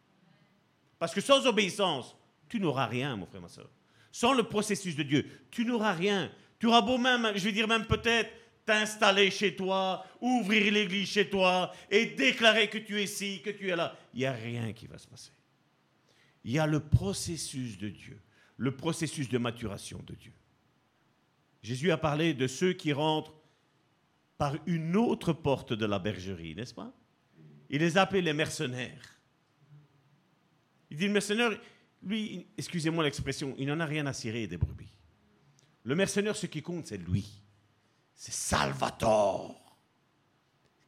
Parce 0.99 1.13
que 1.13 1.21
sans 1.21 1.47
obéissance, 1.47 2.17
tu 2.49 2.61
n'auras 2.61 2.87
rien, 2.87 3.17
mon 3.17 3.27
frère, 3.27 3.41
ma 3.41 3.49
soeur. 3.49 3.69
Sans 4.13 4.33
le 4.33 4.45
processus 4.45 4.95
de 4.95 5.03
Dieu, 5.03 5.27
tu 5.51 5.65
n'auras 5.65 5.93
rien. 5.93 6.31
Tu 6.61 6.67
auras 6.67 6.83
beau 6.83 6.99
même, 6.99 7.33
je 7.35 7.45
vais 7.45 7.53
dire 7.53 7.69
même 7.69 7.85
peut-être, 7.85 8.31
t'installer 8.69 9.31
chez 9.31 9.57
toi, 9.57 10.05
ouvrir 10.21 10.71
l'église 10.71 11.09
chez 11.09 11.31
toi 11.31 11.73
et 11.91 12.05
déclarer 12.05 12.69
que 12.69 12.77
tu 12.77 13.01
es 13.01 13.05
ici, 13.05 13.41
que 13.43 13.49
tu 13.49 13.71
es 13.71 13.77
là. 13.77 13.97
Il 14.13 14.21
n'y 14.21 14.27
a 14.27 14.33
rien 14.33 14.75
qui 14.75 14.87
va 14.87 14.99
se 14.99 15.07
passer. 15.07 15.33
Il 16.45 16.53
y 16.53 16.59
a 16.59 16.67
le 16.67 16.81
processus 16.81 17.79
de 17.79 17.89
Dieu, 17.89 18.21
le 18.59 18.77
processus 18.77 19.31
de 19.31 19.39
maturation 19.39 20.03
de 20.07 20.15
Dieu. 20.15 20.35
Jésus 21.63 21.91
a 21.91 21.97
parlé 21.97 22.35
de 22.35 22.47
ceux 22.47 22.75
qui 22.75 22.93
rentrent 22.93 23.33
par 24.37 24.55
une 24.67 24.97
autre 24.97 25.33
porte 25.33 25.73
de 25.73 25.87
la 25.87 25.99
bergerie, 25.99 26.55
n'est-ce 26.55 26.75
pas? 26.75 26.93
Il 27.71 27.81
les 27.81 27.97
a 27.97 28.03
appelés 28.03 28.23
les 28.23 28.35
mercenaires. 28.35 29.19
Il 30.91 30.99
dit 30.99 31.07
le 31.07 31.13
mercenaire, 31.15 31.59
lui, 32.03 32.47
excusez-moi 32.59 33.03
l'expression, 33.03 33.55
il 33.57 33.67
n'en 33.67 33.81
a 33.81 33.87
rien 33.87 34.05
à 34.07 34.13
cirer 34.13 34.47
des 34.47 34.59
brebis. 34.59 34.93
Le 35.85 35.95
mercenaire, 35.95 36.37
ce 36.37 36.47
qui 36.47 36.61
compte, 36.61 36.87
c'est 36.87 36.99
lui. 36.99 37.43
C'est 38.19 38.33
Salvatore. 38.33 39.55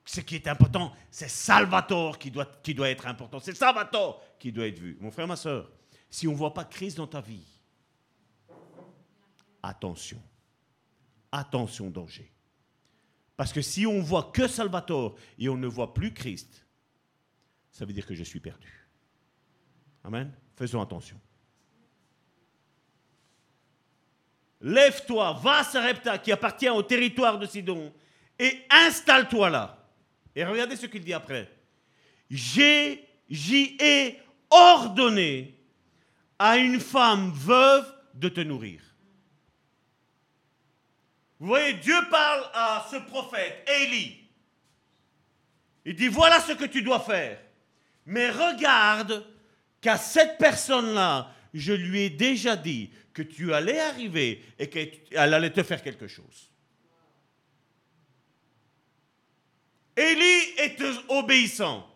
Ce 0.04 0.20
qui 0.20 0.34
est 0.34 0.48
important, 0.48 0.92
c'est 1.12 1.28
Salvatore 1.28 2.18
qui 2.18 2.32
doit, 2.32 2.90
être 2.90 3.06
important. 3.06 3.38
C'est 3.38 3.54
Salvatore 3.54 4.20
qui 4.40 4.50
doit 4.50 4.66
être 4.66 4.80
vu. 4.80 4.98
Mon 5.00 5.12
frère, 5.12 5.28
ma 5.28 5.36
soeur, 5.36 5.70
si 6.10 6.26
on 6.26 6.32
ne 6.32 6.36
voit 6.36 6.52
pas 6.52 6.64
Christ 6.64 6.96
dans 6.96 7.06
ta 7.06 7.20
vie, 7.20 7.46
attention. 9.62 10.20
Attention, 11.30 11.88
danger. 11.88 12.32
Parce 13.36 13.52
que 13.52 13.62
si 13.62 13.86
on 13.86 14.00
voit 14.00 14.32
que 14.34 14.48
Salvatore 14.48 15.14
et 15.38 15.48
on 15.48 15.56
ne 15.56 15.68
voit 15.68 15.94
plus 15.94 16.12
Christ, 16.12 16.66
ça 17.70 17.84
veut 17.84 17.92
dire 17.92 18.06
que 18.06 18.16
je 18.16 18.24
suis 18.24 18.40
perdu. 18.40 18.88
Amen. 20.02 20.32
Faisons 20.56 20.82
attention. 20.82 21.20
Lève-toi, 24.60 25.38
va 25.42 25.58
à 25.58 25.64
Sarepta, 25.64 26.18
qui 26.18 26.32
appartient 26.32 26.68
au 26.68 26.82
territoire 26.82 27.38
de 27.38 27.46
Sidon, 27.46 27.92
et 28.38 28.62
installe-toi 28.70 29.50
là. 29.50 29.78
Et 30.34 30.44
regardez 30.44 30.76
ce 30.76 30.86
qu'il 30.86 31.02
dit 31.02 31.14
après. 31.14 31.50
J'y 32.28 33.76
ai 33.80 34.18
ordonné 34.50 35.58
à 36.38 36.56
une 36.56 36.80
femme 36.80 37.32
veuve 37.32 37.92
de 38.14 38.28
te 38.28 38.40
nourrir. 38.40 38.80
Vous 41.38 41.46
voyez, 41.46 41.74
Dieu 41.74 41.96
parle 42.10 42.44
à 42.52 42.86
ce 42.90 42.96
prophète, 42.96 43.66
Élie. 43.80 44.28
Il 45.86 45.94
dit, 45.96 46.08
voilà 46.08 46.38
ce 46.40 46.52
que 46.52 46.66
tu 46.66 46.82
dois 46.82 47.00
faire. 47.00 47.40
Mais 48.04 48.30
regarde 48.30 49.26
qu'à 49.80 49.96
cette 49.96 50.36
personne-là, 50.36 51.32
je 51.54 51.72
lui 51.72 52.00
ai 52.00 52.10
déjà 52.10 52.56
dit 52.56 52.90
que 53.12 53.22
tu 53.22 53.52
allais 53.52 53.80
arriver 53.80 54.42
et 54.58 54.68
qu'elle 54.68 55.34
allait 55.34 55.52
te 55.52 55.62
faire 55.62 55.82
quelque 55.82 56.06
chose. 56.06 56.50
Élie 59.96 60.54
est 60.58 60.82
obéissant. 61.08 61.86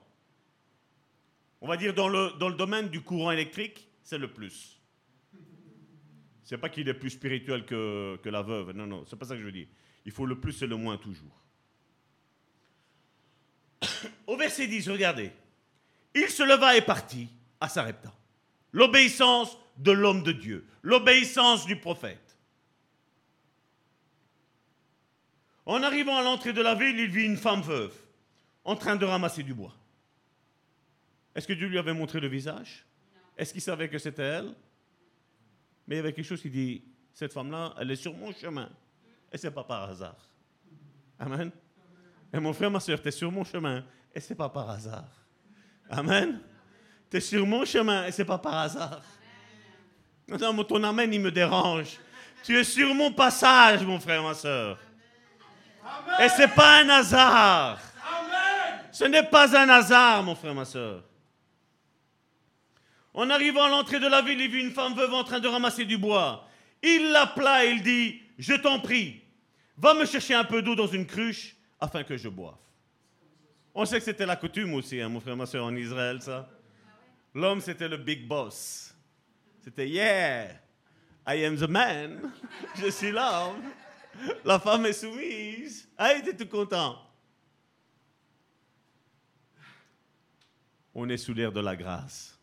On 1.61 1.69
va 1.69 1.77
dire 1.77 1.95
dans 1.95 2.09
le, 2.09 2.55
domaine 2.57 2.89
du 2.89 3.01
courant 3.01 3.31
électrique, 3.31 3.89
c'est 4.03 4.19
le 4.19 4.33
plus. 4.33 4.79
C'est 6.43 6.59
pas 6.59 6.69
qu'il 6.69 6.87
est 6.89 6.95
plus 6.95 7.11
spirituel 7.11 7.65
que, 7.65 8.19
que 8.23 8.29
la 8.29 8.43
veuve. 8.43 8.73
Non, 8.73 8.87
non, 8.87 9.05
c'est 9.07 9.17
pas 9.17 9.25
ça 9.25 9.35
que 9.35 9.41
je 9.41 9.47
veux 9.47 9.53
dire. 9.53 9.69
Il 10.05 10.13
faut 10.13 10.27
le 10.27 10.39
plus 10.39 10.61
et 10.63 10.67
le 10.67 10.77
moins 10.77 10.99
toujours. 10.99 11.41
au 14.27 14.37
verset 14.37 14.67
10, 14.67 14.91
regardez. 14.91 15.33
Il 16.15 16.29
se 16.29 16.43
leva 16.43 16.77
et 16.77 16.83
partit 16.83 17.29
à 17.61 17.69
Sarepta. 17.69 18.13
L'obéissance 18.75 19.57
de 19.79 19.93
l'homme 19.93 20.25
de 20.25 20.33
Dieu, 20.33 20.67
l'obéissance 20.83 21.65
du 21.65 21.77
prophète. 21.77 22.37
En 25.65 25.81
arrivant 25.85 26.19
à 26.19 26.23
l'entrée 26.23 26.53
de 26.53 26.61
la 26.61 26.75
ville, 26.75 26.99
il 26.99 27.09
vit 27.09 27.25
une 27.25 27.37
femme 27.37 27.63
veuve 27.63 27.95
en 28.65 28.75
train 28.75 28.97
de 28.97 29.05
ramasser 29.05 29.45
du 29.45 29.55
bois. 29.55 29.75
Est-ce 31.37 31.47
que 31.47 31.53
Dieu 31.53 31.69
lui 31.69 31.79
avait 31.79 31.95
montré 31.95 32.19
le 32.19 32.27
visage? 32.27 32.85
Est-ce 33.39 33.53
qu'il 33.53 33.63
savait 33.63 33.89
que 33.89 33.99
c'était 33.99 34.23
elle? 34.23 34.55
Mais 35.87 35.95
il 35.95 35.99
y 35.99 36.01
avait 36.01 36.13
quelque 36.13 36.27
chose 36.27 36.43
qui 36.43 36.51
dit, 36.51 36.83
cette 37.13 37.33
femme-là, 37.33 37.75
elle 37.79 37.93
est 37.93 37.97
sur 37.97 38.13
mon 38.13 38.33
chemin. 38.33 38.69
Et 39.33 39.39
ce 39.39 39.47
n'est 39.47 39.55
pas 39.55 39.65
par 39.65 39.89
hasard. 39.89 40.29
Amen. 41.21 41.53
Et 42.33 42.41
mon 42.41 42.53
frère, 42.53 42.73
ma 42.73 42.81
soeur, 42.81 43.01
tu 43.01 43.07
es 43.07 43.13
sur 43.13 43.31
mon 43.31 43.45
chemin. 43.45 43.85
Et 44.13 44.19
ce 44.19 44.31
n'est 44.31 44.37
pas 44.37 44.49
par 44.49 44.69
hasard. 44.69 45.11
Amen. 45.89 46.41
Tu 47.15 47.19
es 47.19 47.21
sur 47.21 47.47
mon 47.47 47.65
chemin 47.65 48.07
et 48.07 48.11
ce 48.11 48.23
n'est 48.23 48.27
pas 48.27 48.39
par 48.39 48.55
hasard. 48.55 49.01
Non, 50.27 50.65
ton 50.65 50.83
amen, 50.83 51.15
il 51.15 51.21
me 51.21 51.31
dérange. 51.31 52.01
Tu 52.43 52.59
es 52.59 52.65
sur 52.65 52.93
mon 52.93 53.13
passage, 53.13 53.85
mon 53.85 54.01
frère, 54.01 54.21
ma 54.21 54.35
soeur. 54.35 54.81
Et 56.21 56.29
ce 56.29 56.39
n'est 56.41 56.49
pas 56.49 56.81
un 56.81 56.89
hasard. 56.89 57.79
Ce 58.91 59.05
n'est 59.05 59.23
pas 59.23 59.57
un 59.57 59.69
hasard, 59.69 60.25
mon 60.25 60.35
frère, 60.35 60.57
ma 60.57 60.65
soeur. 60.65 61.05
En 63.13 63.31
arrivant 63.31 63.63
à 63.63 63.69
l'entrée 63.69 64.01
de 64.01 64.09
la 64.09 64.21
ville, 64.21 64.41
il 64.41 64.51
vit 64.51 64.63
une 64.63 64.73
femme 64.73 64.95
veuve 64.95 65.15
en 65.15 65.23
train 65.23 65.39
de 65.39 65.47
ramasser 65.47 65.85
du 65.85 65.97
bois. 65.97 66.49
Il 66.83 67.13
l'appela 67.13 67.65
et 67.65 67.71
il 67.71 67.83
dit, 67.85 68.23
je 68.41 68.55
t'en 68.55 68.81
prie, 68.81 69.23
va 69.79 69.95
me 69.95 70.05
chercher 70.05 70.35
un 70.35 70.43
peu 70.43 70.63
d'eau 70.63 70.75
dans 70.75 70.89
une 70.89 71.07
cruche 71.07 71.55
afin 71.81 72.03
que 72.03 72.17
je 72.17 72.29
boive. 72.29 72.57
On 73.73 73.85
sait 73.85 73.99
que 73.99 74.05
c'était 74.05 74.27
la 74.27 74.35
coutume 74.35 74.75
aussi, 74.75 75.01
hein, 75.01 75.09
mon 75.09 75.21
frère, 75.21 75.37
ma 75.37 75.47
soeur, 75.47 75.65
en 75.65 75.77
Israël, 75.77 76.21
ça. 76.21 76.49
L'homme, 77.35 77.61
c'était 77.61 77.89
le 77.89 77.97
big 77.97 78.27
boss. 78.27 78.95
C'était, 79.63 79.89
yeah, 79.89 80.51
I 81.27 81.45
am 81.45 81.57
the 81.57 81.69
man. 81.69 82.33
Je 82.81 82.91
suis 82.91 83.11
l'homme. 83.11 83.73
La 84.45 84.61
femme 84.61 84.87
est 84.87 84.93
soumise. 84.93 85.89
Ah, 85.99 86.13
il 86.13 86.21
était 86.21 86.45
tout 86.45 86.49
content. 86.49 86.99
On 90.95 91.09
est 91.09 91.17
sous 91.17 91.35
l'air 91.35 91.51
de 91.51 91.61
la 91.61 91.75
grâce. 91.75 92.39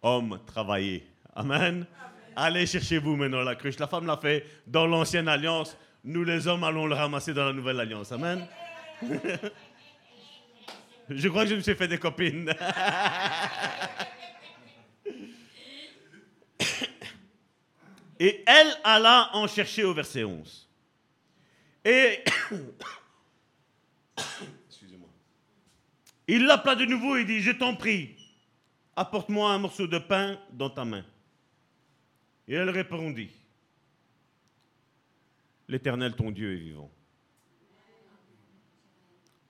Homme, 0.00 0.40
travaillez. 0.46 1.06
Amen. 1.34 1.86
Allez, 2.34 2.66
cherchez-vous 2.66 3.16
maintenant 3.16 3.42
la 3.42 3.54
cruche. 3.54 3.78
La 3.78 3.86
femme 3.86 4.06
l'a 4.06 4.16
fait 4.16 4.46
dans 4.66 4.86
l'ancienne 4.86 5.28
alliance. 5.28 5.76
Nous, 6.02 6.24
les 6.24 6.46
hommes, 6.46 6.64
allons 6.64 6.86
le 6.86 6.94
ramasser 6.94 7.34
dans 7.34 7.44
la 7.44 7.52
nouvelle 7.52 7.78
alliance. 7.78 8.12
Amen. 8.12 8.46
Je 11.10 11.28
crois 11.28 11.42
que 11.42 11.50
je 11.50 11.56
me 11.56 11.60
suis 11.60 11.74
fait 11.74 11.88
des 11.88 11.98
copines. 11.98 12.54
Et 18.20 18.44
elle 18.46 18.72
alla 18.84 19.30
en 19.32 19.48
chercher 19.48 19.82
au 19.82 19.92
verset 19.94 20.22
11. 20.24 20.68
Et 21.84 22.22
excusez-moi. 24.68 25.08
Il 26.28 26.44
l'appela 26.44 26.74
de 26.76 26.84
nouveau 26.84 27.16
et 27.16 27.24
dit, 27.24 27.40
je 27.40 27.52
t'en 27.52 27.74
prie, 27.74 28.14
apporte-moi 28.94 29.50
un 29.50 29.58
morceau 29.58 29.86
de 29.86 29.98
pain 29.98 30.38
dans 30.52 30.68
ta 30.68 30.84
main. 30.84 31.04
Et 32.46 32.54
elle 32.54 32.68
répondit, 32.68 33.30
l'Éternel 35.66 36.14
ton 36.14 36.30
Dieu 36.30 36.52
est 36.52 36.60
vivant. 36.60 36.90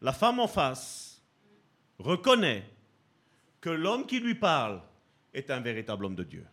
La 0.00 0.12
femme 0.12 0.38
en 0.38 0.46
face 0.46 1.09
reconnaît 2.00 2.64
que 3.60 3.70
l'homme 3.70 4.06
qui 4.06 4.20
lui 4.20 4.34
parle 4.34 4.82
est 5.32 5.50
un 5.50 5.60
véritable 5.60 6.04
homme 6.06 6.16
de 6.16 6.24
Dieu. 6.24 6.46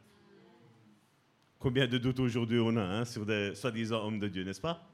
Combien 1.59 1.87
de 1.87 1.97
doutes 1.97 2.19
aujourd'hui 2.19 2.59
on 2.59 2.75
a 2.77 2.81
hein, 2.81 3.05
sur 3.05 3.25
des 3.25 3.55
soi-disant 3.55 4.05
hommes 4.05 4.19
de 4.19 4.27
Dieu, 4.27 4.43
n'est-ce 4.43 4.61
pas? 4.61 4.87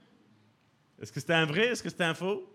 Est-ce 1.01 1.11
que 1.11 1.19
c'était 1.19 1.33
un 1.33 1.45
vrai 1.45 1.67
Est-ce 1.67 1.83
que 1.83 1.89
c'était 1.89 2.05
un 2.05 2.13
faux? 2.13 2.49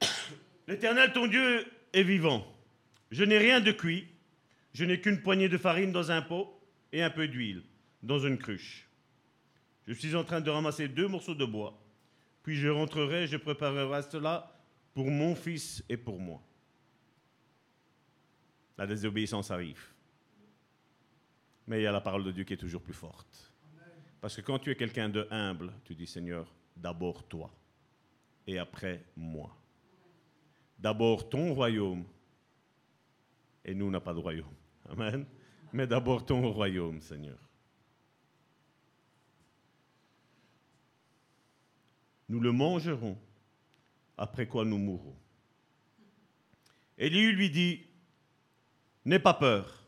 L'Éternel, 0.68 1.12
ton 1.12 1.26
Dieu, 1.26 1.66
est 1.92 2.04
vivant. 2.04 2.46
Je 3.10 3.24
n'ai 3.24 3.38
rien 3.38 3.60
de 3.60 3.72
cuit. 3.72 4.06
Je 4.74 4.84
n'ai 4.84 5.00
qu'une 5.00 5.20
poignée 5.20 5.48
de 5.48 5.58
farine 5.58 5.90
dans 5.92 6.12
un 6.12 6.22
pot 6.22 6.58
et 6.92 7.02
un 7.02 7.10
peu 7.10 7.26
d'huile 7.28 7.64
dans 8.02 8.20
une 8.20 8.38
cruche. 8.38 8.88
Je 9.86 9.92
suis 9.94 10.14
en 10.14 10.24
train 10.24 10.40
de 10.40 10.50
ramasser 10.50 10.88
deux 10.88 11.08
morceaux 11.08 11.34
de 11.34 11.44
bois. 11.44 11.81
Puis 12.42 12.56
je 12.56 12.68
rentrerai, 12.68 13.26
je 13.26 13.36
préparerai 13.36 14.02
cela 14.02 14.52
pour 14.94 15.10
mon 15.10 15.34
fils 15.34 15.84
et 15.88 15.96
pour 15.96 16.18
moi. 16.18 16.42
La 18.76 18.86
désobéissance 18.86 19.50
arrive. 19.50 19.82
Mais 21.66 21.80
il 21.80 21.82
y 21.84 21.86
a 21.86 21.92
la 21.92 22.00
parole 22.00 22.24
de 22.24 22.32
Dieu 22.32 22.44
qui 22.44 22.54
est 22.54 22.58
toujours 22.58 22.82
plus 22.82 22.94
forte. 22.94 23.52
Parce 24.20 24.36
que 24.36 24.40
quand 24.40 24.58
tu 24.58 24.70
es 24.70 24.76
quelqu'un 24.76 25.08
de 25.08 25.26
humble, 25.30 25.72
tu 25.84 25.94
dis 25.94 26.06
Seigneur, 26.06 26.52
d'abord 26.76 27.24
toi 27.24 27.50
et 28.46 28.58
après 28.58 29.04
moi. 29.16 29.54
D'abord 30.78 31.28
ton 31.28 31.54
royaume 31.54 32.04
et 33.64 33.74
nous, 33.74 33.90
n'a 33.90 34.00
pas 34.00 34.14
de 34.14 34.18
royaume. 34.18 34.54
Amen. 34.88 35.24
Mais 35.72 35.86
d'abord 35.86 36.24
ton 36.24 36.50
royaume, 36.50 37.00
Seigneur. 37.00 37.38
Nous 42.32 42.40
le 42.40 42.50
mangerons, 42.50 43.18
après 44.16 44.46
quoi 44.46 44.64
nous 44.64 44.78
mourrons. 44.78 45.14
Élie 46.96 47.30
lui 47.30 47.50
dit, 47.50 47.84
n'aie 49.04 49.18
pas 49.18 49.34
peur. 49.34 49.86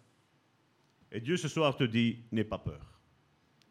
Et 1.10 1.22
Dieu 1.22 1.38
ce 1.38 1.48
soir 1.48 1.74
te 1.74 1.84
dit, 1.84 2.18
n'aie 2.32 2.44
pas 2.44 2.58
peur. 2.58 3.00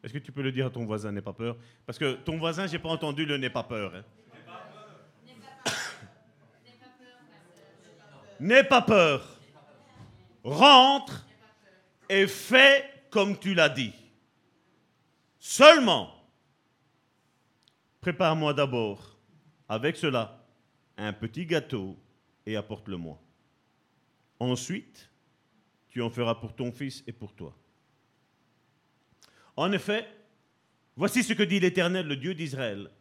Est-ce 0.02 0.12
que 0.12 0.18
tu 0.18 0.32
peux 0.32 0.41
le 0.41 0.52
dire 0.52 0.66
à 0.66 0.70
ton 0.72 0.86
voisin, 0.86 1.12
n'aie 1.12 1.22
pas 1.22 1.34
peur? 1.34 1.56
Parce 1.86 2.00
que 2.00 2.14
ton 2.16 2.40
voisin, 2.40 2.66
j'ai 2.66 2.80
pas 2.80 2.90
entendu 2.90 3.28
le 3.28 3.38
n'aie 3.38 3.52
pas 3.52 3.62
peur. 3.62 3.94
Hein. 3.94 4.04
N'aie 8.40 8.64
pas 8.64 8.82
peur. 8.82 9.40
Rentre 10.44 11.28
et 12.10 12.26
fais 12.26 12.91
comme 13.12 13.38
tu 13.38 13.54
l'as 13.54 13.70
dit. 13.70 13.94
Seulement, 15.38 16.12
prépare-moi 18.04 18.54
d'abord 18.54 19.18
avec 19.70 19.96
cela 19.96 20.46
un 20.98 21.14
petit 21.14 21.46
gâteau 21.46 21.98
et 22.46 22.58
apporte-le-moi. 22.58 23.18
Ensuite, 24.42 25.10
tu 25.88 26.02
en 26.02 26.10
feras 26.10 26.36
pour 26.36 26.54
ton 26.54 26.74
fils 26.74 27.02
et 27.08 27.14
pour 27.14 27.34
toi. 27.34 27.56
En 29.56 29.72
effet, 29.72 30.06
voici 30.98 31.24
ce 31.24 31.32
que 31.32 31.44
dit 31.44 31.62
l'Éternel, 31.62 32.06
le 32.06 32.18
Dieu 32.18 32.34
d'Israël. 32.34 32.92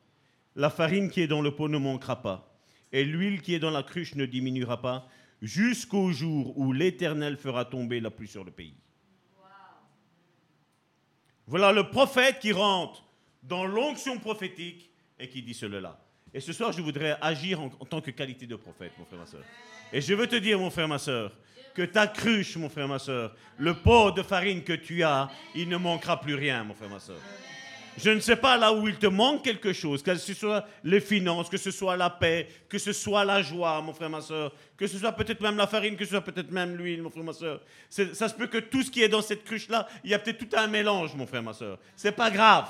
La 0.54 0.70
farine 0.70 1.10
qui 1.10 1.20
est 1.20 1.26
dans 1.26 1.42
le 1.42 1.56
pot 1.56 1.66
ne 1.66 1.78
manquera 1.78 2.22
pas, 2.22 2.56
et 2.92 3.04
l'huile 3.04 3.42
qui 3.42 3.54
est 3.54 3.58
dans 3.58 3.72
la 3.72 3.82
cruche 3.82 4.14
ne 4.14 4.24
diminuera 4.24 4.80
pas, 4.80 5.08
jusqu'au 5.40 6.12
jour 6.12 6.56
où 6.56 6.72
l'Éternel 6.72 7.36
fera 7.38 7.64
tomber 7.64 7.98
la 7.98 8.12
pluie 8.12 8.28
sur 8.28 8.44
le 8.44 8.52
pays. 8.52 8.76
Voilà 11.48 11.72
le 11.72 11.90
prophète 11.90 12.38
qui 12.38 12.52
rentre 12.52 13.04
dans 13.42 13.66
l'onction 13.66 14.20
prophétique 14.20 14.91
et 15.18 15.28
qui 15.28 15.42
dit 15.42 15.54
cela. 15.54 15.98
Et 16.34 16.40
ce 16.40 16.52
soir, 16.52 16.72
je 16.72 16.80
voudrais 16.80 17.16
agir 17.20 17.60
en, 17.60 17.68
tant 17.68 18.00
que 18.00 18.10
qualité 18.10 18.46
de 18.46 18.56
prophète, 18.56 18.92
mon 18.98 19.04
frère, 19.04 19.18
ma 19.18 19.26
soeur. 19.26 19.42
Et 19.92 20.00
je 20.00 20.14
veux 20.14 20.26
te 20.26 20.36
dire, 20.36 20.58
mon 20.58 20.70
frère, 20.70 20.88
ma 20.88 20.98
soeur, 20.98 21.32
que 21.74 21.82
ta 21.82 22.06
cruche, 22.06 22.56
mon 22.56 22.70
frère, 22.70 22.88
ma 22.88 22.98
soeur, 22.98 23.34
le 23.58 23.74
pot 23.74 24.10
de 24.12 24.22
farine 24.22 24.62
que 24.62 24.72
tu 24.72 25.02
as, 25.02 25.30
il 25.54 25.68
ne 25.68 25.76
manquera 25.76 26.20
plus 26.20 26.34
rien, 26.34 26.64
mon 26.64 26.74
frère, 26.74 26.88
ma 26.88 27.00
soeur. 27.00 27.18
Je 27.98 28.10
ne 28.10 28.20
sais 28.20 28.36
pas 28.36 28.56
là 28.56 28.72
où 28.72 28.88
il 28.88 28.96
te 28.96 29.06
manque 29.06 29.44
quelque 29.44 29.74
chose, 29.74 30.02
que 30.02 30.14
ce 30.14 30.32
soit 30.32 30.66
les 30.82 31.00
finances, 31.00 31.50
que 31.50 31.58
ce 31.58 31.70
soit 31.70 31.96
la 31.96 32.08
paix, 32.08 32.48
que 32.66 32.78
ce 32.78 32.92
soit 32.92 33.24
la 33.24 33.42
joie, 33.42 33.82
mon 33.82 33.92
frère, 33.92 34.08
ma 34.08 34.22
soeur, 34.22 34.54
que 34.78 34.86
ce 34.86 34.96
soit 34.96 35.12
peut-être 35.12 35.42
même 35.42 35.58
la 35.58 35.66
farine, 35.66 35.94
que 35.94 36.04
ce 36.04 36.12
soit 36.12 36.22
peut-être 36.22 36.50
même 36.50 36.74
l'huile, 36.74 37.02
mon 37.02 37.10
frère, 37.10 37.24
ma 37.24 37.34
soeur. 37.34 37.60
Ça 37.90 38.28
se 38.28 38.34
peut 38.34 38.46
que 38.46 38.58
tout 38.58 38.82
ce 38.82 38.90
qui 38.90 39.02
est 39.02 39.08
dans 39.10 39.20
cette 39.20 39.44
cruche-là, 39.44 39.86
il 40.04 40.10
y 40.10 40.14
a 40.14 40.18
peut-être 40.18 40.38
tout 40.38 40.56
un 40.56 40.68
mélange, 40.68 41.14
mon 41.14 41.26
frère, 41.26 41.42
ma 41.42 41.52
soeur. 41.52 41.78
C'est 41.94 42.12
pas 42.12 42.30
grave. 42.30 42.68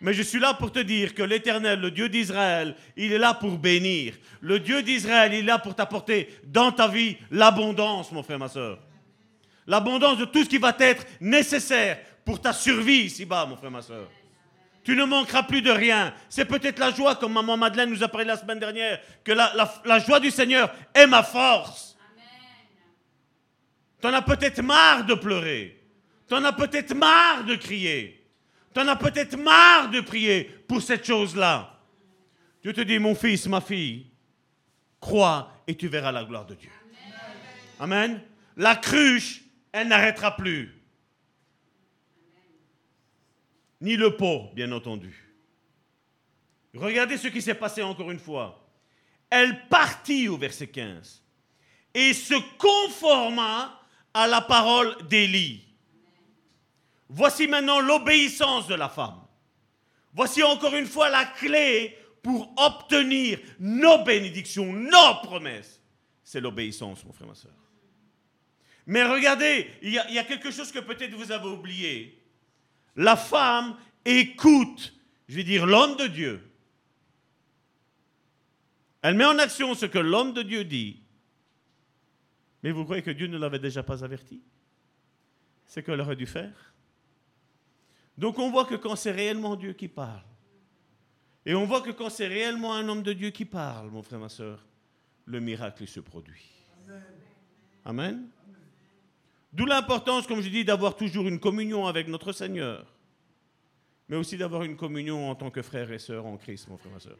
Mais 0.00 0.12
je 0.12 0.22
suis 0.22 0.38
là 0.38 0.54
pour 0.54 0.72
te 0.72 0.78
dire 0.78 1.14
que 1.14 1.22
l'Éternel, 1.22 1.80
le 1.80 1.90
Dieu 1.90 2.08
d'Israël, 2.08 2.74
il 2.96 3.12
est 3.12 3.18
là 3.18 3.34
pour 3.34 3.56
bénir. 3.58 4.14
Le 4.40 4.60
Dieu 4.60 4.82
d'Israël, 4.82 5.32
il 5.32 5.38
est 5.38 5.42
là 5.42 5.58
pour 5.58 5.74
t'apporter 5.74 6.28
dans 6.44 6.70
ta 6.70 6.86
vie 6.86 7.16
l'abondance, 7.30 8.12
mon 8.12 8.22
frère, 8.22 8.38
ma 8.38 8.48
soeur. 8.48 8.78
L'abondance 9.66 10.18
de 10.18 10.26
tout 10.26 10.44
ce 10.44 10.48
qui 10.48 10.58
va 10.58 10.74
être 10.78 11.04
nécessaire 11.20 11.98
pour 12.24 12.40
ta 12.40 12.52
survie 12.52 13.04
ici-bas, 13.04 13.46
mon 13.46 13.56
frère, 13.56 13.70
ma 13.70 13.82
soeur. 13.82 14.08
Tu 14.84 14.94
ne 14.94 15.04
manqueras 15.04 15.42
plus 15.42 15.62
de 15.62 15.70
rien. 15.70 16.14
C'est 16.28 16.44
peut-être 16.44 16.78
la 16.78 16.92
joie, 16.92 17.16
comme 17.16 17.32
maman 17.32 17.56
Madeleine 17.56 17.90
nous 17.90 18.04
a 18.04 18.08
parlé 18.08 18.24
la 18.26 18.36
semaine 18.36 18.60
dernière, 18.60 19.00
que 19.24 19.32
la, 19.32 19.98
joie 19.98 20.20
du 20.20 20.30
Seigneur 20.30 20.72
est 20.94 21.08
ma 21.08 21.24
force. 21.24 21.96
Tu 24.00 24.06
en 24.06 24.12
as 24.12 24.22
peut-être 24.22 24.62
marre 24.62 25.04
de 25.04 25.14
pleurer. 25.14 25.82
Tu 26.28 26.34
en 26.34 26.44
as 26.44 26.52
peut-être 26.52 26.94
marre 26.94 27.42
de 27.44 27.56
crier. 27.56 28.15
Tu 28.76 28.82
en 28.82 28.88
as 28.88 28.96
peut-être 28.96 29.38
marre 29.38 29.88
de 29.88 30.02
prier 30.02 30.44
pour 30.44 30.82
cette 30.82 31.06
chose-là. 31.06 31.80
Dieu 32.60 32.74
te 32.74 32.82
dit, 32.82 32.98
mon 32.98 33.14
fils, 33.14 33.46
ma 33.46 33.62
fille, 33.62 34.10
crois 35.00 35.50
et 35.66 35.74
tu 35.74 35.88
verras 35.88 36.12
la 36.12 36.24
gloire 36.24 36.44
de 36.44 36.56
Dieu. 36.56 36.68
Amen. 37.80 38.20
La 38.54 38.76
cruche, 38.76 39.40
elle 39.72 39.88
n'arrêtera 39.88 40.36
plus. 40.36 40.78
Ni 43.80 43.96
le 43.96 44.14
pot, 44.14 44.50
bien 44.52 44.70
entendu. 44.72 45.26
Regardez 46.74 47.16
ce 47.16 47.28
qui 47.28 47.40
s'est 47.40 47.54
passé 47.54 47.82
encore 47.82 48.10
une 48.10 48.18
fois. 48.18 48.70
Elle 49.30 49.68
partit 49.68 50.28
au 50.28 50.36
verset 50.36 50.66
15 50.66 51.22
et 51.94 52.12
se 52.12 52.34
conforma 52.58 53.80
à 54.12 54.26
la 54.26 54.42
parole 54.42 54.94
d'Élie. 55.08 55.65
Voici 57.08 57.46
maintenant 57.46 57.80
l'obéissance 57.80 58.66
de 58.66 58.74
la 58.74 58.88
femme. 58.88 59.20
Voici 60.12 60.42
encore 60.42 60.74
une 60.74 60.86
fois 60.86 61.08
la 61.08 61.24
clé 61.24 61.96
pour 62.22 62.52
obtenir 62.56 63.38
nos 63.60 64.02
bénédictions, 64.02 64.72
nos 64.72 65.14
promesses. 65.22 65.80
C'est 66.24 66.40
l'obéissance, 66.40 67.04
mon 67.04 67.12
frère, 67.12 67.28
ma 67.28 67.34
soeur. 67.34 67.52
Mais 68.86 69.04
regardez, 69.04 69.70
il 69.82 69.92
y, 69.92 69.98
a, 69.98 70.10
y 70.10 70.18
a 70.18 70.24
quelque 70.24 70.50
chose 70.50 70.72
que 70.72 70.78
peut-être 70.78 71.14
vous 71.14 71.30
avez 71.30 71.48
oublié. 71.48 72.22
La 72.96 73.16
femme 73.16 73.76
écoute, 74.04 74.94
je 75.28 75.36
vais 75.36 75.44
dire, 75.44 75.66
l'homme 75.66 75.96
de 75.96 76.06
Dieu. 76.06 76.50
Elle 79.02 79.14
met 79.14 79.24
en 79.24 79.38
action 79.38 79.74
ce 79.74 79.86
que 79.86 79.98
l'homme 79.98 80.32
de 80.32 80.42
Dieu 80.42 80.64
dit. 80.64 81.00
Mais 82.62 82.72
vous 82.72 82.84
croyez 82.84 83.02
que 83.02 83.10
Dieu 83.12 83.28
ne 83.28 83.38
l'avait 83.38 83.60
déjà 83.60 83.84
pas 83.84 84.02
averti? 84.02 84.42
C'est 85.66 85.84
qu'elle 85.84 86.00
aurait 86.00 86.16
dû 86.16 86.26
faire. 86.26 86.65
Donc 88.18 88.38
on 88.38 88.50
voit 88.50 88.64
que 88.64 88.74
quand 88.74 88.96
c'est 88.96 89.10
réellement 89.10 89.56
Dieu 89.56 89.72
qui 89.72 89.88
parle, 89.88 90.24
et 91.44 91.54
on 91.54 91.64
voit 91.64 91.80
que 91.80 91.90
quand 91.90 92.10
c'est 92.10 92.26
réellement 92.26 92.74
un 92.74 92.88
homme 92.88 93.02
de 93.02 93.12
Dieu 93.12 93.30
qui 93.30 93.44
parle, 93.44 93.90
mon 93.90 94.02
frère, 94.02 94.18
ma 94.18 94.28
soeur, 94.28 94.66
le 95.26 95.38
miracle 95.38 95.86
se 95.86 96.00
produit. 96.00 96.50
Amen. 97.84 98.28
D'où 99.52 99.64
l'importance, 99.64 100.26
comme 100.26 100.40
je 100.40 100.48
dis, 100.48 100.64
d'avoir 100.64 100.96
toujours 100.96 101.28
une 101.28 101.38
communion 101.38 101.86
avec 101.86 102.08
notre 102.08 102.32
Seigneur, 102.32 102.84
mais 104.08 104.16
aussi 104.16 104.36
d'avoir 104.36 104.64
une 104.64 104.76
communion 104.76 105.30
en 105.30 105.34
tant 105.34 105.50
que 105.50 105.62
frère 105.62 105.90
et 105.92 105.98
sœur 105.98 106.26
en 106.26 106.36
Christ, 106.36 106.68
mon 106.68 106.76
frère, 106.76 106.92
ma 106.92 107.00
soeur. 107.00 107.18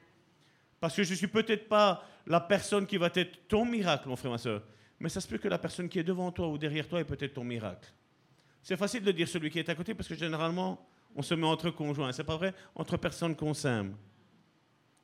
Parce 0.81 0.95
que 0.95 1.05
je 1.05 1.13
ne 1.13 1.17
suis 1.17 1.29
peut-être 1.29 1.69
pas 1.69 2.05
la 2.27 2.41
personne 2.41 2.87
qui 2.87 2.97
va 2.97 3.11
être 3.15 3.47
ton 3.49 3.65
miracle, 3.65 4.09
mon 4.09 4.17
frère, 4.17 4.33
ma 4.33 4.39
soeur, 4.39 4.63
mais 4.99 5.09
ça 5.09 5.21
se 5.21 5.29
peut 5.29 5.39
que 5.39 5.49
la 5.49 5.59
personne 5.59 5.89
qui 5.89 5.99
est 5.99 6.05
devant 6.05 6.33
toi 6.33 6.49
ou 6.49 6.59
derrière 6.59 6.89
toi 6.89 7.01
est 7.01 7.05
peut-être 7.05 7.35
ton 7.35 7.45
miracle. 7.45 7.93
C'est 8.67 8.77
facile 8.77 9.05
de 9.05 9.13
dire 9.13 9.29
celui 9.29 9.49
qui 9.49 9.61
est 9.61 9.69
à 9.69 9.77
côté 9.77 9.95
parce 9.95 10.09
que 10.09 10.17
généralement, 10.17 10.85
on 11.15 11.23
se 11.23 11.35
met 11.35 11.47
entre 11.47 11.71
conjoints. 11.71 12.11
C'est 12.11 12.25
pas 12.25 12.37
vrai? 12.37 12.53
Entre 12.75 12.97
personnes 12.97 13.37
qu'on 13.37 13.55
s'aime. 13.55 13.95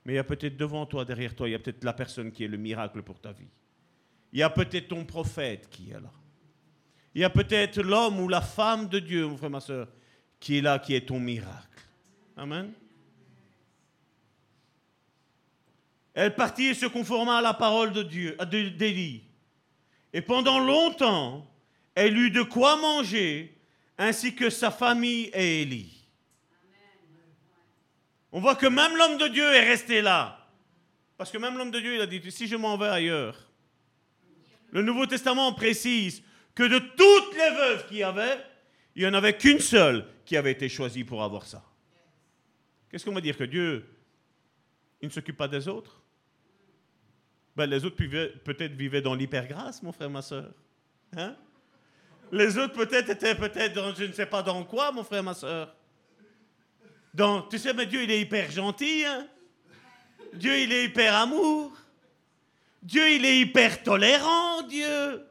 Mais 0.05 0.15
il 0.15 0.17
y 0.17 0.19
a 0.19 0.25
peut-être 0.25 0.57
devant 0.57 0.85
toi, 0.85 1.05
derrière 1.05 1.37
toi, 1.37 1.49
il 1.49 1.53
y 1.53 1.55
a 1.55 1.61
peut-être 1.61 1.85
la 1.85 1.93
personne 1.93 2.33
qui 2.33 2.43
est 2.43 2.49
le 2.49 2.57
miracle 2.57 3.05
pour 3.05 3.21
ta 3.21 3.31
vie. 3.31 3.47
Il 4.33 4.41
y 4.41 4.43
a 4.43 4.51
peut-être 4.51 4.89
ton 4.89 5.05
prophète 5.05 5.69
qui 5.71 5.93
est 5.93 6.01
là. 6.01 6.11
Il 7.15 7.21
y 7.21 7.25
a 7.25 7.31
peut-être 7.31 7.81
l'homme 7.81 8.19
ou 8.19 8.27
la 8.27 8.41
femme 8.41 8.89
de 8.89 8.99
Dieu, 8.99 9.29
mon 9.29 9.37
frère, 9.37 9.51
ma 9.51 9.61
soeur, 9.61 9.87
qui 10.41 10.59
est 10.59 10.61
là, 10.61 10.81
qui 10.81 10.97
est 10.97 11.07
ton 11.07 11.21
miracle. 11.21 11.87
Amen? 12.37 12.73
Elle 16.15 16.35
partit 16.35 16.65
et 16.65 16.75
se 16.75 16.87
conforma 16.87 17.39
à 17.39 17.43
la 17.43 17.55
parole 17.55 17.93
de 17.93 18.03
Dieu, 18.03 18.37
d'Élie. 18.51 19.23
Et 20.13 20.21
pendant 20.21 20.59
longtemps, 20.59 21.47
elle 21.95 22.17
eut 22.17 22.31
de 22.31 22.43
quoi 22.43 22.77
manger, 22.77 23.57
ainsi 23.99 24.35
que 24.35 24.51
sa 24.51 24.71
famille 24.71 25.31
et 25.35 25.63
Élie. 25.63 26.09
On 28.33 28.41
voit 28.41 28.57
que 28.57 28.67
même 28.67 28.97
l'homme 28.97 29.19
de 29.19 29.29
Dieu 29.29 29.45
est 29.45 29.69
resté 29.69 30.01
là. 30.01 30.49
Parce 31.19 31.31
que 31.31 31.39
même 31.39 31.57
l'homme 31.59 31.71
de 31.71 31.79
Dieu, 31.79 31.95
il 31.95 32.01
a 32.01 32.07
dit, 32.07 32.21
si 32.31 32.47
je 32.47 32.57
m'en 32.57 32.77
vais 32.79 32.89
ailleurs. 32.89 33.49
Le 34.71 34.83
Nouveau 34.83 35.07
Testament 35.07 35.53
précise 35.53 36.23
que 36.55 36.63
de 36.63 36.79
toutes 36.79 37.35
les 37.35 37.51
veuves 37.51 37.87
qu'il 37.89 37.99
y 37.99 38.03
avait, 38.03 38.39
il 38.97 39.03
n'y 39.03 39.09
en 39.09 39.15
avait 39.15 39.37
qu'une 39.37 39.61
seule 39.61 40.07
qui 40.25 40.37
avait 40.37 40.53
été 40.53 40.69
choisie 40.69 41.05
pour 41.05 41.23
avoir 41.23 41.47
ça. 41.47 41.63
Qu'est-ce 42.91 43.05
qu'on 43.05 43.13
va 43.13 43.21
dire 43.21 43.37
Que 43.37 43.45
Dieu, 43.45 43.87
il 45.01 45.09
ne 45.09 45.13
s'occupe 45.13 45.37
pas 45.37 45.49
des 45.49 45.69
autres? 45.69 46.01
Ben, 47.55 47.67
Les 47.67 47.85
autres 47.85 47.97
peut-être 47.97 48.73
vivaient 48.73 49.03
dans 49.03 49.15
l'hypergrâce, 49.15 49.83
mon 49.83 49.93
frère, 49.93 50.11
ma 50.11 50.23
soeur. 50.23 50.53
Hein? 51.17 51.37
Les 52.33 52.57
autres 52.57 52.73
peut-être 52.73 53.11
étaient 53.11 53.35
peut-être 53.35 53.75
dans 53.75 53.95
je 53.95 54.05
ne 54.05 54.13
sais 54.13 54.27
pas 54.27 54.43
dans 54.43 54.65
quoi, 54.65 54.91
mon 54.91 55.05
frère, 55.05 55.23
ma 55.23 55.35
soeur. 55.35 55.77
Donc, 57.13 57.51
tu 57.51 57.59
sais, 57.59 57.75
mais 57.75 57.85
Dieu, 57.85 58.03
il 58.03 58.11
est 58.11 58.23
hyper 58.23 58.51
gentil. 58.51 59.05
Hein? 59.05 59.29
Dieu, 60.33 60.59
il 60.59 60.73
est 60.73 60.87
hyper 60.87 61.15
amour. 61.15 61.73
Dieu, 62.83 63.07
il 63.11 63.25
est 63.27 63.39
hyper 63.39 63.83
tolérant, 63.83 64.63
Dieu. 64.63 65.27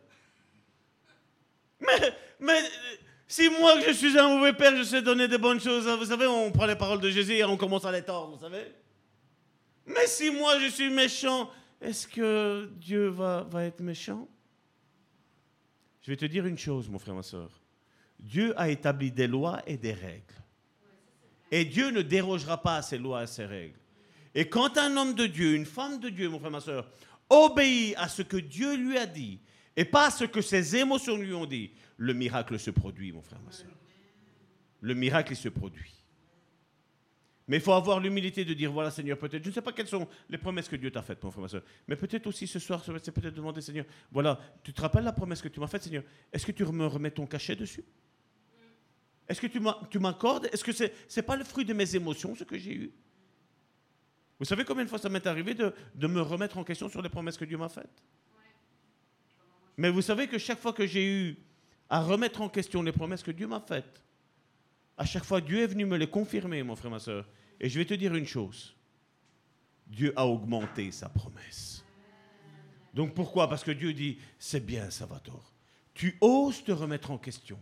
Mais, 2.40 2.62
si 3.28 3.50
moi, 3.50 3.80
je 3.82 3.92
suis 3.94 4.18
un 4.20 4.28
mauvais 4.36 4.54
père, 4.54 4.76
je 4.78 4.84
sais 4.84 5.02
donner 5.02 5.28
des 5.28 5.40
bonnes 5.40 5.60
choses, 5.60 5.88
hein, 5.88 5.96
vous 5.96 6.06
savez, 6.06 6.28
on 6.28 6.52
prend 6.52 6.68
les 6.68 6.76
paroles 6.76 7.02
de 7.02 7.10
Jésus 7.10 7.34
et 7.34 7.44
on 7.44 7.58
commence 7.58 7.86
à 7.86 7.92
les 7.92 8.04
tordre, 8.04 8.36
vous 8.36 8.42
savez. 8.42 8.76
Mais 9.88 10.06
si 10.06 10.30
moi, 10.30 10.60
je 10.60 10.68
suis 10.68 10.90
méchant, 10.90 11.50
est-ce 11.82 12.08
que 12.08 12.70
Dieu 12.76 13.08
va 13.08 13.48
être 13.64 13.80
méchant? 13.80 14.28
Je 16.02 16.12
vais 16.12 16.18
te 16.18 16.26
dire 16.26 16.46
une 16.46 16.58
chose, 16.58 16.90
mon 16.90 17.00
frère, 17.00 17.16
ma 17.16 17.24
soeur. 17.24 17.62
Dieu 18.20 18.60
a 18.60 18.70
établi 18.70 19.12
des 19.12 19.28
lois 19.28 19.62
et 19.66 19.78
des 19.78 19.94
règles. 19.94 20.24
Et 21.52 21.66
Dieu 21.66 21.92
ne 21.92 22.02
dérogera 22.02 22.62
pas 22.62 22.78
à 22.78 22.82
ces 22.82 22.98
lois 22.98 23.22
et 23.22 23.24
à 23.24 23.28
ces 23.28 23.46
règles. 23.46 23.78
Et 24.34 24.48
quand 24.48 24.78
un 24.78 24.96
homme 24.96 25.16
de 25.16 25.26
Dieu, 25.26 25.56
une 25.56 25.66
femme 25.66 26.00
de 26.00 26.10
Dieu, 26.10 26.30
mon 26.30 26.40
frère, 26.40 26.52
ma 26.52 26.62
soeur, 26.62 26.90
obéit 27.30 27.96
à 27.98 28.08
ce 28.08 28.22
que 28.22 28.38
Dieu 28.38 28.76
lui 28.76 28.98
a 28.98 29.06
dit 29.06 29.40
et 29.76 29.86
pas 29.86 30.08
à 30.08 30.12
ce 30.12 30.26
que 30.26 30.42
ses 30.42 30.76
émotions 30.76 31.18
lui 31.18 31.34
ont 31.34 31.46
dit, 31.46 31.72
le 31.98 32.14
miracle 32.14 32.60
se 32.60 32.72
produit, 32.72 33.12
mon 33.12 33.22
frère, 33.22 33.40
ma 33.46 33.52
soeur. 33.52 33.72
Le 34.82 34.94
miracle, 34.96 35.36
se 35.36 35.50
produit. 35.50 36.01
Mais 37.52 37.58
il 37.58 37.62
faut 37.62 37.74
avoir 37.74 38.00
l'humilité 38.00 38.46
de 38.46 38.54
dire, 38.54 38.72
voilà 38.72 38.92
Seigneur, 38.92 39.18
peut-être, 39.18 39.44
je 39.44 39.50
ne 39.50 39.54
sais 39.54 39.62
pas 39.62 39.74
quelles 39.74 39.90
sont 39.90 40.08
les 40.30 40.38
promesses 40.38 40.70
que 40.70 40.78
Dieu 40.78 40.90
t'a 40.90 41.02
faites, 41.02 41.22
mon 41.22 41.32
frère, 41.32 41.42
ma 41.42 41.50
soeur, 41.50 41.64
mais 41.86 41.98
peut-être 41.98 42.26
aussi 42.28 42.48
ce 42.48 42.60
soir, 42.60 42.82
c'est 43.04 43.12
peut-être 43.12 43.36
demander, 43.36 43.60
Seigneur, 43.60 43.84
voilà, 44.10 44.40
tu 44.64 44.72
te 44.72 44.80
rappelles 44.80 45.04
la 45.04 45.12
promesse 45.12 45.42
que 45.42 45.50
tu 45.50 45.60
m'as 45.60 45.68
faite, 45.68 45.84
Seigneur, 45.84 46.04
est-ce 46.32 46.46
que 46.46 46.54
tu 46.54 46.64
me 46.64 46.88
remets 46.88 47.12
ton 47.12 47.28
cachet 47.28 47.58
dessus? 47.58 47.84
Est-ce 49.28 49.42
que 49.42 49.48
tu 49.48 50.00
m'accordes? 50.00 50.48
Est-ce 50.54 50.64
que 50.64 50.72
ce 50.72 50.86
n'est 50.86 51.24
pas 51.24 51.36
le 51.36 51.44
fruit 51.44 51.66
de 51.66 51.74
mes 51.74 51.94
émotions, 51.94 52.36
ce 52.36 52.46
que 52.46 52.58
j'ai 52.58 52.74
eu? 52.74 52.94
Vous 54.40 54.46
savez 54.46 54.64
combien 54.64 54.86
de 54.86 54.90
fois 54.90 55.00
ça 55.00 55.10
m'est 55.10 55.28
arrivé 55.28 55.54
de, 55.54 55.74
de, 55.94 56.08
me 56.08 56.22
remettre 56.22 56.58
en 56.58 56.64
question 56.64 56.88
sur 56.88 57.02
les 57.02 57.10
promesses 57.10 57.36
que 57.36 57.44
Dieu 57.44 57.58
m'a 57.58 57.68
faites? 57.68 58.02
Mais 59.76 59.90
vous 59.90 60.02
savez 60.02 60.30
que 60.30 60.38
chaque 60.38 60.62
fois 60.62 60.72
que 60.72 60.88
j'ai 60.88 61.06
eu 61.06 61.38
à 61.90 62.02
remettre 62.02 62.40
en 62.40 62.48
question 62.48 62.82
les 62.82 62.94
promesses 62.94 63.24
que 63.24 63.32
Dieu 63.32 63.48
m'a 63.48 63.60
faites, 63.60 64.02
à 64.98 65.04
chaque 65.04 65.26
fois, 65.26 65.42
Dieu 65.42 65.60
est 65.64 65.68
venu 65.68 65.86
me 65.86 65.98
les 65.98 66.08
confirmer, 66.08 66.64
mon 66.64 66.78
frère, 66.78 66.92
ma 66.92 67.00
soeur. 67.00 67.28
Et 67.62 67.70
je 67.70 67.78
vais 67.78 67.86
te 67.86 67.94
dire 67.94 68.16
une 68.16 68.26
chose. 68.26 68.76
Dieu 69.86 70.12
a 70.16 70.26
augmenté 70.26 70.92
sa 70.92 71.08
promesse. 71.08 71.86
Donc 72.92 73.14
pourquoi? 73.14 73.48
Parce 73.48 73.64
que 73.64 73.72
Dieu 73.72 73.94
dit, 73.94 74.18
c'est 74.40 74.66
bien, 74.66 74.90
Salvatore. 74.90 75.54
Tu 75.94 76.18
oses 76.22 76.64
te 76.64 76.72
remettre 76.72 77.12
en 77.12 77.20
question. 77.20 77.60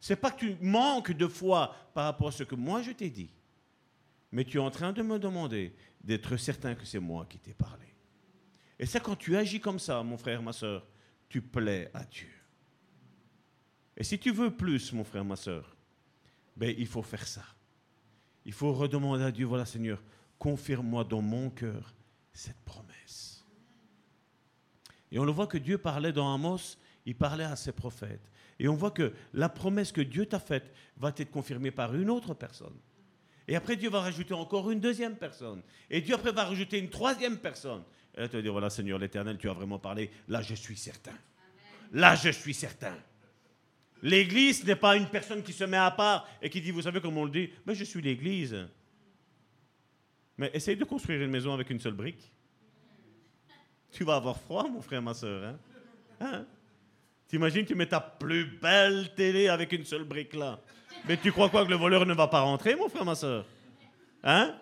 C'est 0.00 0.16
pas 0.16 0.30
que 0.30 0.46
tu 0.46 0.56
manques 0.62 1.12
de 1.12 1.26
foi 1.26 1.76
par 1.92 2.06
rapport 2.06 2.28
à 2.28 2.32
ce 2.32 2.42
que 2.42 2.54
moi 2.54 2.80
je 2.80 2.92
t'ai 2.92 3.10
dit. 3.10 3.28
Mais 4.32 4.44
tu 4.44 4.56
es 4.56 4.60
en 4.60 4.70
train 4.70 4.92
de 4.92 5.02
me 5.02 5.18
demander 5.18 5.74
d'être 6.02 6.38
certain 6.38 6.74
que 6.74 6.86
c'est 6.86 6.98
moi 6.98 7.26
qui 7.28 7.38
t'ai 7.38 7.52
parlé. 7.52 7.86
Et 8.78 8.86
c'est 8.86 9.02
quand 9.02 9.16
tu 9.16 9.36
agis 9.36 9.60
comme 9.60 9.78
ça, 9.78 10.02
mon 10.02 10.16
frère, 10.16 10.40
ma 10.42 10.52
soeur, 10.52 10.86
tu 11.28 11.42
plais 11.42 11.90
à 11.92 12.04
Dieu. 12.04 12.32
Et 13.94 14.04
si 14.04 14.18
tu 14.18 14.30
veux 14.30 14.50
plus, 14.50 14.92
mon 14.92 15.04
frère, 15.04 15.24
ma 15.24 15.36
soeur, 15.36 15.76
ben, 16.56 16.74
il 16.78 16.86
faut 16.86 17.02
faire 17.02 17.26
ça. 17.26 17.44
Il 18.46 18.52
faut 18.52 18.72
redemander 18.72 19.24
à 19.24 19.32
Dieu, 19.32 19.44
voilà 19.44 19.66
Seigneur, 19.66 20.00
confirme-moi 20.38 21.02
dans 21.02 21.20
mon 21.20 21.50
cœur 21.50 21.92
cette 22.32 22.60
promesse. 22.64 23.44
Et 25.10 25.18
on 25.18 25.24
le 25.24 25.32
voit 25.32 25.48
que 25.48 25.58
Dieu 25.58 25.78
parlait 25.78 26.12
dans 26.12 26.32
Amos, 26.32 26.78
il 27.06 27.16
parlait 27.16 27.44
à 27.44 27.56
ses 27.56 27.72
prophètes. 27.72 28.30
Et 28.60 28.68
on 28.68 28.74
voit 28.74 28.92
que 28.92 29.12
la 29.34 29.48
promesse 29.48 29.90
que 29.90 30.00
Dieu 30.00 30.26
t'a 30.26 30.38
faite 30.38 30.72
va 30.96 31.12
être 31.16 31.30
confirmée 31.30 31.72
par 31.72 31.96
une 31.96 32.08
autre 32.08 32.34
personne. 32.34 32.76
Et 33.48 33.56
après, 33.56 33.74
Dieu 33.74 33.90
va 33.90 34.00
rajouter 34.00 34.34
encore 34.34 34.70
une 34.70 34.80
deuxième 34.80 35.16
personne. 35.16 35.60
Et 35.90 36.00
Dieu 36.00 36.14
après 36.14 36.30
va 36.30 36.44
rajouter 36.44 36.78
une 36.78 36.88
troisième 36.88 37.38
personne. 37.38 37.82
Et 38.16 38.20
là, 38.20 38.28
tu 38.28 38.40
vas 38.40 38.50
voilà 38.50 38.70
Seigneur 38.70 39.00
l'Éternel, 39.00 39.38
tu 39.38 39.50
as 39.50 39.54
vraiment 39.54 39.80
parlé. 39.80 40.08
Là, 40.28 40.40
je 40.40 40.54
suis 40.54 40.76
certain. 40.76 41.18
Là, 41.92 42.14
je 42.14 42.30
suis 42.30 42.54
certain. 42.54 42.94
L'Église 44.02 44.64
n'est 44.64 44.76
pas 44.76 44.96
une 44.96 45.08
personne 45.08 45.42
qui 45.42 45.52
se 45.52 45.64
met 45.64 45.76
à 45.76 45.90
part 45.90 46.28
et 46.42 46.50
qui 46.50 46.60
dit, 46.60 46.70
vous 46.70 46.82
savez 46.82 47.00
comment 47.00 47.22
on 47.22 47.24
le 47.24 47.30
dit, 47.30 47.50
mais 47.66 47.74
je 47.74 47.84
suis 47.84 48.02
l'Église. 48.02 48.68
Mais 50.38 50.50
essaye 50.52 50.76
de 50.76 50.84
construire 50.84 51.22
une 51.22 51.30
maison 51.30 51.54
avec 51.54 51.70
une 51.70 51.80
seule 51.80 51.94
brique. 51.94 52.30
Tu 53.90 54.04
vas 54.04 54.16
avoir 54.16 54.38
froid, 54.38 54.68
mon 54.68 54.82
frère, 54.82 55.00
ma 55.00 55.14
soeur. 55.14 55.44
Hein? 55.44 55.58
hein? 56.20 56.46
T'imagines, 57.28 57.64
tu 57.64 57.74
mets 57.74 57.86
ta 57.86 58.00
plus 58.00 58.44
belle 58.44 59.14
télé 59.14 59.48
avec 59.48 59.72
une 59.72 59.84
seule 59.84 60.04
brique 60.04 60.34
là. 60.34 60.60
Mais 61.08 61.16
tu 61.16 61.32
crois 61.32 61.48
quoi 61.48 61.64
que 61.64 61.70
le 61.70 61.76
voleur 61.76 62.04
ne 62.06 62.14
va 62.14 62.28
pas 62.28 62.40
rentrer, 62.40 62.76
mon 62.76 62.88
frère, 62.88 63.04
ma 63.04 63.14
soeur? 63.14 63.46
Hein? 64.22 64.54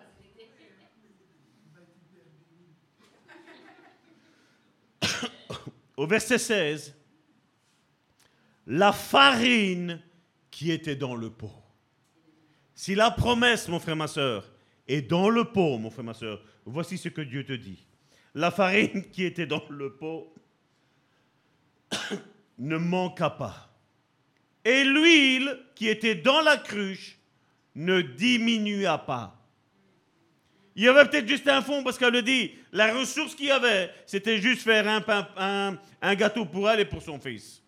Au 5.97 6.07
verset 6.07 6.37
16, 6.37 6.95
la 8.67 8.91
farine 8.91 10.01
qui 10.51 10.71
était 10.71 10.95
dans 10.95 11.15
le 11.15 11.29
pot. 11.29 11.51
Si 12.73 12.95
la 12.95 13.11
promesse, 13.11 13.67
mon 13.67 13.79
frère, 13.79 13.95
ma 13.95 14.07
soeur, 14.07 14.51
est 14.87 15.01
dans 15.01 15.29
le 15.29 15.45
pot, 15.45 15.77
mon 15.77 15.89
frère, 15.89 16.05
ma 16.05 16.13
soeur, 16.13 16.41
voici 16.65 16.97
ce 16.97 17.09
que 17.09 17.21
Dieu 17.21 17.45
te 17.45 17.53
dit. 17.53 17.85
La 18.33 18.51
farine 18.51 19.09
qui 19.11 19.23
était 19.23 19.47
dans 19.47 19.63
le 19.69 19.93
pot 19.93 20.33
ne 22.59 22.77
manqua 22.77 23.29
pas. 23.29 23.69
Et 24.63 24.83
l'huile 24.83 25.57
qui 25.75 25.87
était 25.87 26.15
dans 26.15 26.41
la 26.41 26.57
cruche 26.57 27.17
ne 27.75 28.01
diminua 28.01 28.97
pas. 28.97 29.35
Il 30.75 30.83
y 30.83 30.87
avait 30.89 31.05
peut-être 31.05 31.27
juste 31.27 31.47
un 31.47 31.61
fond 31.61 31.83
parce 31.83 31.97
qu'elle 31.97 32.13
le 32.13 32.21
dit, 32.21 32.51
la 32.73 32.93
ressource 32.93 33.35
qu'il 33.35 33.45
y 33.45 33.51
avait, 33.51 33.89
c'était 34.05 34.39
juste 34.39 34.63
faire 34.63 34.85
un, 34.97 36.15
gâteau 36.15 36.45
pour 36.45 36.69
elle 36.69 36.81
et 36.81 36.85
pour 36.85 37.01
son 37.01 37.19
fils. 37.19 37.63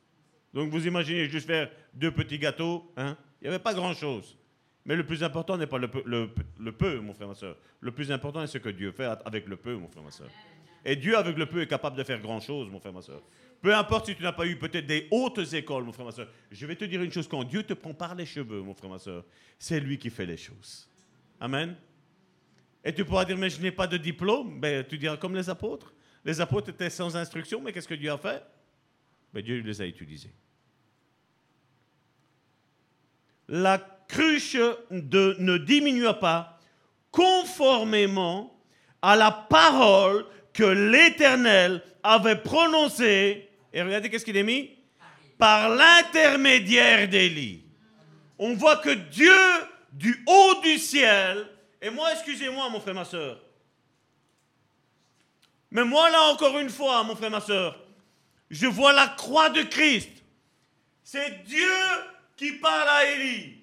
Donc 0.57 0.71
vous 0.71 0.87
imaginez 0.87 1.29
juste 1.29 1.45
faire 1.45 1.69
deux 1.93 2.09
petits 2.09 2.39
gâteaux, 2.39 2.91
hein 2.97 3.15
il 3.39 3.43
n'y 3.43 3.49
avait 3.49 3.63
pas 3.63 3.75
grand-chose. 3.75 4.35
Mais 4.85 4.95
le 4.95 5.05
plus 5.05 5.23
important 5.23 5.55
n'est 5.55 5.67
pas 5.67 5.77
le 5.77 6.71
peu, 6.71 6.99
mon 6.99 7.13
frère, 7.13 7.27
ma 7.27 7.35
soeur. 7.35 7.55
Le 7.79 7.91
plus 7.91 8.11
important 8.11 8.41
est 8.41 8.47
ce 8.47 8.57
que 8.57 8.69
Dieu 8.69 8.91
fait 8.91 9.05
avec 9.23 9.45
le 9.45 9.55
peu, 9.55 9.75
mon 9.75 9.87
frère, 9.87 10.01
ma 10.01 10.09
soeur. 10.09 10.31
Et 10.83 10.95
Dieu, 10.95 11.15
avec 11.15 11.37
le 11.37 11.45
peu, 11.45 11.61
est 11.61 11.67
capable 11.67 11.95
de 11.95 12.03
faire 12.03 12.19
grand-chose, 12.19 12.71
mon 12.71 12.79
frère, 12.79 12.91
ma 12.91 13.03
soeur. 13.03 13.21
Peu 13.61 13.75
importe 13.75 14.07
si 14.07 14.15
tu 14.15 14.23
n'as 14.23 14.31
pas 14.31 14.47
eu 14.47 14.57
peut-être 14.57 14.87
des 14.87 15.07
hautes 15.11 15.53
écoles, 15.53 15.83
mon 15.83 15.91
frère, 15.91 16.07
ma 16.07 16.11
soeur. 16.11 16.27
Je 16.49 16.65
vais 16.65 16.75
te 16.75 16.85
dire 16.85 17.03
une 17.03 17.11
chose, 17.11 17.27
quand 17.27 17.43
Dieu 17.43 17.61
te 17.61 17.75
prend 17.75 17.93
par 17.93 18.15
les 18.15 18.25
cheveux, 18.25 18.63
mon 18.63 18.73
frère, 18.73 18.89
ma 18.89 18.97
soeur, 18.97 19.25
c'est 19.59 19.79
lui 19.79 19.99
qui 19.99 20.09
fait 20.09 20.25
les 20.25 20.37
choses. 20.37 20.89
Amen. 21.39 21.75
Et 22.83 22.91
tu 22.91 23.05
pourras 23.05 23.25
dire, 23.25 23.37
mais 23.37 23.51
je 23.51 23.61
n'ai 23.61 23.69
pas 23.69 23.85
de 23.85 23.97
diplôme. 23.97 24.59
Ben, 24.59 24.83
tu 24.83 24.97
diras 24.97 25.17
comme 25.17 25.35
les 25.35 25.51
apôtres. 25.51 25.93
Les 26.25 26.41
apôtres 26.41 26.69
étaient 26.69 26.89
sans 26.89 27.15
instruction, 27.15 27.61
mais 27.61 27.71
qu'est-ce 27.71 27.87
que 27.87 27.93
Dieu 27.93 28.11
a 28.11 28.17
fait? 28.17 28.41
Ben, 29.31 29.43
Dieu 29.43 29.61
les 29.61 29.81
a 29.83 29.85
utilisés. 29.85 30.33
La 33.47 33.79
cruche 34.07 34.57
ne 34.89 35.57
diminua 35.57 36.13
pas 36.13 36.59
conformément 37.11 38.53
à 39.01 39.15
la 39.15 39.31
parole 39.31 40.25
que 40.53 40.63
l'Éternel 40.63 41.83
avait 42.03 42.41
prononcée. 42.41 43.49
Et 43.73 43.81
regardez 43.81 44.09
qu'est-ce 44.09 44.25
qu'il 44.25 44.37
est 44.37 44.43
mis? 44.43 44.71
Par 45.37 45.69
l'intermédiaire 45.69 47.07
d'Élie. 47.07 47.63
On 48.39 48.53
voit 48.53 48.77
que 48.77 48.89
Dieu, 48.89 49.33
du 49.91 50.23
haut 50.27 50.61
du 50.61 50.77
ciel, 50.77 51.47
et 51.81 51.89
moi, 51.89 52.11
excusez-moi, 52.13 52.69
mon 52.69 52.79
frère, 52.79 52.95
ma 52.95 53.05
soeur, 53.05 53.39
mais 55.69 55.83
moi, 55.83 56.09
là, 56.09 56.23
encore 56.31 56.57
une 56.59 56.69
fois, 56.69 57.03
mon 57.03 57.15
frère, 57.15 57.31
ma 57.31 57.41
soeur, 57.41 57.83
je 58.49 58.67
vois 58.67 58.93
la 58.93 59.07
croix 59.07 59.49
de 59.49 59.63
Christ. 59.63 60.09
C'est 61.03 61.43
Dieu 61.43 61.73
qui 62.37 62.53
parle 62.53 62.87
à 62.87 63.05
Élie. 63.11 63.55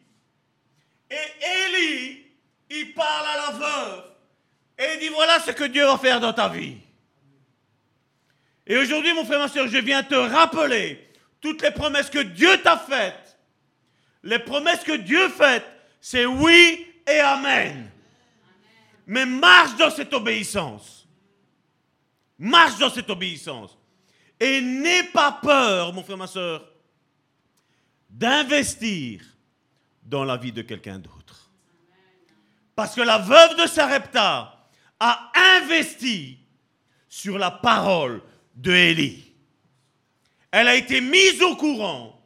Et 1.11 1.69
Élie, 1.69 2.27
il 2.71 2.93
parle 2.93 3.27
à 3.27 3.37
la 3.37 3.51
veuve. 3.53 4.05
Et 4.79 4.95
il 4.95 5.01
dit, 5.01 5.09
voilà 5.09 5.39
ce 5.41 5.53
que 5.53 5.65
Dieu 5.65 5.87
va 5.87 5.97
faire 5.97 6.21
dans 6.21 6.33
ta 6.33 6.49
vie. 6.49 6.77
Et 8.67 8.77
aujourd'hui, 8.77 9.13
mon 9.13 9.25
frère, 9.25 9.39
ma 9.39 9.49
soeur, 9.49 9.69
je 9.69 9.79
viens 9.79 10.03
te 10.03 10.15
rappeler 10.15 11.09
toutes 11.41 11.63
les 11.63 11.71
promesses 11.71 12.11
que 12.11 12.19
Dieu 12.19 12.61
t'a 12.63 12.77
faites. 12.77 13.39
Les 14.23 14.39
promesses 14.39 14.83
que 14.83 14.97
Dieu 14.97 15.29
fait, 15.29 15.65
c'est 16.01 16.27
oui 16.27 16.87
et 17.07 17.21
amen. 17.21 17.91
Mais 19.07 19.27
marche 19.27 19.77
dans 19.77 19.91
cette 19.91 20.13
obéissance. 20.15 21.07
Marche 22.39 22.79
dans 22.79 22.91
cette 22.91 23.11
obéissance. 23.11 23.79
Et 24.41 24.61
n'aie 24.61 25.05
pas 25.05 25.39
peur, 25.41 25.93
mon 25.93 26.03
frère, 26.03 26.17
ma 26.17 26.27
soeur, 26.27 26.74
d'investir 28.15 29.23
dans 30.05 30.25
la 30.25 30.37
vie 30.37 30.53
de 30.53 30.63
quelqu'un 30.63 30.99
d'autre. 30.99 31.51
Parce 32.77 32.95
que 32.95 33.01
la 33.01 33.19
veuve 33.19 33.57
de 33.61 33.67
Sarepta 33.67 34.69
a 35.01 35.33
investi 35.57 36.39
sur 37.09 37.39
la 37.39 37.51
parole 37.51 38.23
de 38.55 38.73
Élie. 38.73 39.33
Elle 40.51 40.69
a 40.69 40.77
été 40.77 41.01
mise 41.01 41.43
au 41.43 41.57
courant. 41.57 42.21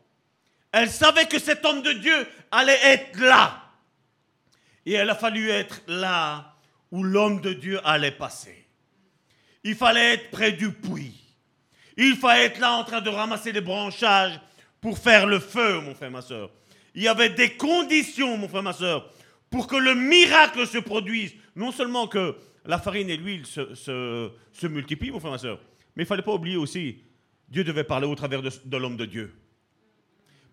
Elle 0.73 0.91
savait 0.91 1.27
que 1.27 1.39
cet 1.39 1.65
homme 1.65 1.83
de 1.83 1.93
Dieu 1.93 2.27
allait 2.51 2.81
être 2.83 3.19
là. 3.19 3.65
Et 4.85 4.93
elle 4.93 5.09
a 5.09 5.15
fallu 5.15 5.51
être 5.51 5.81
là 5.87 6.55
où 6.91 7.03
l'homme 7.03 7.41
de 7.41 7.55
Dieu 7.55 7.81
allait 7.87 8.11
passer. 8.11 8.67
Il 9.65 9.75
fallait 9.75 10.15
être 10.15 10.31
près 10.31 10.53
du 10.53 10.71
puits. 10.73 11.19
Il 11.97 12.17
fallait 12.17 12.45
être 12.45 12.59
là 12.59 12.75
en 12.75 12.85
train 12.85 13.01
de 13.01 13.11
ramasser 13.11 13.53
les 13.53 13.61
branchages 13.61 14.39
pour 14.81 14.99
faire 14.99 15.27
le 15.27 15.39
feu, 15.39 15.81
mon 15.81 15.95
frère, 15.95 16.11
ma 16.11 16.23
soeur. 16.23 16.51
Il 16.95 17.03
y 17.03 17.09
avait 17.09 17.31
des 17.31 17.57
conditions, 17.57 18.37
mon 18.37 18.49
frère, 18.49 18.63
ma 18.63 18.73
soeur, 18.73 19.13
pour 19.51 19.67
que 19.67 19.77
le 19.77 19.95
miracle 19.95 20.67
se 20.67 20.79
produise. 20.79 21.35
Non 21.57 21.73
seulement 21.73 22.07
que 22.07 22.37
la 22.65 22.79
farine 22.79 23.11
et 23.11 23.17
l'huile 23.17 23.47
se, 23.47 24.67
multiplient, 24.67 25.11
mon 25.11 25.21
frère, 25.21 25.33
ma 25.33 25.39
soeur, 25.39 25.61
mais 25.97 26.03
il 26.03 26.05
ne 26.05 26.09
fallait 26.09 26.23
pas 26.23 26.35
oublier 26.35 26.57
aussi, 26.57 26.99
Dieu 27.49 27.65
devait 27.65 27.85
parler 27.85 28.07
au 28.07 28.15
travers 28.15 28.43
de, 28.43 28.51
de 28.65 28.77
l'homme 28.77 28.97
de 28.97 29.07
Dieu. 29.07 29.35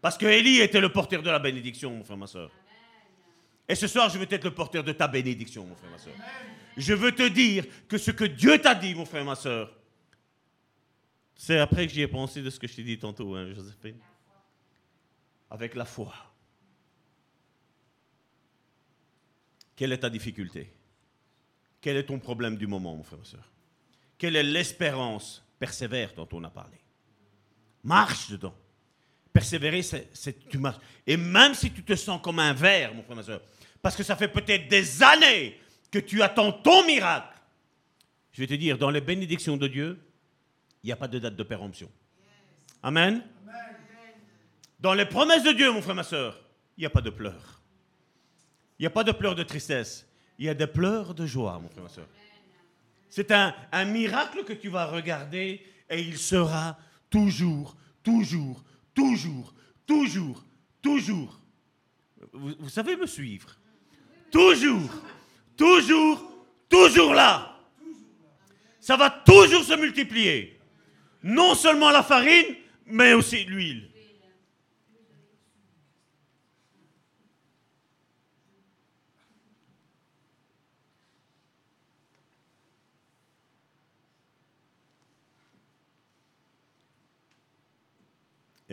Parce 0.02 0.18
que 0.18 0.26
Élie 0.26 0.60
était 0.62 0.80
le 0.80 0.90
porteur 0.90 1.22
de 1.22 1.30
la 1.30 1.40
bénédiction, 1.40 1.92
mon 1.92 2.04
frère, 2.04 2.18
ma 2.18 2.28
soeur. 2.28 2.52
Et 3.68 3.76
ce 3.76 3.88
soir, 3.88 4.10
je 4.10 4.18
veux 4.18 4.28
être 4.30 4.44
le 4.44 4.52
porteur 4.52 4.84
de 4.84 4.92
ta 4.92 5.08
bénédiction, 5.08 5.66
mon 5.66 5.76
frère, 5.76 5.90
ma 5.90 5.98
soeur. 5.98 6.14
Je 6.78 6.94
veux 6.94 7.12
te 7.12 7.28
dire 7.28 7.66
que 7.88 7.98
ce 7.98 8.12
que 8.12 8.26
Dieu 8.26 8.60
t'a 8.60 8.76
dit, 8.76 8.94
mon 8.94 9.06
frère, 9.06 9.26
ma 9.26 9.36
soeur, 9.36 9.74
c'est 11.36 11.58
après 11.58 11.88
que 11.88 11.94
j'y 11.94 12.02
ai 12.02 12.08
pensé 12.08 12.42
de 12.42 12.50
ce 12.50 12.60
que 12.60 12.68
je 12.68 12.76
t'ai 12.76 12.84
dit 12.84 12.98
tantôt, 12.98 13.36
hein, 13.36 13.52
Joséphine. 13.54 13.98
Avec 15.50 15.76
la 15.76 15.86
foi. 15.86 16.14
Quelle 19.76 19.92
est 19.92 20.00
ta 20.00 20.10
difficulté? 20.10 20.72
Quel 21.82 21.98
est 21.98 22.06
ton 22.06 22.20
problème 22.20 22.58
du 22.58 22.66
moment, 22.66 22.96
mon 22.96 23.04
frère, 23.04 23.20
ma 23.20 23.26
soeur 23.26 23.52
Quelle 24.18 24.36
est 24.36 24.44
l'espérance? 24.44 25.44
Persévère 25.60 26.14
dont 26.14 26.28
on 26.34 26.44
a 26.44 26.50
parlé. 26.50 26.78
Marche 27.84 28.30
dedans. 28.30 28.56
Persévérer, 29.32 29.82
c'est 29.82 30.50
tu 30.50 30.58
marches. 30.58 30.80
Et 31.06 31.18
même 31.18 31.54
si 31.54 31.72
tu 31.72 31.84
te 31.84 31.96
sens 31.96 32.22
comme 32.22 32.40
un 32.40 32.54
verre, 32.54 32.94
mon 32.94 33.04
frère, 33.04 33.16
ma 33.16 33.24
soeur, 33.24 33.42
parce 33.82 33.96
que 33.96 34.04
ça 34.04 34.16
fait 34.16 34.28
peut-être 34.28 34.68
des 34.68 35.04
années 35.04 35.60
que 35.92 36.00
tu 36.00 36.22
attends 36.22 36.52
ton 36.52 36.86
miracle, 36.86 37.38
je 38.32 38.42
vais 38.42 38.48
te 38.48 38.54
dire, 38.54 38.78
dans 38.78 38.90
les 38.90 39.02
bénédictions 39.02 39.56
de 39.58 39.68
Dieu, 39.68 40.00
il 40.84 40.88
n'y 40.88 40.92
a 40.92 40.96
pas 40.96 41.08
de 41.08 41.20
date 41.20 41.36
de 41.36 41.44
péremption. 41.44 41.90
Amen. 42.84 43.24
Dans 44.86 44.94
les 44.94 45.08
promesses 45.08 45.42
de 45.42 45.52
Dieu, 45.52 45.72
mon 45.72 45.82
frère, 45.82 45.96
ma 45.96 46.04
soeur, 46.04 46.40
il 46.78 46.82
n'y 46.82 46.86
a 46.86 46.92
pas 46.92 47.02
de 47.02 47.10
pleurs. 47.10 47.60
Il 48.78 48.84
n'y 48.84 48.86
a 48.86 48.92
pas 48.92 49.04
de 49.04 49.12
pleurs 49.12 49.34
de 49.34 49.42
tristesse. 49.42 50.08
Il 50.38 50.46
y 50.46 50.50
a 50.50 50.54
des 50.54 50.68
pleurs 50.68 51.16
de 51.16 51.26
joie, 51.26 51.58
mon 51.60 51.70
frère, 51.70 51.82
ma 51.86 51.90
soeur. 51.90 52.06
C'est 53.10 53.32
un, 53.32 53.52
miracle 53.86 54.44
que 54.44 54.54
tu 54.54 54.70
vas 54.70 54.86
regarder 54.86 55.66
et 55.90 56.00
il 56.00 56.20
sera 56.20 56.78
toujours, 57.10 57.76
toujours, 58.04 58.64
toujours, 58.94 59.56
toujours, 59.88 60.46
toujours. 60.84 61.42
Vous 62.32 62.70
savez 62.70 62.96
me 62.96 63.08
suivre? 63.08 63.58
Toujours, 64.30 64.92
toujours, 65.58 66.32
toujours 66.70 67.16
là. 67.16 67.58
Ça 68.80 68.98
va 68.98 69.10
toujours 69.10 69.64
se 69.64 69.74
multiplier. 69.74 70.60
Non 71.24 71.56
seulement 71.56 71.90
la 71.90 72.04
farine, 72.04 72.54
mais 72.86 73.14
aussi 73.14 73.46
l'huile. 73.46 73.90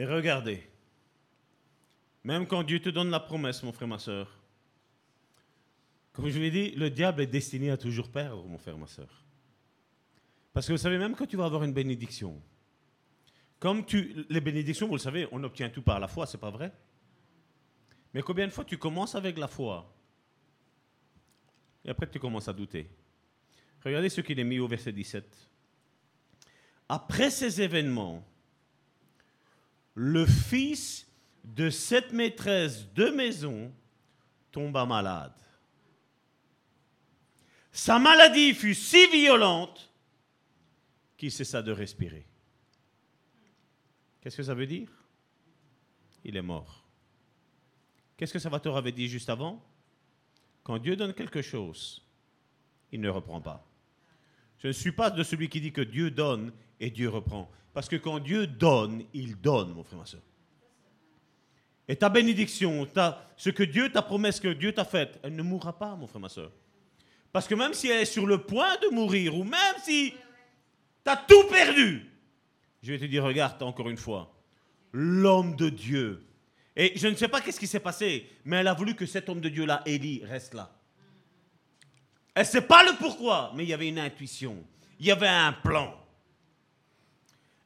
Et 0.02 0.04
regardez, 0.04 0.60
même 2.24 2.44
quand 2.48 2.64
Dieu 2.64 2.80
te 2.80 2.88
donne 2.88 3.08
la 3.10 3.20
promesse, 3.20 3.62
mon 3.62 3.70
frère, 3.70 3.86
ma 3.86 4.00
soeur, 4.00 4.36
comme 6.12 6.28
je 6.28 6.40
l'ai 6.40 6.50
dit, 6.50 6.72
le 6.72 6.90
diable 6.90 7.22
est 7.22 7.28
destiné 7.28 7.70
à 7.70 7.76
toujours 7.76 8.10
perdre, 8.10 8.44
mon 8.44 8.58
frère, 8.58 8.76
ma 8.76 8.88
soeur. 8.88 9.22
Parce 10.52 10.66
que 10.66 10.72
vous 10.72 10.78
savez, 10.78 10.98
même 10.98 11.14
quand 11.14 11.26
tu 11.26 11.36
vas 11.36 11.44
avoir 11.44 11.62
une 11.62 11.72
bénédiction, 11.72 12.42
comme 13.60 13.84
les 14.28 14.40
bénédictions, 14.40 14.88
vous 14.88 14.94
le 14.94 14.98
savez, 14.98 15.28
on 15.30 15.40
obtient 15.44 15.70
tout 15.70 15.82
par 15.82 16.00
la 16.00 16.08
foi, 16.08 16.26
c'est 16.26 16.36
pas 16.36 16.50
vrai? 16.50 16.72
Mais 18.12 18.22
combien 18.22 18.48
de 18.48 18.52
fois 18.52 18.64
tu 18.64 18.78
commences 18.78 19.14
avec 19.14 19.38
la 19.38 19.46
foi 19.46 19.88
et 21.84 21.90
après 21.90 22.10
tu 22.10 22.18
commences 22.18 22.48
à 22.48 22.52
douter? 22.52 22.90
Regardez 23.84 24.08
ce 24.08 24.20
qu'il 24.20 24.40
est 24.40 24.42
mis 24.42 24.58
au 24.58 24.66
verset 24.66 24.90
17. 24.90 25.48
Après 26.88 27.30
ces 27.30 27.62
événements, 27.62 28.26
le 29.94 30.27
fils 30.27 31.06
de 31.44 31.70
cette 31.70 32.12
maîtresse 32.12 32.93
de 32.94 33.06
maison 33.10 33.73
tomba 34.51 34.86
malade. 34.86 35.35
Sa 37.73 37.98
maladie 37.98 38.55
fut 38.55 38.74
si 38.74 39.06
violente 39.09 39.90
qu'il 41.16 41.32
cessa 41.32 41.62
de 41.62 41.73
respirer. 41.73 42.27
Qu'est-ce 44.20 44.36
que 44.36 44.43
ça 44.43 44.55
veut 44.55 44.66
dire? 44.66 44.90
Il 46.24 46.36
est 46.36 46.43
mort. 46.43 46.85
Qu'est-ce 48.16 48.32
que 48.32 48.39
Salvatore 48.39 48.77
avait 48.77 48.93
dit 48.93 49.09
juste 49.09 49.31
avant? 49.31 49.64
Quand 50.62 50.78
Dieu 50.78 50.94
donne 50.94 51.14
quelque 51.14 51.43
chose, 51.43 52.06
il 52.93 53.01
ne 53.01 53.09
reprend 53.09 53.40
pas. 53.40 53.66
Je 54.62 54.68
ne 54.68 54.72
suis 54.72 54.93
pas 54.93 55.10
de 55.10 55.22
celui 55.24 55.48
qui 55.48 55.60
dit 55.60 55.72
que 55.72 55.80
Dieu 55.80 56.12
donne 56.12 56.52
et 56.78 56.90
Dieu 56.90 57.09
reprend. 57.09 57.51
Parce 57.74 57.89
que 57.89 57.97
quand 57.97 58.20
Dieu 58.20 58.47
donne, 58.47 59.02
il 59.12 59.36
donne, 59.40 59.72
mon 59.72 59.82
frère, 59.82 59.98
ma 59.98 60.06
soeur. 60.06 60.20
Et 61.89 61.97
ta 61.97 62.09
bénédiction, 62.09 62.86
ta, 62.86 63.26
ce 63.36 63.51
que 63.51 63.64
Dieu, 63.64 63.90
ta 63.90 64.02
promesse 64.02 64.39
que 64.39 64.52
Dieu 64.52 64.72
t'a 64.72 64.84
faite, 64.84 65.18
elle 65.24 65.34
ne 65.34 65.43
mourra 65.43 65.76
pas, 65.76 65.97
mon 65.97 66.06
frère, 66.06 66.20
ma 66.20 66.28
soeur. 66.28 66.52
Parce 67.32 67.48
que 67.48 67.56
même 67.56 67.74
si 67.74 67.89
elle 67.89 68.02
est 68.02 68.05
sur 68.05 68.24
le 68.24 68.39
point 68.39 68.76
de 68.76 68.94
mourir, 68.94 69.36
ou 69.36 69.43
même 69.43 69.74
si 69.82 70.12
tu 71.05 71.10
as 71.10 71.16
tout 71.16 71.44
perdu, 71.51 72.09
je 72.82 72.93
vais 72.93 72.98
te 73.01 73.05
dire, 73.06 73.24
regarde 73.24 73.60
encore 73.64 73.90
une 73.90 73.97
fois, 73.97 74.32
l'homme 74.93 75.56
de 75.56 75.70
Dieu. 75.70 76.24
Et 76.76 76.93
je 76.97 77.09
ne 77.09 77.16
sais 77.16 77.28
pas 77.28 77.40
qu'est-ce 77.40 77.59
qui 77.59 77.66
s'est 77.66 77.80
passé, 77.80 78.28
mais 78.44 78.59
elle 78.59 78.68
a 78.68 78.74
voulu 78.74 78.94
que 78.94 79.06
cet 79.06 79.28
homme 79.28 79.40
de 79.40 79.48
Dieu-là, 79.48 79.82
Élie, 79.86 80.24
reste 80.24 80.55
là. 80.55 80.72
Elle 82.34 82.44
ne 82.44 82.48
sait 82.48 82.62
pas 82.62 82.82
le 82.84 82.96
pourquoi, 82.98 83.52
mais 83.54 83.64
il 83.64 83.68
y 83.68 83.74
avait 83.74 83.88
une 83.88 83.98
intuition, 83.98 84.64
il 84.98 85.06
y 85.06 85.10
avait 85.10 85.28
un 85.28 85.52
plan. 85.52 85.94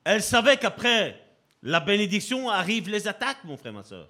Elle 0.04 0.22
savait 0.22 0.56
qu'après 0.56 1.20
la 1.62 1.80
bénédiction 1.80 2.48
arrivent 2.50 2.88
les 2.88 3.08
attaques, 3.08 3.44
mon 3.44 3.56
frère, 3.56 3.72
ma 3.72 3.82
soeur. 3.82 4.08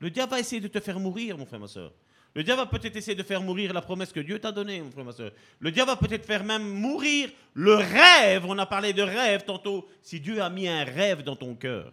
Le 0.00 0.10
diable 0.10 0.30
va 0.30 0.40
essayer 0.40 0.60
de 0.60 0.68
te 0.68 0.80
faire 0.80 1.00
mourir, 1.00 1.36
mon 1.36 1.46
frère, 1.46 1.60
ma 1.60 1.66
soeur. 1.66 1.92
Le 2.34 2.44
diable 2.44 2.60
va 2.60 2.66
peut-être 2.66 2.94
essayer 2.94 3.16
de 3.16 3.22
faire 3.22 3.40
mourir 3.40 3.72
la 3.72 3.80
promesse 3.80 4.12
que 4.12 4.20
Dieu 4.20 4.38
t'a 4.38 4.52
donnée, 4.52 4.80
mon 4.80 4.90
frère, 4.90 5.04
ma 5.04 5.12
soeur. 5.12 5.32
Le 5.58 5.72
diable 5.72 5.90
va 5.90 5.96
peut-être 5.96 6.24
faire 6.24 6.44
même 6.44 6.68
mourir 6.68 7.30
le 7.54 7.74
rêve. 7.74 8.44
On 8.46 8.56
a 8.58 8.66
parlé 8.66 8.92
de 8.92 9.02
rêve 9.02 9.44
tantôt. 9.44 9.88
Si 10.02 10.20
Dieu 10.20 10.40
a 10.40 10.50
mis 10.50 10.68
un 10.68 10.84
rêve 10.84 11.22
dans 11.22 11.34
ton 11.34 11.56
cœur, 11.56 11.92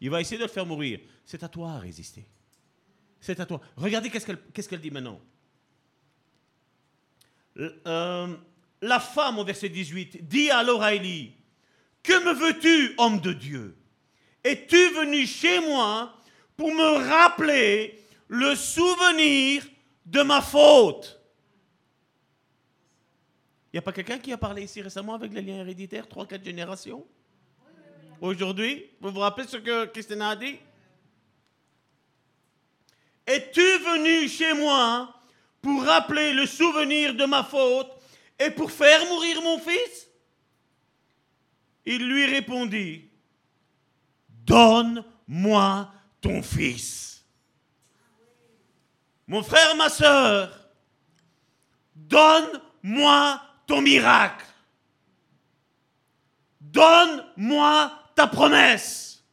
il 0.00 0.10
va 0.10 0.20
essayer 0.20 0.38
de 0.38 0.44
le 0.44 0.48
faire 0.48 0.66
mourir. 0.66 0.98
C'est 1.24 1.42
à 1.42 1.48
toi 1.48 1.72
à 1.72 1.78
résister. 1.78 2.26
C'est 3.20 3.38
à 3.38 3.46
toi. 3.46 3.60
Regardez 3.76 4.10
qu'est-ce 4.10 4.68
qu'elle 4.68 4.80
dit 4.80 4.90
maintenant. 4.90 5.20
Euh, 7.58 8.36
la 8.82 9.00
femme, 9.00 9.38
au 9.38 9.44
verset 9.44 9.68
18, 9.68 10.26
dit 10.28 10.50
à 10.50 10.94
Élie, 10.94 11.32
que 12.02 12.24
me 12.24 12.32
veux-tu, 12.32 12.94
homme 12.98 13.20
de 13.20 13.32
Dieu? 13.32 13.76
Es-tu 14.44 14.76
venu 14.90 15.26
chez 15.26 15.60
moi 15.60 16.14
pour 16.56 16.72
me 16.72 17.08
rappeler 17.08 17.98
le 18.28 18.54
souvenir 18.54 19.64
de 20.04 20.22
ma 20.22 20.40
faute? 20.40 21.20
Il 23.72 23.76
n'y 23.76 23.78
a 23.78 23.82
pas 23.82 23.92
quelqu'un 23.92 24.18
qui 24.18 24.32
a 24.32 24.38
parlé 24.38 24.62
ici 24.62 24.80
récemment 24.80 25.14
avec 25.14 25.32
les 25.32 25.42
liens 25.42 25.56
héréditaires, 25.56 26.08
trois, 26.08 26.26
quatre 26.26 26.44
générations? 26.44 27.04
Aujourd'hui, 28.20 28.86
vous 29.00 29.10
vous 29.10 29.20
rappelez 29.20 29.46
ce 29.46 29.56
que 29.56 29.86
Christina 29.86 30.30
a 30.30 30.36
dit? 30.36 30.58
Es-tu 33.26 33.60
venu 33.60 34.28
chez 34.28 34.54
moi 34.54 35.15
pour 35.66 35.82
rappeler 35.82 36.32
le 36.32 36.46
souvenir 36.46 37.12
de 37.14 37.24
ma 37.24 37.42
faute 37.42 37.90
et 38.38 38.50
pour 38.50 38.70
faire 38.70 39.04
mourir 39.06 39.42
mon 39.42 39.58
fils? 39.58 40.08
Il 41.84 42.06
lui 42.08 42.24
répondit, 42.26 43.10
Donne-moi 44.28 45.90
ton 46.20 46.40
fils. 46.40 47.24
Mon 49.26 49.42
frère, 49.42 49.74
ma 49.74 49.88
soeur, 49.88 50.68
donne-moi 51.96 53.42
ton 53.66 53.82
miracle. 53.82 54.46
Donne-moi 56.60 57.90
ta 58.14 58.28
promesse. 58.28 59.24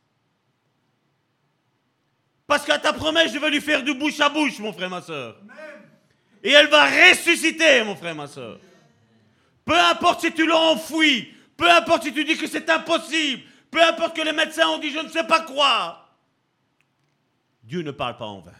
Parce 2.47 2.65
qu'à 2.65 2.79
ta 2.79 2.91
promesse, 2.91 3.31
je 3.31 3.37
vais 3.37 3.51
lui 3.51 3.61
faire 3.61 3.83
du 3.83 3.93
bouche 3.93 4.19
à 4.19 4.29
bouche, 4.29 4.57
mon 4.57 4.73
frère, 4.73 4.89
ma 4.89 5.03
soeur. 5.03 5.37
Et 6.43 6.51
elle 6.51 6.67
va 6.67 6.85
ressusciter, 6.85 7.83
mon 7.83 7.95
frère, 7.95 8.15
ma 8.15 8.27
soeur. 8.27 8.59
Peu 9.65 9.79
importe 9.79 10.21
si 10.21 10.33
tu 10.33 10.45
l'as 10.45 10.57
enfoui, 10.57 11.33
peu 11.55 11.69
importe 11.71 12.03
si 12.03 12.13
tu 12.13 12.25
dis 12.25 12.37
que 12.37 12.47
c'est 12.47 12.69
impossible, 12.69 13.43
peu 13.71 13.81
importe 13.81 14.15
que 14.15 14.21
les 14.21 14.33
médecins 14.33 14.67
ont 14.67 14.77
dit 14.77 14.91
je 14.91 14.99
ne 14.99 15.09
sais 15.09 15.23
pas 15.23 15.41
quoi. 15.41 15.99
Dieu 17.63 17.81
ne 17.81 17.91
parle 17.91 18.17
pas 18.17 18.25
en 18.25 18.41
vain. 18.41 18.51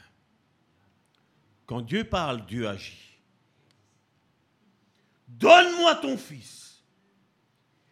Quand 1.66 1.82
Dieu 1.82 2.06
parle, 2.06 2.46
Dieu 2.46 2.68
agit. 2.68 3.20
Donne-moi 5.28 5.96
ton 5.96 6.18
fils. 6.18 6.84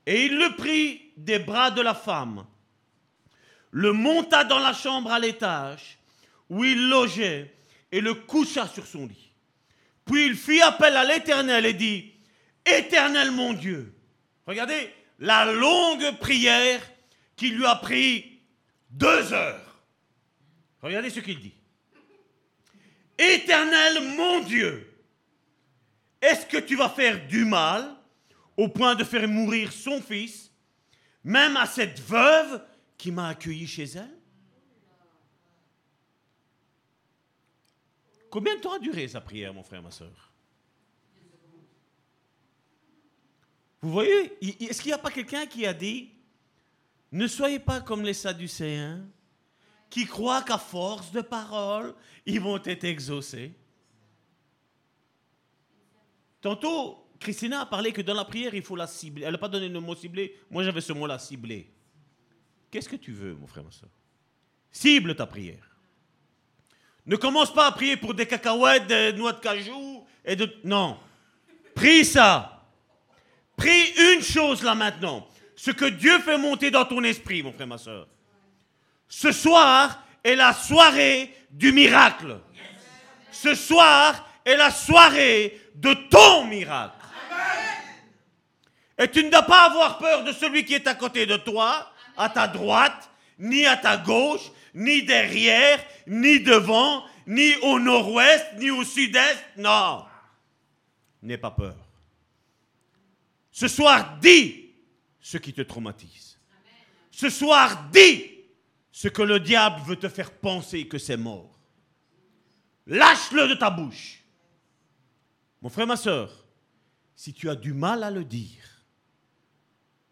Et 0.06 0.26
il 0.26 0.38
le 0.38 0.56
prit 0.56 1.12
des 1.18 1.40
bras 1.40 1.70
de 1.70 1.82
la 1.82 1.94
femme, 1.94 2.46
le 3.72 3.92
monta 3.94 4.44
dans 4.44 4.60
la 4.60 4.74
chambre 4.74 5.12
à 5.12 5.20
l'étage 5.20 6.00
où 6.50 6.64
il 6.64 6.90
logeait 6.90 7.54
et 7.92 8.02
le 8.02 8.14
coucha 8.14 8.68
sur 8.68 8.86
son 8.86 9.06
lit. 9.08 9.31
Puis 10.12 10.26
il 10.26 10.36
fit 10.36 10.62
appel 10.62 10.98
à 10.98 11.06
l'Éternel 11.06 11.66
et 11.66 11.74
dit, 11.74 12.12
Éternel 12.66 13.32
mon 13.32 13.54
Dieu, 13.54 13.94
regardez 14.46 14.94
la 15.20 15.46
longue 15.46 16.18
prière 16.20 16.82
qui 17.38 17.50
lui 17.50 17.66
a 17.66 17.76
pris 17.76 18.42
deux 18.90 19.32
heures. 19.32 19.82
Regardez 20.82 21.10
ce 21.10 21.22
qu'il 21.22 21.40
dit. 21.40 21.54
Éternel 23.18 24.16
mon 24.18 24.42
Dieu, 24.42 24.94
est-ce 26.22 26.46
que 26.46 26.58
tu 26.58 26.76
vas 26.76 26.90
faire 26.90 27.26
du 27.28 27.46
mal 27.46 27.96
au 28.58 28.68
point 28.68 28.96
de 28.96 29.06
faire 29.06 29.30
mourir 29.30 29.72
son 29.72 30.02
fils, 30.02 30.52
même 31.24 31.56
à 31.56 31.66
cette 31.66 32.02
veuve 32.02 32.62
qui 32.98 33.12
m'a 33.12 33.30
accueilli 33.30 33.66
chez 33.66 33.86
elle? 33.86 34.21
Combien 38.32 38.56
de 38.56 38.62
temps 38.62 38.74
a 38.74 38.80
duré 38.80 39.10
sa 39.10 39.20
prière, 39.20 39.54
mon 39.54 39.62
frère, 39.62 39.84
ma 39.84 39.92
soeur 39.92 40.32
Vous 43.82 43.92
voyez, 43.92 44.38
est-ce 44.64 44.82
qu'il 44.82 44.90
n'y 44.90 44.94
a 44.94 44.98
pas 44.98 45.12
quelqu'un 45.12 45.46
qui 45.46 45.66
a 45.66 45.74
dit, 45.74 46.12
ne 47.12 47.28
soyez 47.28 47.60
pas 47.60 47.82
comme 47.82 48.04
les 48.04 48.14
Sadducéens, 48.14 49.06
qui 49.90 50.06
croient 50.06 50.44
qu'à 50.44 50.58
force 50.58 51.12
de 51.12 51.20
parole, 51.20 51.94
ils 52.26 52.40
vont 52.40 52.62
être 52.64 52.86
exaucés? 52.86 53.54
Tantôt, 56.40 57.06
Christina 57.20 57.62
a 57.62 57.66
parlé 57.66 57.92
que 57.92 58.02
dans 58.02 58.14
la 58.14 58.24
prière, 58.24 58.56
il 58.56 58.64
faut 58.64 58.78
la 58.78 58.88
cibler. 58.88 59.26
Elle 59.26 59.34
n'a 59.34 59.38
pas 59.38 59.50
donné 59.50 59.68
le 59.68 59.80
mot 59.82 59.96
ciblé. 59.96 60.40
Moi, 60.50 60.64
j'avais 60.64 60.82
ce 60.82 60.94
mot-là, 60.94 61.20
ciblé. 61.20 61.70
Qu'est-ce 62.70 62.88
que 62.88 62.96
tu 62.96 63.12
veux, 63.12 63.36
mon 63.36 63.46
frère, 63.46 63.66
ma 63.66 63.72
soeur 63.72 63.90
Cible 64.72 65.16
ta 65.18 65.26
prière. 65.26 65.71
Ne 67.06 67.16
commence 67.16 67.54
pas 67.54 67.68
à 67.68 67.72
prier 67.72 67.98
pour 67.98 68.14
des 68.14 68.26
cacahuètes, 68.26 68.88
des 68.88 69.14
noix 69.14 69.34
de 69.34 69.40
cajou 69.40 70.06
et 70.24 70.36
de... 70.36 70.50
Non. 70.64 71.00
Prie 71.74 72.06
ça. 72.06 72.64
Prie 73.58 73.94
une 74.14 74.22
chose 74.22 74.64
là 74.64 74.76
maintenant. 74.76 75.28
Ce 75.56 75.72
que 75.72 75.86
Dieu 75.86 76.20
fait 76.20 76.38
monter 76.38 76.72
dans 76.72 76.86
ton 76.86 77.04
esprit, 77.04 77.44
mon 77.44 77.54
frère, 77.54 77.68
ma 77.68 77.78
soeur. 77.78 78.08
Ce 79.08 79.32
soir 79.32 80.04
est 80.24 80.36
la 80.36 80.54
soirée 80.54 81.36
du 81.52 81.72
miracle. 81.72 82.40
Ce 83.32 83.56
soir 83.56 84.28
est 84.46 84.56
la 84.56 84.72
soirée 84.72 85.60
de 85.76 85.94
ton 86.10 86.46
miracle. 86.46 86.96
Et 88.98 89.08
tu 89.08 89.24
ne 89.24 89.30
dois 89.30 89.44
pas 89.44 89.64
avoir 89.66 89.98
peur 89.98 90.24
de 90.24 90.32
celui 90.32 90.64
qui 90.64 90.76
est 90.76 90.88
à 90.88 90.94
côté 90.94 91.26
de 91.26 91.38
toi, 91.38 91.92
à 92.18 92.30
ta 92.30 92.48
droite, 92.48 93.10
ni 93.40 93.66
à 93.66 93.76
ta 93.76 93.98
gauche, 93.98 94.52
ni 94.74 95.04
derrière, 95.04 95.84
ni 96.08 96.40
devant, 96.40 97.04
ni 97.28 97.56
au 97.64 97.80
nord-ouest, 97.80 98.46
ni 98.58 98.70
au 98.70 98.84
sud-est. 98.84 99.44
Non. 99.58 100.06
N'aie 101.22 101.38
pas 101.38 101.52
peur. 101.52 101.78
Ce 103.52 103.68
soir, 103.68 104.18
dis 104.20 104.72
ce 105.20 105.38
qui 105.38 105.54
te 105.54 105.62
traumatise. 105.62 106.40
Ce 107.12 107.30
soir, 107.30 107.90
dis 107.92 108.32
ce 108.92 109.08
que 109.08 109.22
le 109.22 109.40
diable 109.40 109.82
veut 109.86 109.98
te 109.98 110.10
faire 110.10 110.32
penser 110.32 110.88
que 110.88 110.98
c'est 110.98 111.18
mort. 111.18 111.60
Lâche-le 112.88 113.48
de 113.48 113.56
ta 113.56 113.70
bouche. 113.70 114.24
Mon 115.62 115.70
frère, 115.70 115.88
ma 115.88 115.98
soeur, 115.98 116.46
si 117.16 117.34
tu 117.34 117.50
as 117.50 117.56
du 117.56 117.74
mal 117.74 118.04
à 118.04 118.10
le 118.10 118.26
dire, 118.26 118.86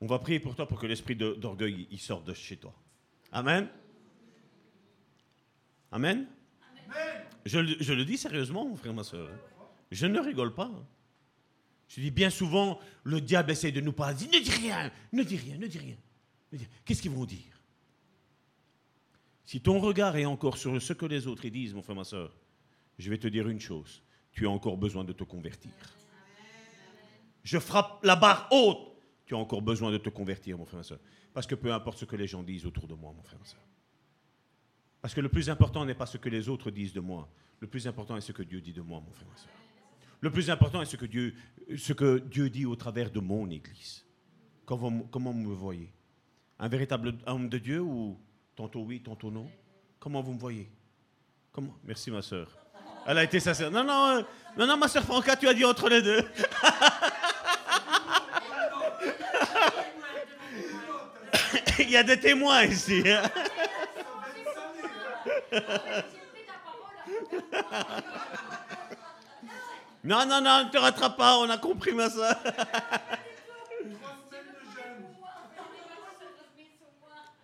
on 0.02 0.06
va 0.06 0.19
prier 0.19 0.40
pour 0.40 0.56
toi 0.56 0.68
pour 0.68 0.80
que 0.80 0.86
l'esprit 0.86 1.15
d'orgueil 1.15 1.88
sorte 1.98 2.26
de 2.26 2.34
chez 2.34 2.57
toi. 2.57 2.73
Amen. 3.31 3.68
Amen? 5.91 6.27
Je, 7.45 7.59
le 7.59 8.05
dis 8.05 8.17
sérieusement, 8.17 8.65
mon 8.65 8.75
frère, 8.75 8.93
ma 8.93 9.03
soeur. 9.03 9.29
Je 9.91 10.05
ne 10.05 10.19
rigole 10.19 10.53
pas. 10.53 10.71
Je 11.87 12.01
dis 12.01 12.11
bien 12.11 12.29
souvent, 12.29 12.79
le 13.03 13.21
diable 13.21 13.51
essaie 13.51 13.71
de 13.71 13.81
nous 13.81 13.93
parler. 13.93 14.15
Ne 14.27 14.39
dis 14.39 14.51
rien, 14.51 14.91
ne 15.11 15.23
dis 15.23 15.37
rien, 15.37 15.57
ne 15.57 15.67
dis 15.67 15.79
rien. 15.79 15.95
Qu'est-ce 16.85 17.01
qu'ils 17.01 17.11
vont 17.11 17.25
dire? 17.25 17.59
Si 19.45 19.61
ton 19.61 19.79
regard 19.79 20.15
est 20.15 20.25
encore 20.25 20.57
sur 20.57 20.79
ce 20.79 20.93
que 20.93 21.07
les 21.07 21.25
autres 21.25 21.47
disent, 21.47 21.73
mon 21.73 21.81
frère, 21.81 21.95
ma 21.95 22.03
soeur, 22.03 22.37
je 22.99 23.09
vais 23.09 23.17
te 23.17 23.27
dire 23.27 23.47
une 23.47 23.59
chose. 23.59 24.03
Tu 24.31 24.45
as 24.45 24.49
encore 24.49 24.77
besoin 24.77 25.03
de 25.03 25.13
te 25.13 25.23
convertir. 25.23 25.71
Je 27.43 27.57
frappe 27.57 28.03
la 28.03 28.15
barre 28.15 28.47
haute. 28.51 28.91
Tu 29.25 29.33
as 29.33 29.37
encore 29.37 29.61
besoin 29.61 29.91
de 29.91 29.97
te 29.97 30.09
convertir, 30.09 30.57
mon 30.57 30.65
frère, 30.65 30.79
ma 30.79 30.83
soeur. 30.83 30.99
Parce 31.33 31.47
que 31.47 31.55
peu 31.55 31.73
importe 31.73 31.97
ce 31.97 32.05
que 32.05 32.15
les 32.15 32.27
gens 32.27 32.43
disent 32.43 32.65
autour 32.65 32.87
de 32.87 32.93
moi, 32.93 33.11
mon 33.11 33.23
frère, 33.23 33.39
ma 33.39 33.45
soeur. 33.45 33.61
Parce 35.01 35.13
que 35.13 35.21
le 35.21 35.30
plus 35.30 35.49
important 35.49 35.85
n'est 35.85 35.93
pas 35.95 36.05
ce 36.05 36.17
que 36.17 36.30
les 36.30 36.49
autres 36.49 36.71
disent 36.71 36.93
de 36.93 36.99
moi. 36.99 37.27
Le 37.59 37.67
plus 37.67 37.88
important 37.88 38.17
est 38.17 38.21
ce 38.21 38.31
que 38.31 38.43
Dieu 38.43 38.61
dit 38.61 38.73
de 38.73 38.81
moi, 38.81 39.01
mon 39.05 39.11
frère, 39.11 39.27
ma 39.30 39.38
soeur. 39.38 39.51
Le 40.21 40.31
plus 40.31 40.49
important 40.49 40.81
est 40.81 40.85
ce 40.85 40.97
que 40.97 41.05
Dieu, 41.05 41.34
ce 41.77 41.93
que 41.93 42.17
Dieu 42.19 42.49
dit 42.49 42.65
au 42.65 42.76
travers 42.76 43.09
de 43.09 43.19
mon 43.19 43.49
Église. 43.49 44.05
Comment, 44.65 44.89
vous 45.11 45.34
me 45.34 45.53
voyez? 45.53 45.91
Un 46.59 46.67
véritable 46.67 47.13
homme 47.26 47.47
de 47.49 47.57
Dieu 47.57 47.80
ou 47.81 48.19
tantôt 48.55 48.81
oui, 48.81 49.01
tantôt 49.01 49.31
non? 49.31 49.49
Comment 49.99 50.21
vous 50.21 50.34
me 50.34 50.39
voyez? 50.39 50.69
Comment? 51.51 51.76
Merci 51.84 52.11
ma 52.11 52.21
soeur. 52.21 52.49
Elle 53.07 53.17
a 53.17 53.23
été 53.23 53.39
sincère. 53.39 53.71
Non, 53.71 53.84
non, 53.84 54.26
non, 54.57 54.67
non, 54.67 54.77
ma 54.77 54.88
soeur 54.89 55.03
Franca, 55.03 55.35
tu 55.38 55.47
as 55.47 55.53
dit 55.53 55.63
entre 55.65 55.88
les 55.89 56.01
deux. 56.01 56.21
Il 61.80 61.89
y 61.89 61.97
a 61.97 62.03
des 62.03 62.19
témoins 62.19 62.63
ici. 62.65 63.01
hein. 63.07 63.21
Non, 70.03 70.26
non, 70.26 70.41
non, 70.41 70.65
ne 70.65 70.69
te 70.71 70.77
rattrape 70.77 71.17
pas, 71.17 71.38
on 71.38 71.49
a 71.49 71.57
compris 71.57 71.91
ma 71.91 72.09
soeur. 72.09 72.35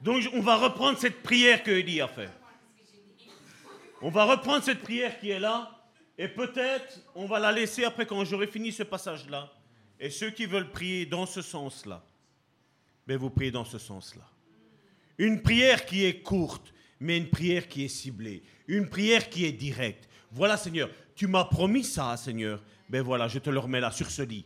Donc 0.01 0.23
on 0.33 0.41
va 0.41 0.55
reprendre 0.55 0.97
cette 0.97 1.23
prière 1.23 1.63
que 1.63 1.71
Élie 1.71 1.99
a 1.99 2.07
fait. 2.07 2.29
On 4.01 4.09
va 4.09 4.25
reprendre 4.25 4.63
cette 4.63 4.81
prière 4.81 5.19
qui 5.19 5.31
est 5.31 5.39
là, 5.39 5.71
et 6.17 6.27
peut-être 6.27 6.99
on 7.15 7.25
va 7.25 7.39
la 7.39 7.51
laisser 7.51 7.83
après 7.83 8.05
quand 8.05 8.23
j'aurai 8.23 8.47
fini 8.47 8.71
ce 8.71 8.83
passage-là. 8.83 9.51
Et 9.99 10.09
ceux 10.09 10.29
qui 10.29 10.45
veulent 10.45 10.71
prier 10.71 11.05
dans 11.05 11.25
ce 11.25 11.41
sens-là, 11.41 12.03
ben 13.07 13.17
vous 13.17 13.29
priez 13.29 13.51
dans 13.51 13.65
ce 13.65 13.79
sens-là. 13.79 14.23
Une 15.17 15.41
prière 15.41 15.85
qui 15.85 16.05
est 16.05 16.21
courte, 16.21 16.73
mais 16.99 17.17
une 17.17 17.29
prière 17.29 17.67
qui 17.67 17.85
est 17.85 17.89
ciblée. 17.89 18.43
Une 18.67 18.89
prière 18.89 19.29
qui 19.29 19.45
est 19.45 19.51
directe. 19.51 20.07
Voilà, 20.31 20.57
Seigneur, 20.57 20.89
tu 21.15 21.27
m'as 21.27 21.45
promis 21.45 21.83
ça, 21.83 22.15
Seigneur. 22.17 22.63
Ben 22.89 23.01
voilà, 23.01 23.27
je 23.27 23.39
te 23.39 23.49
le 23.49 23.59
remets 23.59 23.79
là, 23.79 23.91
sur 23.91 24.09
ce 24.09 24.21
lit. 24.21 24.45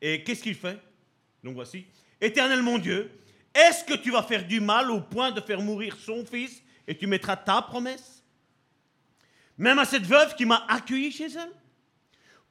Et 0.00 0.22
qu'est-ce 0.22 0.42
qu'il 0.42 0.54
fait? 0.54 0.78
Donc 1.42 1.54
voici. 1.54 1.86
Éternel 2.20 2.62
mon 2.62 2.78
Dieu, 2.78 3.10
est-ce 3.54 3.84
que 3.84 3.94
tu 3.94 4.10
vas 4.10 4.22
faire 4.22 4.46
du 4.46 4.60
mal 4.60 4.90
au 4.90 5.00
point 5.00 5.30
de 5.30 5.40
faire 5.40 5.60
mourir 5.60 5.96
son 5.96 6.24
fils 6.24 6.62
et 6.86 6.96
tu 6.96 7.06
mettras 7.06 7.36
ta 7.36 7.62
promesse? 7.62 8.22
Même 9.58 9.78
à 9.78 9.84
cette 9.84 10.04
veuve 10.04 10.34
qui 10.34 10.44
m'a 10.44 10.64
accueilli 10.68 11.12
chez 11.12 11.26
elle? 11.26 11.52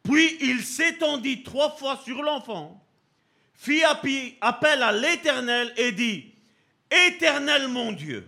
Puis 0.04 0.38
il 0.42 0.62
s'étendit 0.62 1.44
trois 1.44 1.72
fois 1.72 2.00
sur 2.04 2.22
l'enfant, 2.22 2.84
fit 3.54 3.84
appel 3.84 4.84
à 4.84 4.92
l'Éternel 4.92 5.74
et 5.78 5.92
dit, 5.92 6.34
Éternel 6.90 7.68
mon 7.68 7.92
Dieu. 7.92 8.28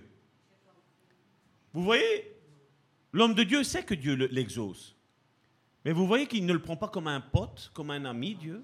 Vous 1.74 1.84
voyez, 1.84 2.32
l'homme 3.12 3.34
de 3.34 3.44
Dieu 3.44 3.64
sait 3.64 3.84
que 3.84 3.94
Dieu 3.96 4.16
le- 4.16 4.28
l'exauce. 4.28 4.96
Mais 5.86 5.92
vous 5.92 6.08
voyez 6.08 6.28
qu'il 6.28 6.46
ne 6.46 6.54
le 6.54 6.60
prend 6.62 6.78
pas 6.78 6.88
comme 6.88 7.08
un 7.08 7.20
pote, 7.22 7.72
comme 7.74 7.90
un 7.92 8.06
ami, 8.06 8.36
Dieu. 8.36 8.64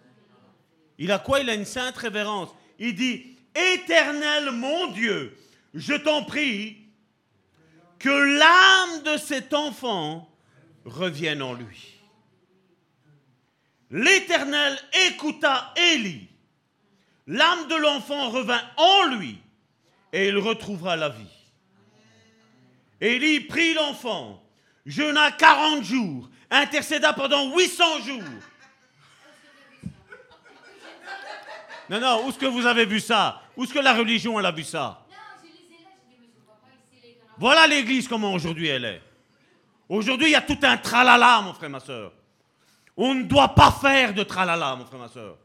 Il 0.97 1.11
a 1.11 1.19
quoi? 1.19 1.39
Il 1.39 1.49
a 1.49 1.53
une 1.55 1.65
sainte 1.65 1.97
révérence. 1.97 2.49
Il 2.77 2.95
dit, 2.95 3.35
Éternel 3.55 4.51
mon 4.51 4.91
Dieu, 4.91 5.35
je 5.73 5.93
t'en 5.93 6.23
prie, 6.23 6.77
que 7.97 8.09
l'âme 8.09 9.03
de 9.03 9.17
cet 9.17 9.53
enfant 9.53 10.29
revienne 10.85 11.41
en 11.41 11.53
lui. 11.53 11.95
L'Éternel 13.91 14.77
écouta 15.09 15.73
Élie. 15.93 16.27
L'âme 17.27 17.67
de 17.67 17.75
l'enfant 17.75 18.29
revint 18.29 18.61
en 18.77 19.05
lui 19.17 19.37
et 20.13 20.27
il 20.29 20.37
retrouvera 20.37 20.95
la 20.95 21.09
vie. 21.09 21.38
Élie 23.01 23.41
prit 23.41 23.73
l'enfant, 23.73 24.43
jeûna 24.85 25.31
40 25.31 25.83
jours, 25.83 26.29
intercéda 26.49 27.13
pendant 27.13 27.55
800 27.55 28.01
jours. 28.01 28.23
Non, 31.89 31.99
non, 31.99 32.25
où 32.25 32.29
est-ce 32.29 32.37
que 32.37 32.45
vous 32.45 32.65
avez 32.65 32.85
vu 32.85 32.99
ça? 32.99 33.41
Où 33.55 33.63
est-ce 33.63 33.73
que 33.73 33.79
la 33.79 33.93
religion, 33.93 34.39
elle 34.39 34.45
a 34.45 34.51
vu 34.51 34.63
ça? 34.63 35.05
Voilà 37.37 37.65
l'église 37.67 38.07
comment 38.07 38.33
aujourd'hui 38.33 38.67
elle 38.67 38.85
est. 38.85 39.01
Aujourd'hui, 39.87 40.27
il 40.27 40.31
y 40.31 40.35
a 40.35 40.41
tout 40.41 40.59
un 40.61 40.77
tralala, 40.77 41.41
mon 41.41 41.53
frère, 41.53 41.69
ma 41.69 41.79
soeur. 41.79 42.11
On 42.95 43.15
ne 43.15 43.23
doit 43.23 43.55
pas 43.55 43.71
faire 43.71 44.13
de 44.13 44.23
tralala, 44.23 44.75
mon 44.75 44.85
frère, 44.85 44.99
ma 44.99 45.07
soeur. 45.07 45.37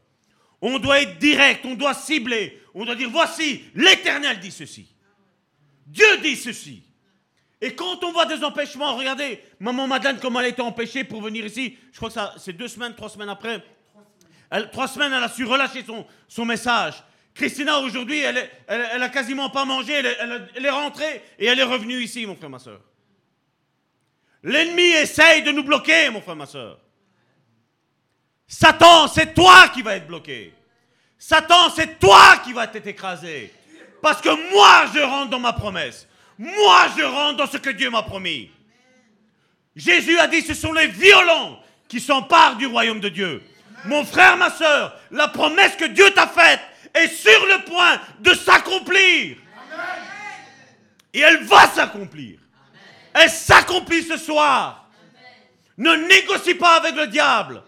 On 0.61 0.77
doit 0.77 1.01
être 1.01 1.17
direct, 1.17 1.65
on 1.65 1.73
doit 1.73 1.93
cibler. 1.93 2.61
On 2.73 2.85
doit 2.85 2.95
dire, 2.95 3.09
voici, 3.09 3.63
l'Éternel 3.73 4.39
dit 4.39 4.51
ceci. 4.51 4.87
Dieu 5.87 6.17
dit 6.21 6.35
ceci. 6.35 6.83
Et 7.61 7.73
quand 7.73 8.03
on 8.03 8.11
voit 8.11 8.25
des 8.25 8.43
empêchements, 8.43 8.95
regardez, 8.95 9.41
maman 9.59 9.87
Madeleine, 9.87 10.19
comment 10.21 10.39
elle 10.39 10.47
a 10.47 10.49
été 10.49 10.61
empêchée 10.61 11.03
pour 11.03 11.21
venir 11.21 11.45
ici. 11.45 11.77
Je 11.91 11.97
crois 11.97 12.09
que 12.09 12.39
c'est 12.39 12.53
deux 12.53 12.67
semaines, 12.67 12.93
trois 12.95 13.09
semaines 13.09 13.29
après. 13.29 13.63
Trois 14.71 14.87
semaines, 14.87 15.13
elle 15.13 15.23
a 15.23 15.29
su 15.29 15.45
relâcher 15.45 15.83
son, 15.83 16.05
son 16.27 16.45
message. 16.45 17.03
Christina, 17.33 17.79
aujourd'hui, 17.79 18.19
elle, 18.19 18.49
elle, 18.67 18.89
elle 18.93 19.03
a 19.03 19.09
quasiment 19.09 19.49
pas 19.49 19.65
mangé. 19.65 19.93
Elle, 19.93 20.49
elle 20.55 20.65
est 20.65 20.69
rentrée 20.69 21.23
et 21.39 21.45
elle 21.45 21.59
est 21.59 21.63
revenue 21.63 22.01
ici, 22.01 22.25
mon 22.25 22.35
frère, 22.35 22.49
ma 22.49 22.59
soeur. 22.59 22.79
L'ennemi 24.43 24.83
essaye 24.83 25.43
de 25.43 25.51
nous 25.51 25.63
bloquer, 25.63 26.09
mon 26.09 26.21
frère, 26.21 26.35
ma 26.35 26.45
soeur. 26.45 26.79
Satan, 28.47 29.07
c'est 29.07 29.33
toi 29.33 29.69
qui 29.69 29.81
vas 29.81 29.95
être 29.95 30.07
bloqué. 30.07 30.53
Satan, 31.17 31.69
c'est 31.75 31.97
toi 31.99 32.37
qui 32.43 32.53
vas 32.53 32.65
être 32.65 32.85
écrasé. 32.85 33.51
Parce 34.01 34.21
que 34.21 34.29
moi, 34.53 34.85
je 34.93 34.99
rentre 34.99 35.31
dans 35.31 35.39
ma 35.39 35.53
promesse. 35.53 36.07
Moi, 36.37 36.87
je 36.97 37.03
rentre 37.03 37.37
dans 37.37 37.47
ce 37.47 37.57
que 37.57 37.69
Dieu 37.69 37.89
m'a 37.89 38.03
promis. 38.03 38.49
Jésus 39.75 40.17
a 40.19 40.27
dit, 40.27 40.41
ce 40.41 40.53
sont 40.53 40.73
les 40.73 40.87
violents 40.87 41.59
qui 41.87 41.99
s'emparent 41.99 42.57
du 42.57 42.65
royaume 42.65 42.99
de 42.99 43.09
Dieu. 43.09 43.43
Mon 43.85 44.03
frère, 44.03 44.37
ma 44.37 44.49
soeur, 44.49 44.97
la 45.11 45.27
promesse 45.27 45.75
que 45.75 45.85
Dieu 45.85 46.09
t'a 46.11 46.27
faite 46.27 46.61
est 46.93 47.07
sur 47.07 47.45
le 47.45 47.63
point 47.65 47.99
de 48.19 48.33
s'accomplir. 48.33 49.37
Et 51.13 51.19
elle 51.19 51.43
va 51.43 51.67
s'accomplir. 51.67 52.39
Elle 53.13 53.29
s'accomplit 53.29 54.03
ce 54.03 54.17
soir. 54.17 54.89
Ne 55.77 55.93
négocie 55.95 56.55
pas 56.55 56.77
avec 56.77 56.95
le 56.95 57.07
diable. 57.07 57.63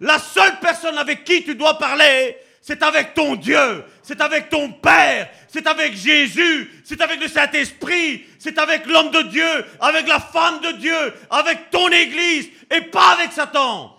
La 0.00 0.18
seule 0.18 0.58
personne 0.60 0.98
avec 0.98 1.24
qui 1.24 1.42
tu 1.42 1.54
dois 1.54 1.78
parler, 1.78 2.36
c'est 2.66 2.82
avec 2.82 3.14
ton 3.14 3.36
Dieu, 3.36 3.84
c'est 4.02 4.20
avec 4.20 4.48
ton 4.48 4.72
Père, 4.72 5.30
c'est 5.46 5.68
avec 5.68 5.94
Jésus, 5.94 6.82
c'est 6.84 7.00
avec 7.00 7.20
le 7.20 7.28
Saint-Esprit, 7.28 8.24
c'est 8.40 8.58
avec 8.58 8.86
l'homme 8.86 9.12
de 9.12 9.22
Dieu, 9.22 9.64
avec 9.78 10.08
la 10.08 10.18
femme 10.18 10.60
de 10.60 10.72
Dieu, 10.72 11.14
avec 11.30 11.70
ton 11.70 11.88
Église, 11.90 12.48
et 12.68 12.80
pas 12.80 13.12
avec 13.12 13.30
Satan. 13.30 13.96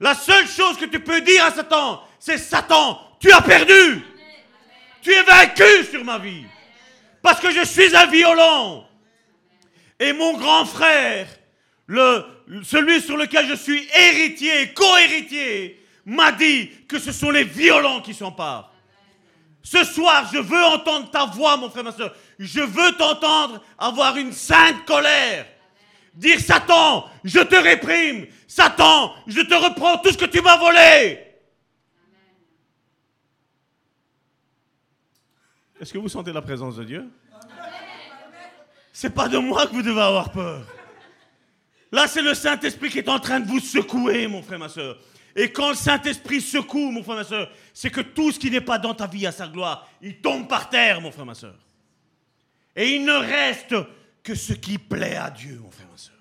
La 0.00 0.14
seule 0.14 0.46
chose 0.46 0.76
que 0.76 0.84
tu 0.84 1.00
peux 1.00 1.22
dire 1.22 1.46
à 1.46 1.50
Satan, 1.50 2.06
c'est 2.18 2.36
Satan, 2.36 3.00
tu 3.18 3.32
as 3.32 3.40
perdu. 3.40 4.02
Tu 5.00 5.10
es 5.10 5.22
vaincu 5.22 5.84
sur 5.90 6.04
ma 6.04 6.18
vie. 6.18 6.44
Parce 7.22 7.40
que 7.40 7.50
je 7.50 7.64
suis 7.64 7.96
un 7.96 8.04
violent. 8.04 8.86
Et 9.98 10.12
mon 10.12 10.36
grand 10.36 10.66
frère, 10.66 11.26
celui 12.64 13.00
sur 13.00 13.16
lequel 13.16 13.46
je 13.48 13.54
suis 13.54 13.88
héritier, 13.96 14.74
co-héritier, 14.74 15.81
m'a 16.04 16.32
dit 16.32 16.70
que 16.88 16.98
ce 16.98 17.12
sont 17.12 17.30
les 17.30 17.44
violents 17.44 18.00
qui 18.00 18.14
s'emparent. 18.14 18.72
Ce 19.62 19.84
soir, 19.84 20.28
je 20.32 20.38
veux 20.38 20.64
entendre 20.64 21.10
ta 21.10 21.26
voix, 21.26 21.56
mon 21.56 21.70
frère, 21.70 21.84
ma 21.84 21.92
soeur. 21.92 22.14
Je 22.38 22.60
veux 22.60 22.92
t'entendre 22.96 23.62
avoir 23.78 24.16
une 24.16 24.32
sainte 24.32 24.84
colère. 24.84 25.46
Dire 26.14 26.40
Satan, 26.40 27.08
je 27.24 27.38
te 27.38 27.54
réprime. 27.54 28.26
Satan, 28.46 29.14
je 29.26 29.40
te 29.40 29.54
reprends 29.54 29.98
tout 29.98 30.10
ce 30.10 30.18
que 30.18 30.26
tu 30.26 30.40
m'as 30.42 30.56
volé. 30.58 31.20
Est-ce 35.80 35.92
que 35.92 35.98
vous 35.98 36.08
sentez 36.08 36.32
la 36.32 36.42
présence 36.42 36.76
de 36.76 36.84
Dieu? 36.84 37.08
C'est 38.92 39.14
pas 39.14 39.28
de 39.28 39.38
moi 39.38 39.66
que 39.66 39.72
vous 39.72 39.82
devez 39.82 40.02
avoir 40.02 40.30
peur. 40.30 40.66
Là, 41.90 42.06
c'est 42.06 42.22
le 42.22 42.34
Saint-Esprit 42.34 42.90
qui 42.90 42.98
est 42.98 43.08
en 43.08 43.18
train 43.18 43.40
de 43.40 43.48
vous 43.48 43.60
secouer, 43.60 44.26
mon 44.26 44.42
frère, 44.42 44.58
ma 44.58 44.68
soeur. 44.68 44.98
Et 45.34 45.50
quand 45.50 45.70
le 45.70 45.74
Saint-Esprit 45.74 46.40
secoue, 46.40 46.90
mon 46.90 47.02
frère, 47.02 47.16
ma 47.16 47.24
soeur, 47.24 47.50
c'est 47.72 47.90
que 47.90 48.00
tout 48.00 48.32
ce 48.32 48.38
qui 48.38 48.50
n'est 48.50 48.60
pas 48.60 48.78
dans 48.78 48.94
ta 48.94 49.06
vie 49.06 49.26
à 49.26 49.32
sa 49.32 49.48
gloire, 49.48 49.88
il 50.02 50.18
tombe 50.18 50.48
par 50.48 50.68
terre, 50.68 51.00
mon 51.00 51.10
frère, 51.10 51.26
ma 51.26 51.34
soeur. 51.34 51.58
Et 52.76 52.96
il 52.96 53.04
ne 53.04 53.12
reste 53.12 53.74
que 54.22 54.34
ce 54.34 54.52
qui 54.52 54.78
plaît 54.78 55.16
à 55.16 55.30
Dieu, 55.30 55.58
mon 55.62 55.70
frère, 55.70 55.88
ma 55.90 55.96
soeur. 55.96 56.14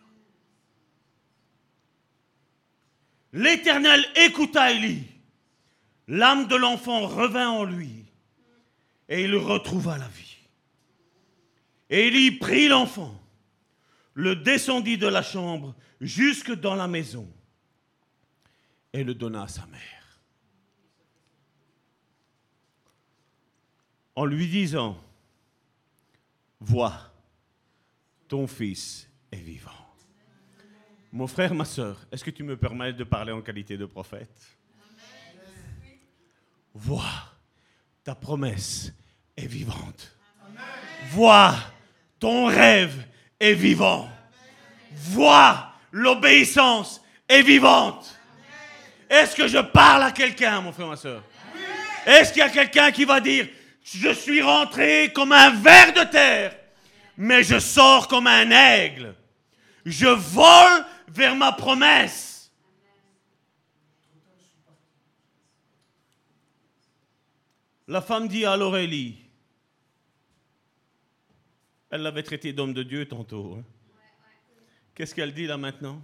L'Éternel 3.34 4.06
écouta 4.16 4.72
Élie. 4.72 5.04
L'âme 6.08 6.48
de 6.48 6.56
l'enfant 6.56 7.08
revint 7.08 7.50
en 7.50 7.64
lui 7.64 8.06
et 9.08 9.24
il 9.24 9.36
retrouva 9.36 9.98
la 9.98 10.08
vie. 10.08 10.38
Élie 11.90 12.32
prit 12.32 12.70
l'enfant, 12.70 13.14
le 14.14 14.36
descendit 14.36 14.98
de 14.98 15.08
la 15.08 15.22
chambre 15.22 15.76
jusque 16.00 16.54
dans 16.54 16.76
la 16.76 16.88
maison 16.88 17.28
et 18.94 19.04
le 19.04 19.14
donna 19.14 19.44
à 19.44 19.48
sa 19.48 19.66
mère. 19.68 20.22
En 24.16 24.26
lui 24.26 24.48
disant, 24.48 24.98
vois, 26.60 27.12
ton 28.28 28.48
fils 28.48 29.10
est 29.32 29.38
vivant. 29.38 29.72
Mon 31.14 31.28
frère, 31.28 31.54
ma 31.54 31.66
soeur, 31.66 31.98
est-ce 32.12 32.24
que 32.24 32.30
tu 32.30 32.44
me 32.44 32.56
permets 32.56 32.94
de 32.94 33.04
parler 33.04 33.32
en 33.32 33.42
qualité 33.42 33.78
de 33.78 33.86
prophète? 33.86 34.58
Vois, 36.74 37.34
ta 38.04 38.16
promesse 38.16 38.94
est 39.36 39.48
vivante. 39.48 40.18
Vois, 41.10 41.56
ton 42.20 42.46
rêve 42.46 43.06
est 43.40 43.54
vivant. 43.54 44.10
Vois, 44.94 45.74
l'obéissance 45.92 47.02
est 47.28 47.42
vivante. 47.42 48.18
Est-ce 49.12 49.36
que 49.36 49.46
je 49.46 49.58
parle 49.58 50.04
à 50.04 50.12
quelqu'un, 50.12 50.62
mon 50.62 50.72
frère, 50.72 50.88
ma 50.88 50.96
soeur? 50.96 51.22
Est-ce 52.06 52.32
qu'il 52.32 52.40
y 52.40 52.46
a 52.46 52.50
quelqu'un 52.50 52.92
qui 52.92 53.04
va 53.04 53.20
dire, 53.20 53.46
je 53.84 54.14
suis 54.14 54.42
rentré 54.42 55.12
comme 55.14 55.34
un 55.34 55.50
ver 55.50 55.92
de 55.92 56.10
terre, 56.10 56.58
mais 57.18 57.44
je 57.44 57.60
sors 57.60 58.08
comme 58.08 58.26
un 58.26 58.50
aigle. 58.50 59.14
Je 59.86 60.08
vole 60.08 60.86
vers 61.10 61.36
ma 61.36 61.52
promesse. 61.52 62.54
La 67.90 68.02
femme 68.02 68.30
dit 68.30 68.46
à 68.46 68.56
l'Aurélie, 68.56 69.20
elle 71.90 72.04
l'avait 72.04 72.24
traité 72.24 72.54
d'homme 72.54 72.74
de 72.74 72.84
Dieu 72.84 73.06
tantôt. 73.10 73.58
hein. 73.60 73.64
Qu'est-ce 74.96 75.14
qu'elle 75.14 75.34
dit 75.34 75.48
là 75.48 75.58
maintenant? 75.58 76.02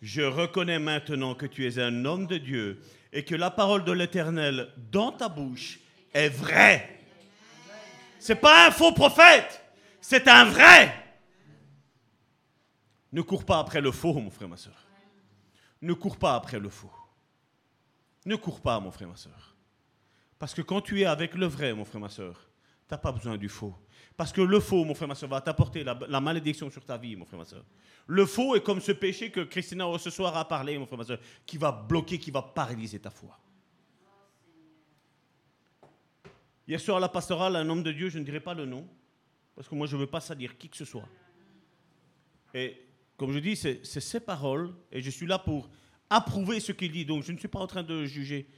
Je 0.00 0.22
reconnais 0.22 0.78
maintenant 0.78 1.34
que 1.34 1.46
tu 1.46 1.66
es 1.66 1.78
un 1.78 2.04
homme 2.04 2.26
de 2.26 2.38
Dieu 2.38 2.80
et 3.12 3.24
que 3.24 3.34
la 3.34 3.50
parole 3.50 3.84
de 3.84 3.92
l'Éternel 3.92 4.72
dans 4.90 5.12
ta 5.12 5.28
bouche 5.28 5.80
est 6.14 6.28
vraie. 6.28 7.00
C'est 8.18 8.36
pas 8.36 8.68
un 8.68 8.70
faux 8.70 8.92
prophète, 8.92 9.62
c'est 10.00 10.28
un 10.28 10.44
vrai. 10.44 10.94
Ne 13.12 13.22
cours 13.22 13.44
pas 13.44 13.58
après 13.58 13.80
le 13.80 13.90
faux, 13.90 14.14
mon 14.14 14.30
frère, 14.30 14.48
ma 14.48 14.56
soeur. 14.56 14.86
Ne 15.82 15.94
cours 15.94 16.16
pas 16.16 16.34
après 16.34 16.58
le 16.58 16.68
faux. 16.68 16.92
Ne 18.24 18.36
cours 18.36 18.60
pas, 18.60 18.78
mon 18.80 18.90
frère, 18.90 19.08
ma 19.08 19.16
soeur. 19.16 19.56
Parce 20.38 20.54
que 20.54 20.62
quand 20.62 20.80
tu 20.80 21.00
es 21.00 21.06
avec 21.06 21.34
le 21.34 21.46
vrai, 21.46 21.72
mon 21.72 21.84
frère, 21.84 22.00
ma 22.00 22.08
soeur, 22.08 22.48
tu 22.88 22.94
n'as 22.94 22.98
pas 22.98 23.12
besoin 23.12 23.36
du 23.36 23.48
faux. 23.48 23.74
Parce 24.16 24.32
que 24.32 24.42
le 24.42 24.60
faux, 24.60 24.84
mon 24.84 24.94
frère, 24.94 25.08
ma 25.08 25.14
soeur, 25.14 25.30
va 25.30 25.40
t'apporter 25.40 25.82
la, 25.82 25.98
la 26.08 26.20
malédiction 26.20 26.70
sur 26.70 26.84
ta 26.84 26.98
vie, 26.98 27.16
mon 27.16 27.24
frère, 27.24 27.38
ma 27.38 27.44
soeur. 27.46 27.64
Le 28.12 28.26
faux 28.26 28.56
est 28.56 28.60
comme 28.60 28.80
ce 28.80 28.90
péché 28.90 29.30
que 29.30 29.38
Christina 29.38 29.86
ce 29.96 30.10
soir 30.10 30.36
a 30.36 30.48
parlé, 30.48 30.76
mon 30.76 30.84
frère, 30.84 30.98
ma 30.98 31.04
soeur, 31.04 31.20
qui 31.46 31.56
va 31.56 31.70
bloquer, 31.70 32.18
qui 32.18 32.32
va 32.32 32.42
paralyser 32.42 32.98
ta 32.98 33.08
foi. 33.08 33.38
Hier 36.66 36.80
soir 36.80 36.96
à 36.96 37.00
la 37.00 37.08
pastorale, 37.08 37.54
un 37.54 37.68
homme 37.68 37.84
de 37.84 37.92
Dieu, 37.92 38.08
je 38.08 38.18
ne 38.18 38.24
dirai 38.24 38.40
pas 38.40 38.52
le 38.52 38.66
nom, 38.66 38.84
parce 39.54 39.68
que 39.68 39.76
moi 39.76 39.86
je 39.86 39.94
ne 39.94 40.00
veux 40.00 40.08
pas 40.08 40.20
salir 40.20 40.58
qui 40.58 40.68
que 40.68 40.76
ce 40.76 40.84
soit. 40.84 41.08
Et 42.52 42.84
comme 43.16 43.30
je 43.30 43.38
dis, 43.38 43.54
c'est 43.54 43.84
ses 43.84 44.18
paroles, 44.18 44.74
et 44.90 45.00
je 45.00 45.10
suis 45.10 45.26
là 45.26 45.38
pour 45.38 45.70
approuver 46.08 46.58
ce 46.58 46.72
qu'il 46.72 46.90
dit. 46.90 47.04
Donc 47.04 47.22
je 47.22 47.30
ne 47.30 47.38
suis 47.38 47.46
pas 47.46 47.60
en 47.60 47.68
train 47.68 47.84
de 47.84 48.06
juger. 48.06 48.48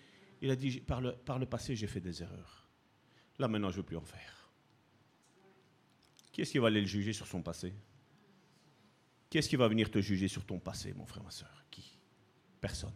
Il 0.41 0.51
a 0.51 0.57
dit, 0.57 0.81
par 0.81 1.03
le 1.03 1.45
passé, 1.45 1.77
j'ai 1.77 1.89
fait 1.89 2.01
des 2.01 2.23
erreurs. 2.23 2.67
Là 3.39 3.49
maintenant, 3.49 3.69
je 3.69 3.77
ne 3.77 3.83
veux 3.83 3.87
plus 3.87 3.99
en 3.99 4.05
faire. 4.07 4.51
Qui 6.33 6.41
est-ce 6.41 6.53
qui 6.53 6.59
va 6.59 6.69
aller 6.69 6.81
le 6.81 6.87
juger 6.87 7.13
sur 7.13 7.27
son 7.27 7.43
passé? 7.43 7.75
Qui 9.33 9.39
est-ce 9.39 9.49
qui 9.49 9.57
va 9.57 9.67
venir 9.67 9.91
te 9.91 9.99
juger 9.99 10.29
sur 10.29 10.45
ton 10.45 10.59
passé, 10.59 10.93
mon 10.95 11.07
frère, 11.07 11.23
ma 11.23 11.31
soeur? 11.31 11.65
Qui? 11.71 11.97
Personne. 12.61 12.93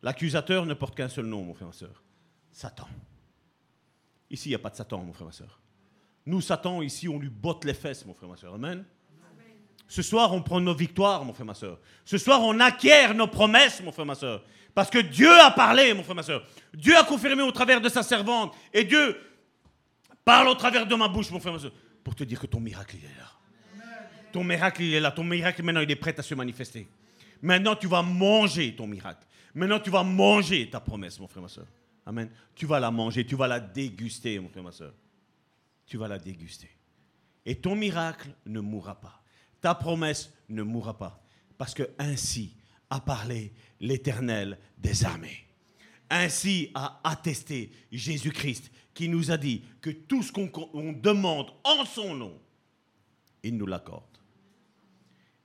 L'accusateur 0.00 0.64
ne 0.64 0.72
porte 0.72 0.96
qu'un 0.96 1.10
seul 1.10 1.26
nom, 1.26 1.42
mon 1.42 1.52
frère, 1.52 1.68
ma 1.68 1.74
soeur. 1.74 2.02
Satan. 2.50 2.88
Ici, 4.30 4.48
il 4.48 4.52
n'y 4.52 4.54
a 4.54 4.60
pas 4.60 4.70
de 4.70 4.76
Satan, 4.76 5.04
mon 5.04 5.12
frère, 5.12 5.26
ma 5.26 5.32
soeur. 5.32 5.60
Nous, 6.24 6.40
Satan, 6.40 6.80
ici, 6.80 7.06
on 7.06 7.18
lui 7.18 7.28
botte 7.28 7.66
les 7.66 7.74
fesses, 7.74 8.06
mon 8.06 8.14
frère, 8.14 8.30
ma 8.30 8.38
soeur. 8.38 8.54
Amen. 8.54 8.82
Ce 9.86 10.00
soir, 10.00 10.32
on 10.32 10.40
prend 10.40 10.58
nos 10.58 10.74
victoires, 10.74 11.22
mon 11.22 11.34
frère, 11.34 11.44
ma 11.44 11.52
soeur. 11.52 11.78
Ce 12.06 12.16
soir, 12.16 12.40
on 12.42 12.58
acquiert 12.58 13.14
nos 13.14 13.26
promesses, 13.26 13.82
mon 13.82 13.92
frère, 13.92 14.06
ma 14.06 14.14
soeur. 14.14 14.42
Parce 14.74 14.88
que 14.88 15.00
Dieu 15.00 15.38
a 15.38 15.50
parlé, 15.50 15.92
mon 15.92 16.02
frère, 16.02 16.16
ma 16.16 16.22
soeur. 16.22 16.46
Dieu 16.72 16.96
a 16.96 17.04
confirmé 17.04 17.42
au 17.42 17.52
travers 17.52 17.82
de 17.82 17.90
sa 17.90 18.02
servante. 18.02 18.56
Et 18.72 18.84
Dieu 18.84 19.20
parle 20.24 20.48
au 20.48 20.54
travers 20.54 20.86
de 20.86 20.94
ma 20.94 21.08
bouche, 21.08 21.30
mon 21.30 21.40
frère, 21.40 21.52
ma 21.52 21.58
soeur, 21.58 21.72
pour 22.02 22.14
te 22.14 22.24
dire 22.24 22.40
que 22.40 22.46
ton 22.46 22.60
miracle, 22.60 22.96
est 22.96 23.18
là. 23.18 23.37
Ton 24.32 24.44
miracle, 24.44 24.82
il 24.82 24.94
est 24.94 25.00
là. 25.00 25.10
Ton 25.10 25.24
miracle, 25.24 25.62
maintenant, 25.62 25.80
il 25.80 25.90
est 25.90 25.96
prêt 25.96 26.14
à 26.18 26.22
se 26.22 26.34
manifester. 26.34 26.86
Maintenant, 27.42 27.76
tu 27.76 27.86
vas 27.86 28.02
manger 28.02 28.74
ton 28.74 28.86
miracle. 28.86 29.26
Maintenant, 29.54 29.80
tu 29.80 29.90
vas 29.90 30.02
manger 30.02 30.68
ta 30.68 30.80
promesse, 30.80 31.18
mon 31.18 31.28
frère, 31.28 31.42
ma 31.42 31.48
soeur. 31.48 31.66
Amen. 32.04 32.30
Tu 32.54 32.66
vas 32.66 32.80
la 32.80 32.90
manger, 32.90 33.26
tu 33.26 33.36
vas 33.36 33.46
la 33.46 33.60
déguster, 33.60 34.38
mon 34.38 34.48
frère, 34.48 34.62
ma 34.62 34.72
soeur. 34.72 34.94
Tu 35.86 35.96
vas 35.96 36.08
la 36.08 36.18
déguster. 36.18 36.70
Et 37.44 37.56
ton 37.56 37.74
miracle 37.74 38.30
ne 38.46 38.60
mourra 38.60 39.00
pas. 39.00 39.22
Ta 39.60 39.74
promesse 39.74 40.32
ne 40.48 40.62
mourra 40.62 40.96
pas. 40.96 41.22
Parce 41.56 41.74
que 41.74 41.90
ainsi 41.98 42.54
a 42.90 43.00
parlé 43.00 43.52
l'Éternel 43.80 44.58
des 44.78 45.04
armées. 45.04 45.46
Ainsi 46.10 46.70
a 46.74 47.00
attesté 47.04 47.70
Jésus-Christ 47.92 48.70
qui 48.94 49.08
nous 49.08 49.30
a 49.30 49.36
dit 49.36 49.62
que 49.80 49.90
tout 49.90 50.22
ce 50.22 50.32
qu'on 50.32 50.50
on 50.72 50.92
demande 50.92 51.52
en 51.64 51.84
son 51.84 52.14
nom, 52.14 52.40
il 53.42 53.56
nous 53.56 53.66
l'accorde. 53.66 54.07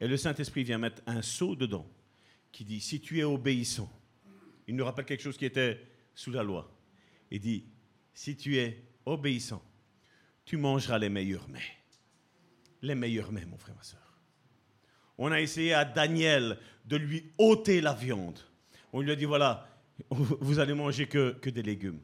Et 0.03 0.07
le 0.09 0.17
Saint-Esprit 0.17 0.65
vient 0.65 0.79
mettre 0.79 1.01
un 1.07 1.21
sceau 1.21 1.55
dedans 1.55 1.89
qui 2.51 2.65
dit, 2.65 2.81
si 2.81 2.99
tu 2.99 3.21
es 3.21 3.23
obéissant, 3.23 3.89
il 4.67 4.75
nous 4.75 4.83
rappelle 4.83 5.05
quelque 5.05 5.23
chose 5.23 5.37
qui 5.37 5.45
était 5.45 5.79
sous 6.13 6.29
la 6.29 6.43
loi. 6.43 6.69
Il 7.31 7.39
dit, 7.39 7.63
si 8.13 8.35
tu 8.35 8.57
es 8.57 8.83
obéissant, 9.05 9.63
tu 10.43 10.57
mangeras 10.57 10.99
les 10.99 11.07
meilleurs 11.07 11.47
mets. 11.47 11.61
Les 12.81 12.95
meilleurs 12.95 13.31
mets, 13.31 13.45
mon 13.45 13.57
frère, 13.57 13.77
ma 13.77 13.83
soeur. 13.83 14.19
On 15.17 15.31
a 15.31 15.39
essayé 15.39 15.73
à 15.73 15.85
Daniel 15.85 16.59
de 16.83 16.97
lui 16.97 17.31
ôter 17.37 17.79
la 17.79 17.93
viande. 17.93 18.39
On 18.91 18.99
lui 18.99 19.11
a 19.11 19.15
dit, 19.15 19.23
voilà, 19.23 19.69
vous 20.09 20.59
allez 20.59 20.73
manger 20.73 21.07
que, 21.07 21.31
que 21.31 21.49
des 21.49 21.63
légumes. 21.63 22.01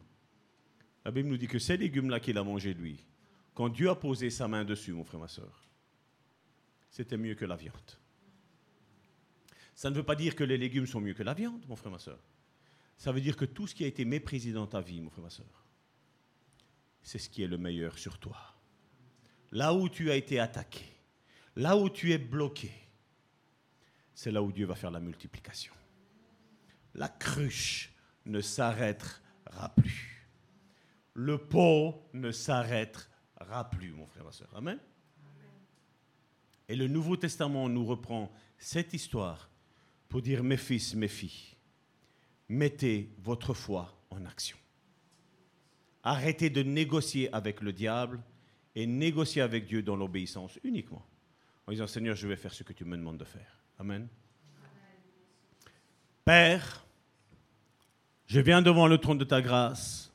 La 1.03 1.11
Bible 1.11 1.27
nous 1.27 1.37
dit 1.37 1.47
que 1.47 1.59
ces 1.59 1.75
légumes-là 1.75 2.21
qu'il 2.21 2.37
a 2.37 2.45
mangés, 2.45 2.73
lui, 2.73 3.05
quand 3.53 3.67
Dieu 3.67 3.89
a 3.89 3.95
posé 3.95 4.29
sa 4.29 4.47
main 4.47 4.63
dessus, 4.63 4.93
mon 4.93 5.03
frère, 5.03 5.19
ma 5.19 5.27
soeur, 5.27 5.68
c'était 6.89 7.17
mieux 7.17 7.35
que 7.35 7.45
la 7.45 7.55
viande. 7.55 7.75
Ça 9.75 9.89
ne 9.89 9.95
veut 9.95 10.03
pas 10.03 10.15
dire 10.15 10.35
que 10.35 10.43
les 10.43 10.57
légumes 10.57 10.87
sont 10.87 10.99
mieux 10.99 11.13
que 11.13 11.23
la 11.23 11.33
viande, 11.33 11.65
mon 11.67 11.75
frère, 11.75 11.91
ma 11.91 11.99
soeur. 11.99 12.19
Ça 12.97 13.11
veut 13.11 13.21
dire 13.21 13.37
que 13.37 13.45
tout 13.45 13.65
ce 13.65 13.73
qui 13.73 13.85
a 13.85 13.87
été 13.87 14.03
méprisé 14.03 14.51
dans 14.51 14.67
ta 14.67 14.81
vie, 14.81 14.99
mon 14.99 15.09
frère, 15.09 15.23
ma 15.23 15.29
soeur, 15.29 15.65
c'est 17.01 17.17
ce 17.17 17.29
qui 17.29 17.43
est 17.43 17.47
le 17.47 17.57
meilleur 17.57 17.97
sur 17.97 18.19
toi. 18.19 18.37
Là 19.51 19.73
où 19.73 19.87
tu 19.87 20.11
as 20.11 20.15
été 20.15 20.39
attaqué, 20.39 20.85
là 21.55 21.77
où 21.77 21.89
tu 21.89 22.11
es 22.11 22.17
bloqué, 22.17 22.71
c'est 24.13 24.31
là 24.31 24.43
où 24.43 24.51
Dieu 24.51 24.65
va 24.65 24.75
faire 24.75 24.91
la 24.91 24.99
multiplication. 24.99 25.73
La 26.95 27.07
cruche 27.07 27.93
ne 28.25 28.41
s'arrêtera 28.41 29.69
plus. 29.77 30.27
Le 31.13 31.37
pot 31.37 32.09
ne 32.13 32.31
s'arrêtera 32.31 33.69
plus, 33.69 33.91
mon 33.91 34.07
frère, 34.07 34.25
ma 34.25 34.31
soeur. 34.31 34.49
Amen. 34.53 34.79
Et 36.69 36.75
le 36.75 36.87
Nouveau 36.87 37.17
Testament 37.17 37.67
nous 37.67 37.83
reprend 37.83 38.31
cette 38.59 38.93
histoire 38.93 39.49
pour 40.07 40.21
dire, 40.21 40.43
mes 40.43 40.57
fils, 40.57 40.93
mes 40.93 41.07
filles, 41.07 41.55
mettez 42.47 43.09
votre 43.23 43.53
foi 43.55 43.99
en 44.11 44.23
action. 44.25 44.57
Arrêtez 46.03 46.49
de 46.49 46.63
négocier 46.63 47.33
avec 47.33 47.61
le 47.61 47.73
diable 47.73 48.21
et 48.75 48.85
négocier 48.85 49.41
avec 49.41 49.65
Dieu 49.65 49.81
dans 49.81 49.95
l'obéissance 49.95 50.59
uniquement. 50.63 51.05
En 51.65 51.71
disant, 51.71 51.87
Seigneur, 51.87 52.15
je 52.15 52.27
vais 52.27 52.35
faire 52.35 52.53
ce 52.53 52.63
que 52.63 52.73
tu 52.73 52.85
me 52.85 52.95
demandes 52.95 53.17
de 53.17 53.25
faire. 53.25 53.63
Amen. 53.79 54.07
Père, 56.23 56.85
je 58.27 58.39
viens 58.39 58.61
devant 58.61 58.87
le 58.87 58.97
trône 58.99 59.17
de 59.17 59.25
ta 59.25 59.41
grâce 59.41 60.13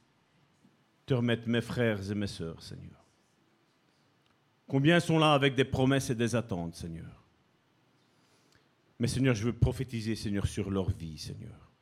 te 1.07 1.15
remettre 1.15 1.49
mes 1.49 1.61
frères 1.61 2.11
et 2.11 2.15
mes 2.15 2.29
sœurs, 2.29 2.63
Seigneur. 2.63 3.04
Combien 4.67 4.99
sont 5.01 5.19
là 5.19 5.35
avec 5.35 5.55
des 5.55 5.65
promesses 5.65 6.11
et 6.11 6.15
des 6.15 6.35
attentes, 6.35 6.77
Seigneur? 6.77 7.25
Mais 8.99 9.09
Seigneur, 9.09 9.35
je 9.35 9.45
veux 9.45 9.53
prophétiser, 9.53 10.15
Seigneur, 10.15 10.47
sur 10.47 10.71
leur 10.71 10.91
vie, 10.91 11.19
Seigneur. 11.19 11.73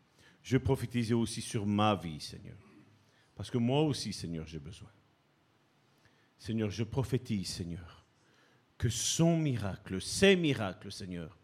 Je 0.43 0.57
veux 0.57 0.63
prophétiser 0.63 1.15
aussi 1.15 1.41
sur 1.41 1.67
ma 1.67 1.95
vie, 1.95 2.21
Seigneur. 2.21 2.57
Parce 3.37 3.51
que 3.51 3.59
moi 3.59 3.83
aussi, 3.83 4.13
Seigneur, 4.13 4.47
j'ai 4.47 4.59
besoin. 4.59 4.91
Seigneur, 6.39 6.71
je 6.71 6.83
prophétise, 6.83 7.49
Seigneur, 7.49 8.05
que 8.77 8.89
son 8.89 9.37
miracle, 9.37 10.01
ces 10.01 10.35
miracles, 10.35 10.91
Seigneur, 10.91 11.39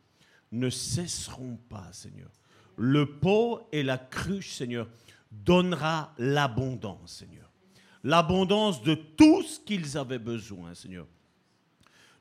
ne 0.50 0.70
cesseront 0.70 1.56
pas, 1.68 1.92
Seigneur. 1.92 2.32
Le 2.76 3.18
pot 3.18 3.68
et 3.70 3.82
la 3.84 3.98
cruche, 3.98 4.54
Seigneur, 4.54 4.88
donnera 5.30 6.14
l'abondance, 6.18 7.18
Seigneur. 7.18 7.52
l'abondance 8.02 8.82
de 8.82 8.94
tout 8.94 9.42
ce 9.42 9.60
qu'ils 9.60 9.96
avaient 9.98 10.18
besoin, 10.18 10.74
Seigneur. 10.74 11.06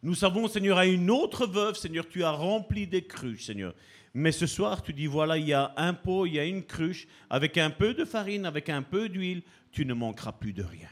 Nous 0.03 0.15
savons, 0.15 0.47
Seigneur, 0.47 0.77
à 0.77 0.85
une 0.85 1.09
autre 1.09 1.47
veuve, 1.47 1.75
Seigneur, 1.75 2.07
tu 2.07 2.23
as 2.23 2.31
rempli 2.31 2.87
des 2.87 3.03
cruches, 3.05 3.45
Seigneur. 3.45 3.73
Mais 4.13 4.31
ce 4.31 4.47
soir, 4.47 4.81
tu 4.81 4.93
dis, 4.93 5.07
voilà, 5.07 5.37
il 5.37 5.47
y 5.47 5.53
a 5.53 5.73
un 5.77 5.93
pot, 5.93 6.25
il 6.25 6.33
y 6.33 6.39
a 6.39 6.45
une 6.45 6.63
cruche, 6.63 7.07
avec 7.29 7.57
un 7.57 7.69
peu 7.69 7.93
de 7.93 8.05
farine, 8.05 8.45
avec 8.45 8.69
un 8.69 8.81
peu 8.81 9.09
d'huile, 9.09 9.43
tu 9.71 9.85
ne 9.85 9.93
manqueras 9.93 10.31
plus 10.33 10.53
de 10.53 10.63
rien. 10.63 10.89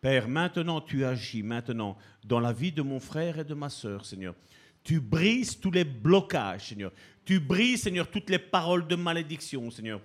Père, 0.00 0.28
maintenant 0.28 0.80
tu 0.80 1.04
agis, 1.04 1.42
maintenant, 1.42 1.96
dans 2.24 2.40
la 2.40 2.52
vie 2.52 2.72
de 2.72 2.82
mon 2.82 3.00
frère 3.00 3.38
et 3.38 3.44
de 3.44 3.54
ma 3.54 3.68
sœur, 3.68 4.04
Seigneur. 4.04 4.34
Tu 4.82 5.00
brises 5.00 5.58
tous 5.58 5.70
les 5.70 5.84
blocages, 5.84 6.68
Seigneur. 6.68 6.92
Tu 7.24 7.40
brises, 7.40 7.82
Seigneur, 7.82 8.08
toutes 8.08 8.30
les 8.30 8.38
paroles 8.38 8.86
de 8.86 8.94
malédiction, 8.94 9.70
Seigneur. 9.70 10.00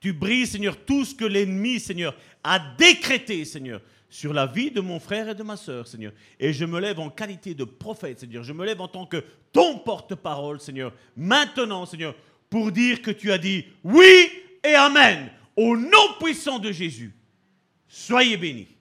Tu 0.00 0.12
brises, 0.12 0.52
Seigneur, 0.52 0.76
tout 0.84 1.04
ce 1.04 1.14
que 1.14 1.24
l'ennemi, 1.24 1.80
Seigneur, 1.80 2.16
a 2.42 2.58
décrété, 2.58 3.44
Seigneur, 3.44 3.82
sur 4.08 4.32
la 4.32 4.46
vie 4.46 4.70
de 4.70 4.80
mon 4.80 5.00
frère 5.00 5.28
et 5.28 5.34
de 5.34 5.42
ma 5.42 5.56
sœur, 5.56 5.86
Seigneur. 5.86 6.12
Et 6.38 6.52
je 6.52 6.64
me 6.64 6.80
lève 6.80 7.00
en 7.00 7.10
qualité 7.10 7.54
de 7.54 7.64
prophète, 7.64 8.20
Seigneur. 8.20 8.44
Je 8.44 8.52
me 8.52 8.64
lève 8.64 8.80
en 8.80 8.88
tant 8.88 9.06
que 9.06 9.22
ton 9.52 9.78
porte-parole, 9.78 10.60
Seigneur. 10.60 10.92
Maintenant, 11.16 11.86
Seigneur, 11.86 12.14
pour 12.48 12.72
dire 12.72 13.02
que 13.02 13.10
tu 13.10 13.32
as 13.32 13.38
dit 13.38 13.64
oui 13.82 14.30
et 14.64 14.74
amen. 14.74 15.30
Au 15.56 15.76
nom 15.76 16.14
puissant 16.20 16.58
de 16.58 16.70
Jésus. 16.70 17.14
Soyez 17.88 18.36
bénis. 18.36 18.75